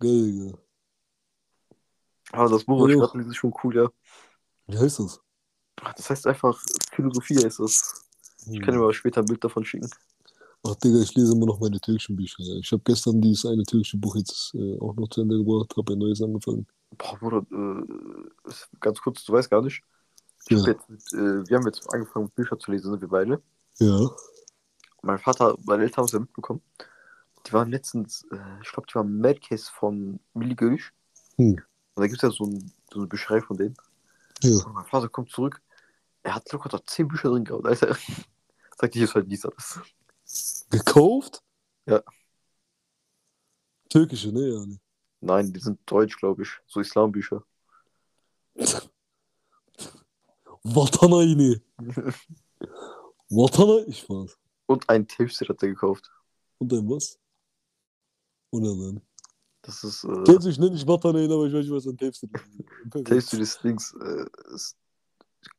Digga. 0.00 0.58
Aber 2.32 2.48
das 2.50 2.64
Buch, 2.64 2.88
Ja, 2.88 2.94
ich 2.94 3.00
das 3.12 3.26
ist 3.26 3.36
schon 3.36 3.54
cool, 3.62 3.76
ja. 3.76 3.88
Wie 4.66 4.78
heißt 4.78 4.98
das? 5.00 5.20
Das 5.96 6.08
heißt 6.10 6.26
einfach, 6.26 6.58
Philosophie 6.92 7.36
heißt 7.36 7.60
das. 7.60 8.06
Ich 8.50 8.60
kann 8.60 8.74
dir 8.74 8.80
mal 8.80 8.92
später 8.94 9.20
ein 9.20 9.26
Bild 9.26 9.44
davon 9.44 9.64
schicken. 9.64 9.90
Ach, 10.66 10.74
Digga, 10.76 10.98
ich 11.00 11.14
lese 11.14 11.32
immer 11.34 11.46
noch 11.46 11.60
meine 11.60 11.78
türkischen 11.80 12.16
Bücher. 12.16 12.42
Ja. 12.42 12.54
Ich 12.56 12.72
habe 12.72 12.82
gestern 12.84 13.20
dieses 13.20 13.44
eine 13.44 13.62
türkische 13.64 13.98
Buch 13.98 14.16
jetzt 14.16 14.54
äh, 14.54 14.78
auch 14.80 14.94
noch 14.96 15.08
zu 15.08 15.20
Ende 15.20 15.36
gebracht, 15.38 15.74
habe 15.76 15.92
ein 15.92 15.98
neues 15.98 16.22
angefangen. 16.22 16.66
Boah, 16.96 17.18
Bruder, 17.18 17.46
äh, 17.52 18.48
ist- 18.48 18.68
ganz 18.80 19.00
kurz, 19.00 19.24
du 19.24 19.32
weißt 19.34 19.50
gar 19.50 19.60
nicht. 19.62 19.82
Ich 20.48 20.56
hab 20.56 20.66
Ja. 20.66 20.72
jetzt 20.72 21.12
äh, 21.14 21.46
wir 21.48 21.56
haben 21.56 21.66
jetzt 21.66 21.86
angefangen, 21.92 22.30
Bücher 22.30 22.58
zu 22.58 22.70
lesen, 22.70 22.90
sind 22.92 23.00
wir 23.00 23.08
beide. 23.08 23.42
Ja. 23.78 24.10
Mein 25.02 25.18
Vater, 25.18 25.56
meine 25.66 25.82
Eltern 25.82 25.98
haben 25.98 26.04
es 26.06 26.12
ja 26.12 26.20
mitbekommen. 26.20 26.62
Die 27.46 27.52
waren 27.52 27.70
letztens, 27.70 28.24
äh, 28.32 28.36
ich 28.62 28.72
glaube, 28.72 28.86
die 28.90 28.94
waren 28.94 29.18
Mad 29.20 29.40
Case 29.40 29.70
von 29.70 30.18
Milli 30.32 30.54
Görisch. 30.54 30.94
Hm. 31.36 31.56
Und 31.56 32.02
da 32.02 32.06
gibt 32.06 32.16
es 32.16 32.22
ja 32.22 32.30
so, 32.30 32.44
ein, 32.44 32.72
so 32.90 33.00
eine 33.00 33.06
Bücherei 33.06 33.40
von 33.42 33.56
denen. 33.58 33.74
Ja. 34.42 34.64
Und 34.64 34.72
mein 34.72 34.86
Vater 34.86 35.08
kommt 35.10 35.30
zurück. 35.30 35.60
Er 36.22 36.36
hat 36.36 36.50
locker 36.52 36.70
da 36.70 36.80
zehn 36.86 37.06
Bücher 37.06 37.28
drin 37.30 37.44
gehabt. 37.44 37.66
Alter. 37.66 37.94
Sagt 38.80 38.96
ich, 38.96 39.02
ist 39.02 39.14
halt 39.14 39.30
dies 39.30 39.44
alles. 39.44 39.78
Gekauft? 40.70 41.42
Ja. 41.86 42.02
Türkische, 43.88 44.32
ne? 44.32 44.48
Ja, 44.48 44.66
ne. 44.66 44.78
Nein, 45.20 45.52
die 45.52 45.60
sind 45.60 45.78
deutsch, 45.86 46.16
glaube 46.16 46.42
ich. 46.42 46.50
So 46.66 46.80
Islambücher. 46.80 47.44
Vatanayni. 50.62 51.60
Vatanay. 53.28 53.84
Ich 53.88 54.08
war's. 54.08 54.38
Und 54.66 54.88
ein 54.88 55.06
Tafsir 55.06 55.48
hat 55.48 55.62
er 55.62 55.68
gekauft. 55.68 56.10
Und 56.58 56.72
dann 56.72 56.88
was? 56.88 57.18
Und 58.50 58.64
dann. 58.64 59.00
Das 59.62 59.82
ist, 59.84 60.04
äh, 60.04 60.24
Kennst 60.24 60.46
du, 60.46 60.50
ich 60.50 60.58
nenne 60.58 60.72
nicht 60.72 60.86
Vatanay, 60.86 61.24
aber 61.24 61.46
ich 61.46 61.52
weiß 61.52 61.64
nicht, 61.64 61.72
was 61.72 61.86
ein 61.86 61.96
Tapes 61.96 62.22
ist. 62.22 62.32
Tafsir 63.04 63.40
ist 63.40 63.62
Dings, 63.62 63.94
äh, 64.00 64.26
ist 64.54 64.76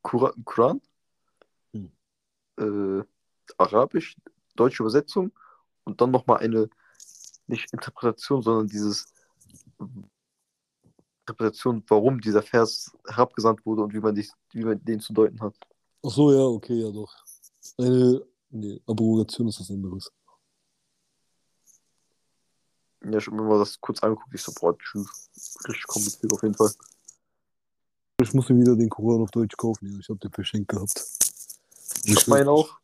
Koran, 0.02 0.32
Koran 0.44 0.80
Hm. 1.72 1.90
äh, 2.58 3.04
Arabisch, 3.58 4.16
deutsche 4.56 4.82
Übersetzung 4.82 5.32
und 5.84 6.00
dann 6.00 6.10
nochmal 6.10 6.38
eine, 6.38 6.68
nicht 7.46 7.72
Interpretation, 7.72 8.42
sondern 8.42 8.66
dieses 8.66 9.06
Interpretation, 11.20 11.82
warum 11.88 12.20
dieser 12.20 12.42
Vers 12.42 12.96
herabgesandt 13.06 13.64
wurde 13.66 13.82
und 13.82 13.92
wie 13.92 14.00
man, 14.00 14.14
dich, 14.14 14.30
wie 14.52 14.64
man 14.64 14.82
den 14.84 15.00
zu 15.00 15.12
deuten 15.12 15.40
hat. 15.40 15.54
Ach 16.04 16.10
so, 16.10 16.32
ja, 16.32 16.44
okay, 16.44 16.74
ja 16.74 16.90
doch. 16.90 17.12
Eine, 17.78 18.22
nee, 18.50 18.80
Abrogation 18.86 19.48
ist 19.48 19.60
was 19.60 19.70
anderes. 19.70 20.10
Ja, 23.04 23.18
ich 23.18 23.26
habe 23.26 23.36
mir 23.36 23.42
mal 23.42 23.58
das 23.58 23.80
kurz 23.80 24.02
angeguckt. 24.02 24.34
Ich 24.34 24.42
so, 24.42 24.52
boah. 24.52 24.76
Richtig 25.68 25.86
kompliziert 25.86 26.32
auf 26.32 26.42
jeden 26.42 26.54
Fall. 26.54 26.72
Ich 28.20 28.32
muss 28.32 28.48
mir 28.48 28.58
wieder 28.58 28.74
den 28.74 28.88
Koran 28.88 29.22
auf 29.22 29.30
Deutsch 29.30 29.56
kaufen, 29.56 29.92
ja. 29.92 29.98
Ich 29.98 30.08
habe 30.08 30.18
den 30.18 30.32
verschenkt 30.32 30.68
gehabt. 30.68 31.04
Ich 32.04 32.16
hab 32.16 32.28
meinen 32.28 32.48
auch. 32.48 32.78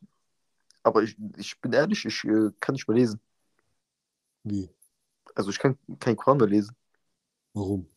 Aber 0.83 1.03
ich, 1.03 1.17
ich 1.37 1.59
bin 1.61 1.73
ehrlich, 1.73 2.05
ich 2.05 2.23
äh, 2.25 2.51
kann 2.59 2.73
nicht 2.73 2.87
mehr 2.87 2.97
lesen. 2.97 3.19
Wie? 4.43 4.69
Also 5.35 5.49
ich 5.49 5.59
kann 5.59 5.77
kein 5.99 6.15
Koran 6.15 6.37
mehr 6.37 6.47
lesen. 6.47 6.75
Warum? 7.53 7.87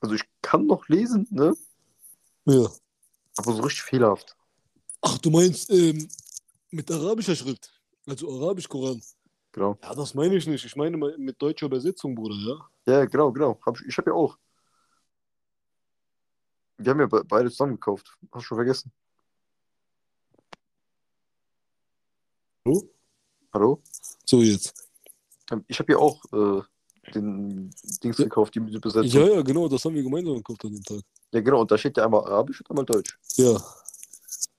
Also 0.00 0.14
ich 0.14 0.24
kann 0.42 0.66
noch 0.66 0.88
lesen, 0.88 1.26
ne? 1.30 1.54
Ja. 2.44 2.68
Aber 3.38 3.52
so 3.52 3.62
richtig 3.62 3.82
fehlerhaft. 3.82 4.36
Ach, 5.02 5.18
du 5.18 5.30
meinst 5.30 5.70
ähm, 5.70 6.08
mit 6.70 6.90
arabischer 6.90 7.36
Schrift? 7.36 7.72
Also 8.06 8.28
arabisch-Koran? 8.28 9.00
Genau. 9.52 9.78
Ja, 9.82 9.94
das 9.94 10.14
meine 10.14 10.36
ich 10.36 10.46
nicht. 10.46 10.64
Ich 10.64 10.76
meine 10.76 10.96
mal 10.96 11.16
mit 11.18 11.40
deutscher 11.40 11.66
Übersetzung, 11.66 12.14
Bruder, 12.14 12.34
ja? 12.36 12.92
Ja, 12.92 13.04
genau, 13.06 13.32
genau. 13.32 13.58
Hab 13.64 13.80
ich 13.80 13.86
ich 13.86 13.98
habe 13.98 14.10
ja 14.10 14.14
auch. 14.14 14.36
Wir 16.78 16.90
haben 16.90 17.00
ja 17.00 17.06
be 17.06 17.24
beide 17.24 17.50
zusammen 17.50 17.74
gekauft. 17.74 18.18
Hast 18.32 18.42
du 18.42 18.46
schon 18.48 18.58
vergessen? 18.58 18.92
Hallo? 22.66 22.82
Hallo? 23.56 23.80
So, 24.26 24.42
jetzt. 24.42 24.74
Ähm, 25.50 25.64
Ich 25.66 25.78
habe 25.78 25.90
ja 25.92 25.98
auch 25.98 26.22
äh, 26.30 26.60
den 27.14 27.70
Dings 28.04 28.18
gekauft, 28.18 28.54
die 28.54 28.58
Übersetzung. 28.58 29.08
Ja, 29.22 29.26
ja, 29.36 29.40
genau, 29.40 29.66
das 29.66 29.82
haben 29.82 29.94
wir 29.94 30.02
gemeinsam 30.02 30.34
gekauft 30.36 30.62
an 30.66 30.72
dem 30.74 30.82
Tag. 30.84 31.00
Ja, 31.32 31.40
genau. 31.40 31.62
Und 31.62 31.70
da 31.70 31.78
steht 31.78 31.96
ja 31.96 32.04
einmal 32.04 32.20
Arabisch 32.26 32.60
und 32.60 32.68
einmal 32.70 32.84
Deutsch. 32.84 33.18
Ja. 33.36 33.58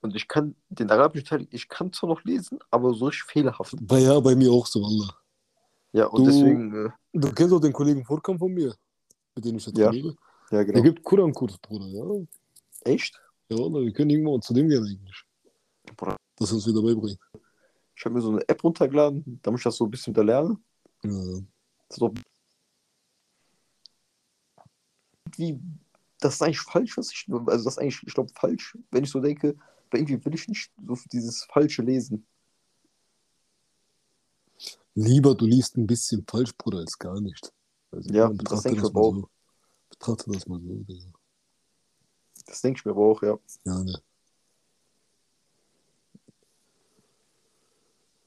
Und 0.02 0.16
ich 0.16 0.28
kann 0.28 0.56
den 0.70 0.90
arabischen 0.90 1.28
Teil, 1.28 1.48
ich 1.52 1.70
kann 1.70 1.94
zwar 1.94 2.10
noch 2.10 2.24
lesen, 2.24 2.58
aber 2.72 2.92
so 2.96 3.06
richtig 3.06 3.26
fehlerhaft. 3.32 3.76
Bei, 3.82 4.00
ja, 4.00 4.20
bei 4.20 4.36
mir 4.36 4.52
auch 4.52 4.66
so, 4.66 4.84
Allah. 4.84 5.16
Ja, 5.94 6.08
und 6.08 6.24
Du- 6.26 6.32
deswegen, 6.32 6.88
äh, 6.88 6.90
Du 7.14 7.32
kennst 7.34 7.54
auch 7.54 7.60
den 7.60 7.74
Kollegen 7.74 8.04
Vorkamp 8.04 8.40
von 8.40 8.52
mir, 8.52 8.74
mit 9.36 9.46
dem 9.46 9.58
ich 9.58 9.66
jetzt 9.68 9.78
Ja. 9.78 9.92
rede. 9.92 10.10
ja, 10.50 10.64
Der 10.64 10.66
genau. 10.66 10.82
gibt 10.82 11.04
Koran-Kurs, 11.04 11.60
Bruder, 11.60 11.86
ja. 11.86 12.04
Echt? 12.92 13.22
Ja, 13.50 13.58
Allah, 13.58 13.82
wir 13.82 13.94
können 13.94 14.10
irgendwann 14.10 14.42
zu 14.42 14.56
dem 14.56 14.68
gehen 14.70 14.84
eigentlich. 14.84 15.24
Bruder. 15.96 16.16
Dass 16.38 16.50
er 16.50 16.56
uns 16.56 16.66
wieder 16.68 16.82
beibringt. 16.82 17.20
Ich 17.98 18.06
habe 18.06 18.14
mir 18.14 18.22
so 18.22 18.30
eine 18.30 18.48
App 18.48 18.64
runtergeladen, 18.64 19.40
damit 19.42 19.60
ich 19.60 19.64
das 19.64 19.76
so 19.76 19.86
ein 19.86 19.92
bisschen 19.92 20.14
wieder 20.14 20.24
lerne. 20.24 20.60
Ja. 21.04 21.42
So, 21.90 22.14
irgendwie, 25.38 25.60
das 26.20 26.36
ist 26.36 26.42
eigentlich 26.42 26.62
falsch, 26.62 26.98
was 26.98 27.12
ich, 27.12 27.26
also 27.28 27.46
das 27.46 27.66
ist 27.66 27.78
eigentlich, 27.80 28.04
ich 28.06 28.14
glaube, 28.14 28.32
falsch, 28.36 28.78
wenn 28.92 29.04
ich 29.04 29.10
so 29.10 29.20
denke, 29.20 29.56
aber 29.90 29.98
irgendwie 30.00 30.24
will 30.24 30.36
ich 30.36 30.48
nicht 30.48 30.72
so 30.86 30.96
dieses 31.12 31.46
Falsche 31.46 31.82
lesen. 31.82 32.26
Lieber 34.96 35.36
du 35.36 35.46
liest 35.46 35.78
ein 35.78 35.88
bisschen 35.88 36.26
falsch, 36.28 36.56
Bruder, 36.58 36.80
als 36.80 36.98
gar 36.98 37.20
nicht. 37.20 37.54
Also, 37.92 38.14
Ja, 38.14 38.30
das 38.30 38.64
denke 38.64 38.78
ich 38.78 38.82
das 38.84 38.92
aber 38.92 39.02
mal 39.02 39.08
auch. 39.08 39.14
so. 39.16 39.30
Betrachte 39.90 40.32
das 40.32 40.48
mal 40.48 40.60
so, 40.60 40.76
Digga. 40.84 41.12
Das 42.46 42.62
denke 42.62 42.80
ich 42.80 42.86
mir 42.86 42.92
aber 42.92 43.02
auch, 43.02 43.22
ja. 43.22 43.38
Ja, 43.66 43.84
ne. 43.84 44.02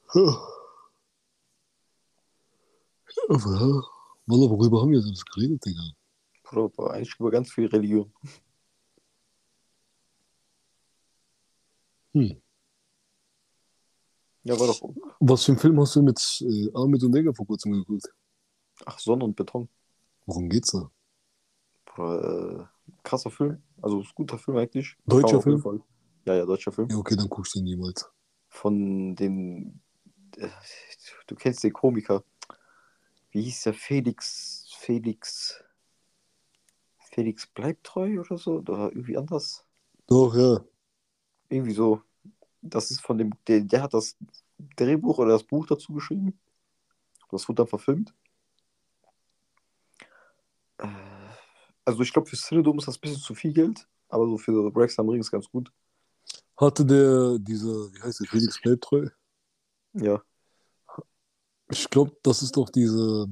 Wallah, 4.27 4.49
worüber 4.49 4.81
haben 4.81 4.91
wir 4.91 5.01
sonst 5.01 5.25
geredet, 5.31 5.65
Digga? 5.65 5.81
Aber 6.43 6.93
eigentlich 6.93 7.15
über 7.17 7.31
ganz 7.31 7.51
viel 7.51 7.67
Religion. 7.67 8.13
Hm. 12.13 12.41
Ja, 14.43 14.59
war 14.59 14.67
doch. 14.67 14.81
Was 15.19 15.45
für 15.45 15.53
einen 15.53 15.59
Film 15.59 15.79
hast 15.79 15.95
du 15.95 16.01
mit 16.01 16.19
äh, 16.41 16.69
Ahmed 16.73 17.03
und 17.03 17.13
Digga 17.13 17.31
vor 17.31 17.45
kurzem 17.45 17.71
geguckt? 17.71 18.09
Ach, 18.85 18.99
Sonne 18.99 19.23
und 19.23 19.35
Beton. 19.35 19.69
Worum 20.25 20.49
geht's 20.49 20.71
da? 20.71 20.91
Bruder, 21.85 22.59
äh, 22.59 22.65
krasser 23.03 23.29
Film. 23.29 23.61
Also, 23.81 24.01
ist 24.01 24.09
ein 24.09 24.15
guter 24.15 24.37
Film 24.37 24.57
eigentlich. 24.57 24.97
Deutscher 25.05 25.41
Film? 25.41 25.83
Ja, 26.25 26.35
ja, 26.35 26.45
deutscher 26.45 26.71
Film. 26.71 26.89
Ja, 26.89 26.97
okay, 26.97 27.15
dann 27.15 27.29
guckst 27.29 27.55
du 27.55 27.59
ihn 27.59 27.65
niemals. 27.65 28.09
Von 28.49 29.15
dem. 29.15 29.79
Du 31.27 31.35
kennst 31.35 31.63
den 31.63 31.73
Komiker. 31.73 32.23
Wie 33.31 33.43
hieß 33.43 33.63
der? 33.63 33.73
Felix. 33.73 34.67
Felix. 34.79 35.63
Felix 37.13 37.47
bleibt 37.47 37.85
treu 37.85 38.19
oder 38.19 38.37
so? 38.37 38.57
Oder 38.57 38.91
irgendwie 38.91 39.17
anders? 39.17 39.65
Doch, 40.07 40.35
ja. 40.35 40.63
Irgendwie 41.49 41.73
so. 41.73 42.01
Das 42.61 42.91
ist 42.91 43.01
von 43.01 43.17
dem. 43.17 43.31
Der, 43.47 43.61
der 43.61 43.81
hat 43.81 43.93
das 43.93 44.17
Drehbuch 44.75 45.17
oder 45.19 45.31
das 45.31 45.43
Buch 45.43 45.65
dazu 45.67 45.93
geschrieben. 45.93 46.39
Das 47.31 47.47
wurde 47.47 47.57
dann 47.57 47.67
verfilmt. 47.67 48.13
Äh, 50.77 50.87
Also, 51.85 52.01
ich 52.01 52.13
glaube, 52.13 52.29
für 52.29 52.35
Cinedom 52.35 52.77
ist 52.77 52.87
das 52.87 52.97
ein 52.97 53.01
bisschen 53.01 53.21
zu 53.21 53.33
viel 53.33 53.53
Geld. 53.53 53.87
Aber 54.09 54.27
so 54.27 54.37
für 54.37 54.71
Rex 54.75 54.99
am 54.99 55.09
Ring 55.09 55.21
ist 55.21 55.31
ganz 55.31 55.49
gut. 55.49 55.71
Hatte 56.57 56.85
der, 56.85 57.39
dieser, 57.39 57.93
wie 57.93 58.01
heißt 58.01 58.19
der, 58.19 58.27
Felix 58.27 58.61
Bleibtreu? 58.61 59.07
Ja. 59.93 60.21
Ich 61.71 61.89
glaube, 61.89 62.15
das 62.23 62.41
ist 62.41 62.55
doch 62.57 62.69
diese. 62.69 63.27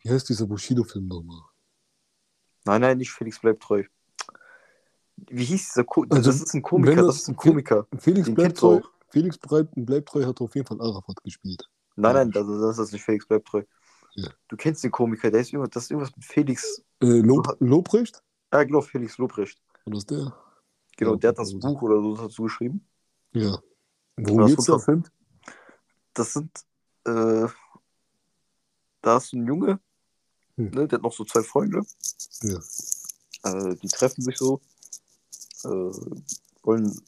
Wie 0.00 0.10
heißt 0.10 0.28
dieser 0.28 0.46
Bushido-Film 0.46 1.08
nochmal? 1.08 1.42
Nein, 2.64 2.80
nein, 2.82 2.98
nicht 2.98 3.10
Felix 3.10 3.40
bleibt 3.40 3.62
treu. 3.62 3.84
Wie 5.16 5.44
hieß 5.44 5.70
dieser 5.70 5.84
Ko 5.84 6.04
Also, 6.08 6.30
Das 6.30 6.40
ist 6.40 6.54
ein 6.54 6.62
Komiker, 6.62 6.96
das, 6.96 7.06
das- 7.06 7.16
ist 7.22 7.28
ein 7.28 7.36
Komiker. 7.36 7.86
Felix 7.98 8.26
Den 8.26 8.34
Bleibtreu. 8.34 8.76
kennst 8.80 8.88
Felix 9.10 9.38
Breit- 9.38 9.68
Bleibtreu 9.74 10.24
hat 10.26 10.40
auf 10.40 10.54
jeden 10.54 10.66
Fall 10.66 10.80
Arafat 10.80 11.22
gespielt. 11.24 11.68
Nein, 11.96 12.14
nein, 12.14 12.30
das, 12.30 12.46
das 12.46 12.78
ist 12.78 12.92
nicht 12.92 13.02
Felix 13.02 13.26
bleibt 13.26 13.48
treu. 13.48 13.62
Ja. 14.14 14.28
Du 14.48 14.56
kennst 14.56 14.84
den 14.84 14.90
Komiker, 14.90 15.30
der 15.30 15.40
ist 15.40 15.52
irgendwas, 15.52 15.70
das 15.70 15.84
ist 15.84 15.90
irgendwas 15.90 16.14
mit 16.14 16.24
Felix. 16.24 16.82
Äh, 17.02 17.20
Lob, 17.20 17.56
Lobrecht? 17.60 18.22
Ah, 18.50 18.62
genau, 18.64 18.80
Felix 18.82 19.16
Lobrecht. 19.18 19.60
War 19.84 19.94
das 19.94 20.06
der? 20.06 20.32
Genau, 20.96 21.12
Ja, 21.12 21.16
der 21.16 21.28
hat 21.30 21.38
das 21.38 21.58
Buch 21.58 21.80
oder 21.82 22.00
so 22.02 22.16
dazu 22.16 22.42
geschrieben. 22.44 22.86
Ja. 23.32 23.58
Worum 24.26 24.40
das 24.40 24.50
geht's 24.50 24.64
da? 24.64 24.72
verfilmt. 24.78 25.12
Das 26.14 26.32
sind, 26.32 26.50
äh, 27.04 27.46
da 29.02 29.16
ist 29.16 29.32
ein 29.32 29.46
Junge, 29.46 29.80
Hm. 30.56 30.70
ne, 30.70 30.88
der 30.88 30.98
hat 30.98 31.02
noch 31.02 31.12
so 31.12 31.24
zwei 31.24 31.42
Freunde. 31.42 31.82
Ja. 32.42 32.58
Äh, 33.44 33.76
die 33.76 33.88
treffen 33.88 34.22
sich 34.22 34.36
so, 34.36 34.60
äh, 35.64 35.92
wollen 36.64 37.00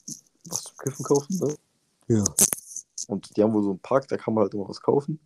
was 0.46 0.62
zum 0.64 0.76
Kiffen 0.78 1.04
kaufen, 1.04 1.38
ne? 1.38 1.56
Ja. 2.08 2.24
Und 3.08 3.36
die 3.36 3.42
haben 3.42 3.52
wohl 3.52 3.62
so 3.64 3.70
einen 3.70 3.80
Park, 3.80 4.06
da 4.08 4.16
kann 4.16 4.34
man 4.34 4.42
halt 4.42 4.54
immer 4.54 4.68
was 4.68 4.80
kaufen. 4.80 5.18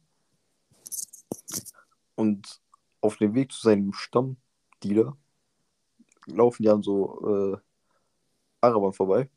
Und 2.14 2.62
auf 3.00 3.16
dem 3.16 3.34
Weg 3.34 3.52
zu 3.52 3.60
seinem 3.60 3.92
Stammdealer 3.92 5.16
laufen 6.26 6.62
die 6.62 6.70
an 6.70 6.82
so 6.82 7.52
äh, 7.54 7.58
Arabern 8.62 8.92
vorbei. 8.94 9.28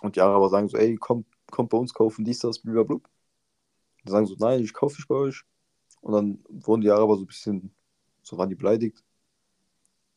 Und 0.00 0.16
die 0.16 0.20
Araber 0.20 0.48
sagen 0.48 0.68
so, 0.68 0.76
ey, 0.76 0.96
kommt, 0.96 1.26
kommt 1.50 1.70
bei 1.70 1.78
uns 1.78 1.92
kaufen, 1.92 2.24
dies, 2.24 2.38
das, 2.38 2.58
blablabla. 2.60 3.00
Die 4.04 4.10
sagen 4.10 4.26
so, 4.26 4.34
nein, 4.38 4.62
ich 4.62 4.72
kaufe 4.72 4.96
nicht 4.96 5.08
bei 5.08 5.14
euch. 5.14 5.44
Und 6.00 6.12
dann 6.12 6.44
wurden 6.48 6.80
die 6.80 6.90
Araber 6.90 7.16
so 7.16 7.22
ein 7.22 7.26
bisschen, 7.26 7.74
so 8.22 8.38
waren 8.38 8.48
die 8.48 8.54
beleidigt. 8.54 9.04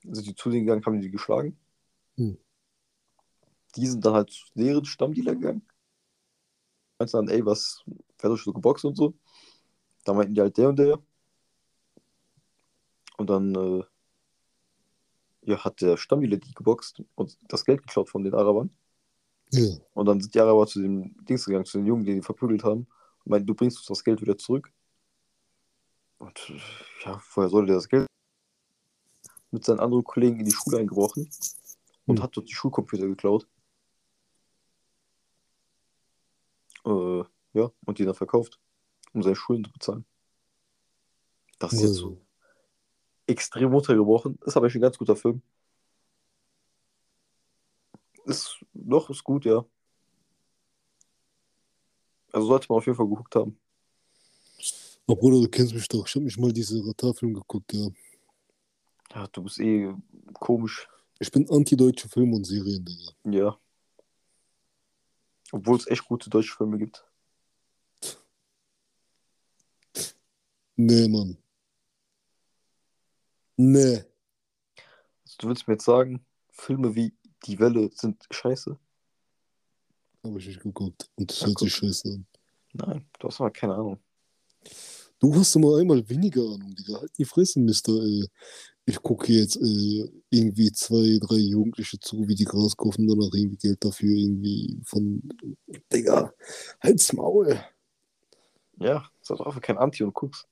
Sind 0.03 0.25
die 0.25 0.35
zu 0.35 0.49
denen 0.49 0.65
gegangen, 0.65 0.85
haben 0.85 1.01
die 1.01 1.11
geschlagen. 1.11 1.57
Hm. 2.15 2.37
Die 3.75 3.87
sind 3.87 4.05
dann 4.05 4.13
halt 4.13 4.31
zu 4.31 4.45
deren 4.55 4.85
Stammdealer 4.85 5.35
gegangen. 5.35 5.65
Meinten 6.99 7.17
dann, 7.17 7.27
ey, 7.27 7.45
was, 7.45 7.83
wer 7.85 8.29
hat 8.29 8.35
euch 8.35 8.43
so 8.43 8.53
geboxt 8.53 8.85
und 8.85 8.95
so? 8.95 9.13
Da 10.05 10.13
meinten 10.13 10.35
die 10.35 10.41
halt 10.41 10.57
der 10.57 10.69
und 10.69 10.79
der. 10.79 10.99
Und 13.17 13.29
dann 13.29 13.55
äh, 13.55 13.83
ja, 15.45 15.63
hat 15.63 15.81
der 15.81 15.97
Stammdealer 15.97 16.37
die 16.37 16.53
geboxt 16.53 17.01
und 17.15 17.37
das 17.47 17.65
Geld 17.65 17.81
geklaut 17.81 18.09
von 18.09 18.23
den 18.23 18.33
Arabern. 18.33 18.69
Ja. 19.53 19.77
Und 19.93 20.05
dann 20.07 20.19
sind 20.19 20.33
die 20.33 20.39
Araber 20.39 20.65
zu 20.65 20.81
dem 20.81 21.15
Dings 21.25 21.45
gegangen, 21.45 21.65
zu 21.65 21.77
den 21.77 21.85
Jungen, 21.85 22.03
die 22.03 22.15
die 22.15 22.21
verprügelt 22.21 22.63
haben. 22.63 22.87
Und 23.23 23.29
meinten, 23.29 23.47
du 23.47 23.53
bringst 23.53 23.77
uns 23.77 23.85
das 23.85 24.03
Geld 24.03 24.21
wieder 24.21 24.37
zurück. 24.37 24.71
Und 26.17 26.53
ja, 27.05 27.19
vorher 27.19 27.49
sollte 27.49 27.67
der 27.67 27.75
das 27.75 27.89
Geld 27.89 28.07
mit 29.51 29.63
seinen 29.63 29.79
anderen 29.79 30.03
Kollegen 30.03 30.39
in 30.39 30.45
die 30.45 30.51
Schule 30.51 30.79
eingebrochen 30.79 31.29
und 32.05 32.17
Hm. 32.17 32.23
hat 32.23 32.35
dort 32.35 32.49
die 32.49 32.53
Schulcomputer 32.53 33.07
geklaut. 33.07 33.47
Äh, 36.85 37.23
ja, 37.53 37.71
und 37.85 37.99
die 37.99 38.05
dann 38.05 38.15
verkauft, 38.15 38.59
um 39.13 39.21
seine 39.21 39.35
Schulden 39.35 39.65
zu 39.65 39.71
bezahlen. 39.71 40.05
Das 41.59 41.73
ist 41.73 41.81
jetzt 41.81 41.95
so 41.95 42.19
extrem 43.27 43.71
runtergebrochen. 43.71 44.39
Ist 44.43 44.57
aber 44.57 44.65
echt 44.65 44.75
ein 44.75 44.81
ganz 44.81 44.97
guter 44.97 45.15
Film. 45.15 45.41
Ist 48.25 48.63
noch 48.73 49.09
ist 49.09 49.23
gut, 49.23 49.45
ja. 49.45 49.65
Also 52.31 52.47
sollte 52.47 52.67
man 52.69 52.77
auf 52.77 52.85
jeden 52.85 52.97
Fall 52.97 53.07
geguckt 53.07 53.35
haben. 53.35 53.59
Aber 55.05 55.17
Bruder, 55.17 55.41
du 55.41 55.49
kennst 55.49 55.73
mich 55.73 55.87
doch. 55.87 56.07
Ich 56.07 56.15
habe 56.15 56.25
nicht 56.25 56.39
mal 56.39 56.53
diese 56.53 56.85
Ratar-Film 56.85 57.33
geguckt, 57.33 57.73
ja. 57.73 57.89
Ja, 59.13 59.27
du 59.27 59.43
bist 59.43 59.59
eh 59.59 59.93
komisch. 60.33 60.87
Ich 61.19 61.29
bin 61.31 61.49
anti-deutsche 61.49 62.09
Filme 62.09 62.35
und 62.35 62.45
Serien, 62.45 62.83
Digga. 62.83 63.11
Ja. 63.25 63.59
Obwohl 65.51 65.77
es 65.77 65.87
echt 65.87 66.05
gute 66.05 66.29
deutsche 66.29 66.55
Filme 66.55 66.77
gibt. 66.77 67.05
Nee, 70.75 71.07
Mann. 71.07 71.37
Nee. 73.55 74.03
Also, 75.23 75.37
du 75.37 75.47
willst 75.49 75.67
mir 75.67 75.75
jetzt 75.75 75.85
sagen, 75.85 76.25
Filme 76.49 76.95
wie 76.95 77.13
Die 77.45 77.59
Welle 77.59 77.89
sind 77.93 78.23
scheiße? 78.31 78.77
Habe 80.23 80.39
ich 80.39 80.47
nicht 80.47 80.61
geguckt. 80.61 81.09
Und 81.15 81.29
das 81.29 81.41
Ja, 81.41 81.47
hört 81.47 81.59
sich 81.59 81.73
guck. 81.73 81.87
scheiße 81.89 82.09
an. 82.09 82.25
Nein, 82.73 83.05
du 83.19 83.27
hast 83.27 83.39
aber 83.39 83.51
keine 83.51 83.75
Ahnung. 83.75 83.99
Du 85.19 85.33
hast 85.35 85.55
immer 85.55 85.77
einmal 85.77 86.07
weniger 86.09 86.41
Ahnung, 86.41 86.73
Digga. 86.75 86.99
Halt 86.99 87.11
die 87.17 87.25
Fresse, 87.25 87.59
Mister. 87.59 87.91
Äh, 87.93 88.27
ich 88.85 89.01
gucke 89.01 89.31
jetzt 89.31 89.55
äh, 89.57 90.09
irgendwie 90.29 90.71
zwei, 90.71 91.17
drei 91.21 91.37
Jugendliche 91.37 91.99
zu, 91.99 92.27
wie 92.27 92.35
die 92.35 92.43
Gras 92.45 92.75
kaufen 92.75 93.09
und 93.09 93.17
danach 93.19 93.33
irgendwie 93.33 93.57
Geld 93.57 93.83
dafür 93.83 94.13
irgendwie 94.15 94.81
von. 94.85 95.21
Digga, 95.91 96.33
halt's 96.81 97.13
Maul. 97.13 97.59
Ja, 98.79 99.05
sei 99.21 99.35
doch 99.35 99.45
einfach 99.45 99.61
kein 99.61 99.77
Anti 99.77 100.03
und 100.03 100.13
guckst. 100.13 100.47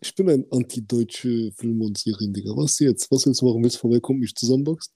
Ich 0.00 0.14
bin 0.14 0.28
ein 0.28 0.46
anti-deutsche 0.50 1.52
Film- 1.52 1.82
und 1.82 1.98
Serien, 1.98 2.32
Digga. 2.32 2.50
Was 2.56 2.78
jetzt? 2.78 3.10
Was 3.10 3.22
du 3.22 3.30
machen? 3.30 3.62
Willst 3.62 3.76
du 3.76 3.80
vorbeikommen, 3.80 4.20
mich 4.20 4.34
zusammenboxen? 4.34 4.92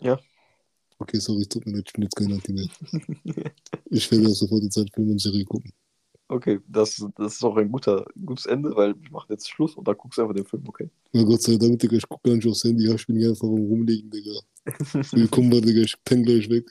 Ja. 0.00 0.18
Okay, 0.98 1.18
sorry, 1.20 1.46
tut 1.46 1.64
mir 1.66 1.72
leid, 1.72 1.84
ich 1.86 1.92
bin 1.92 2.02
jetzt 2.02 2.16
kein 2.16 2.32
Anti 2.32 2.52
mehr. 2.52 2.68
ich 3.90 4.10
werde 4.10 4.24
erst 4.24 4.40
sofort 4.40 4.62
jetzt 4.64 4.76
halt 4.76 4.92
Film 4.92 5.10
und 5.10 5.20
Serie 5.20 5.44
gucken. 5.44 5.72
Okay, 6.30 6.60
das, 6.68 7.02
das 7.16 7.36
ist 7.36 7.44
auch 7.44 7.56
ein 7.56 7.72
guter, 7.72 8.04
gutes 8.26 8.44
Ende, 8.46 8.74
weil 8.76 8.94
ich 9.02 9.10
mache 9.10 9.32
jetzt 9.32 9.48
Schluss 9.48 9.74
und 9.76 9.88
dann 9.88 9.96
guckst 9.96 10.18
du 10.18 10.22
einfach 10.22 10.34
den 10.34 10.44
Film, 10.44 10.64
okay? 10.68 10.90
Na 11.12 11.22
Gott 11.22 11.42
sei 11.42 11.56
Dank, 11.56 11.78
Digga, 11.78 11.96
ich 11.96 12.08
gucke 12.08 12.28
gar 12.28 12.36
nicht 12.36 12.46
aufs 12.46 12.64
Handy. 12.64 12.86
Ja, 12.86 12.94
ich 12.94 13.06
bin 13.06 13.16
hier 13.16 13.30
einfach 13.30 13.48
Rumliegen, 13.48 14.10
Digga. 14.10 14.38
Willkommen, 15.12 15.50
Digga, 15.50 15.80
ich 15.80 15.94
penne 16.04 16.22
gleich 16.22 16.50
weg. 16.50 16.66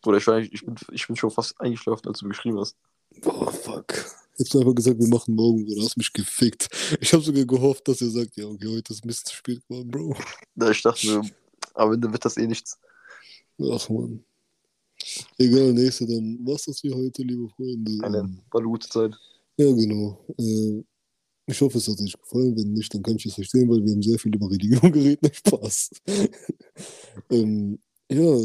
Bruder, 0.00 0.38
ich, 0.38 0.52
ich, 0.54 0.64
bin, 0.64 0.74
ich 0.92 1.06
bin 1.06 1.16
schon 1.16 1.30
fast 1.30 1.60
eingeschlafen, 1.60 2.08
als 2.08 2.20
du 2.20 2.28
geschrieben 2.28 2.58
hast. 2.58 2.76
Boah, 3.20 3.52
fuck. 3.52 4.06
Du 4.38 4.58
einfach 4.60 4.74
gesagt, 4.74 4.98
wir 4.98 5.08
machen 5.08 5.34
morgen, 5.34 5.66
Bruder. 5.66 5.82
Hast 5.82 5.96
mich 5.96 6.12
gefickt. 6.12 6.68
Ich 7.00 7.12
habe 7.12 7.22
sogar 7.22 7.44
gehofft, 7.44 7.86
dass 7.88 8.00
er 8.00 8.08
sagt, 8.08 8.36
ja, 8.36 8.46
okay, 8.46 8.68
heute 8.68 8.92
ist 8.92 9.04
Mist 9.04 9.26
zu 9.26 9.34
spät 9.34 9.60
geworden, 9.68 9.90
Bro. 9.90 10.16
Ja, 10.54 10.70
ich 10.70 10.80
dachte 10.80 11.06
mir, 11.06 11.22
am 11.78 11.92
Ende 11.92 12.12
wird 12.12 12.24
das 12.24 12.36
eh 12.36 12.46
nichts. 12.46 12.78
Ach, 13.60 13.88
Mann. 13.88 14.24
Egal, 15.38 15.72
nächste, 15.72 16.06
dann 16.06 16.38
war's 16.46 16.64
das 16.64 16.80
für 16.80 16.94
heute, 16.94 17.22
liebe 17.22 17.48
Freunde. 17.50 18.04
Eine, 18.04 18.18
Ähm, 18.18 18.40
war 18.50 18.60
eine 18.60 18.68
gute 18.68 18.88
Zeit. 18.88 19.14
ja, 19.56 19.72
genau. 19.72 20.24
Äh, 20.38 20.84
Ich 21.50 21.60
hoffe, 21.62 21.78
es 21.78 21.88
hat 21.88 22.00
euch 22.00 22.12
gefallen. 22.18 22.56
Wenn 22.56 22.72
nicht, 22.74 22.92
dann 22.92 23.02
kann 23.02 23.16
ich 23.16 23.24
es 23.26 23.34
verstehen, 23.34 23.70
weil 23.70 23.82
wir 23.84 23.92
haben 23.92 24.02
sehr 24.02 24.18
viel 24.18 24.34
über 24.34 24.50
Religion 24.50 24.92
geredet. 24.92 25.34
Spaß. 25.36 25.90
ähm, 27.30 27.78
ja, 28.10 28.36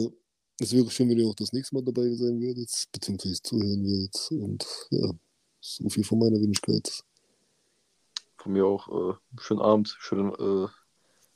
es 0.60 0.72
wäre 0.74 0.90
schön, 0.90 1.10
wenn 1.10 1.18
ihr 1.20 1.28
auch 1.28 1.36
das 1.36 1.52
nächste 1.52 1.76
Mal 1.76 1.84
dabei 1.84 2.10
sein 2.14 2.40
würdet, 2.40 2.72
beziehungsweise 2.92 3.42
zuhören 3.42 3.84
würdet. 3.84 4.32
Und 4.32 4.66
ja, 4.92 5.12
so 5.60 5.90
viel 5.90 6.04
von 6.04 6.20
meiner 6.20 6.40
Wenigkeit. 6.40 7.04
Von 8.38 8.54
mir 8.54 8.66
auch 8.66 8.88
äh, 8.88 9.16
schönen 9.40 9.62
Abend, 9.62 9.96
schönen, 10.00 10.32
äh, 10.34 10.68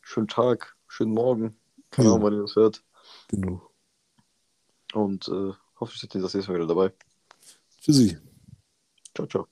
schönen 0.02 0.28
Tag, 0.28 0.76
schönen 0.88 1.14
Morgen. 1.14 1.58
Keine. 1.92 2.10
Ahnung, 2.10 2.24
wann 2.24 2.34
ihr 2.34 2.42
das 2.42 2.56
hört. 2.56 2.84
Genau. 3.30 3.70
Und 4.94 5.28
äh, 5.28 5.54
hoffe, 5.80 5.94
ich 5.94 6.02
seid 6.02 6.16
ihr 6.16 6.22
das 6.22 6.34
nächste 6.34 6.52
Mal 6.52 6.60
wieder 6.60 6.68
dabei. 6.68 6.94
Sie. 7.82 8.18
Ciao, 9.14 9.28
ciao. 9.28 9.48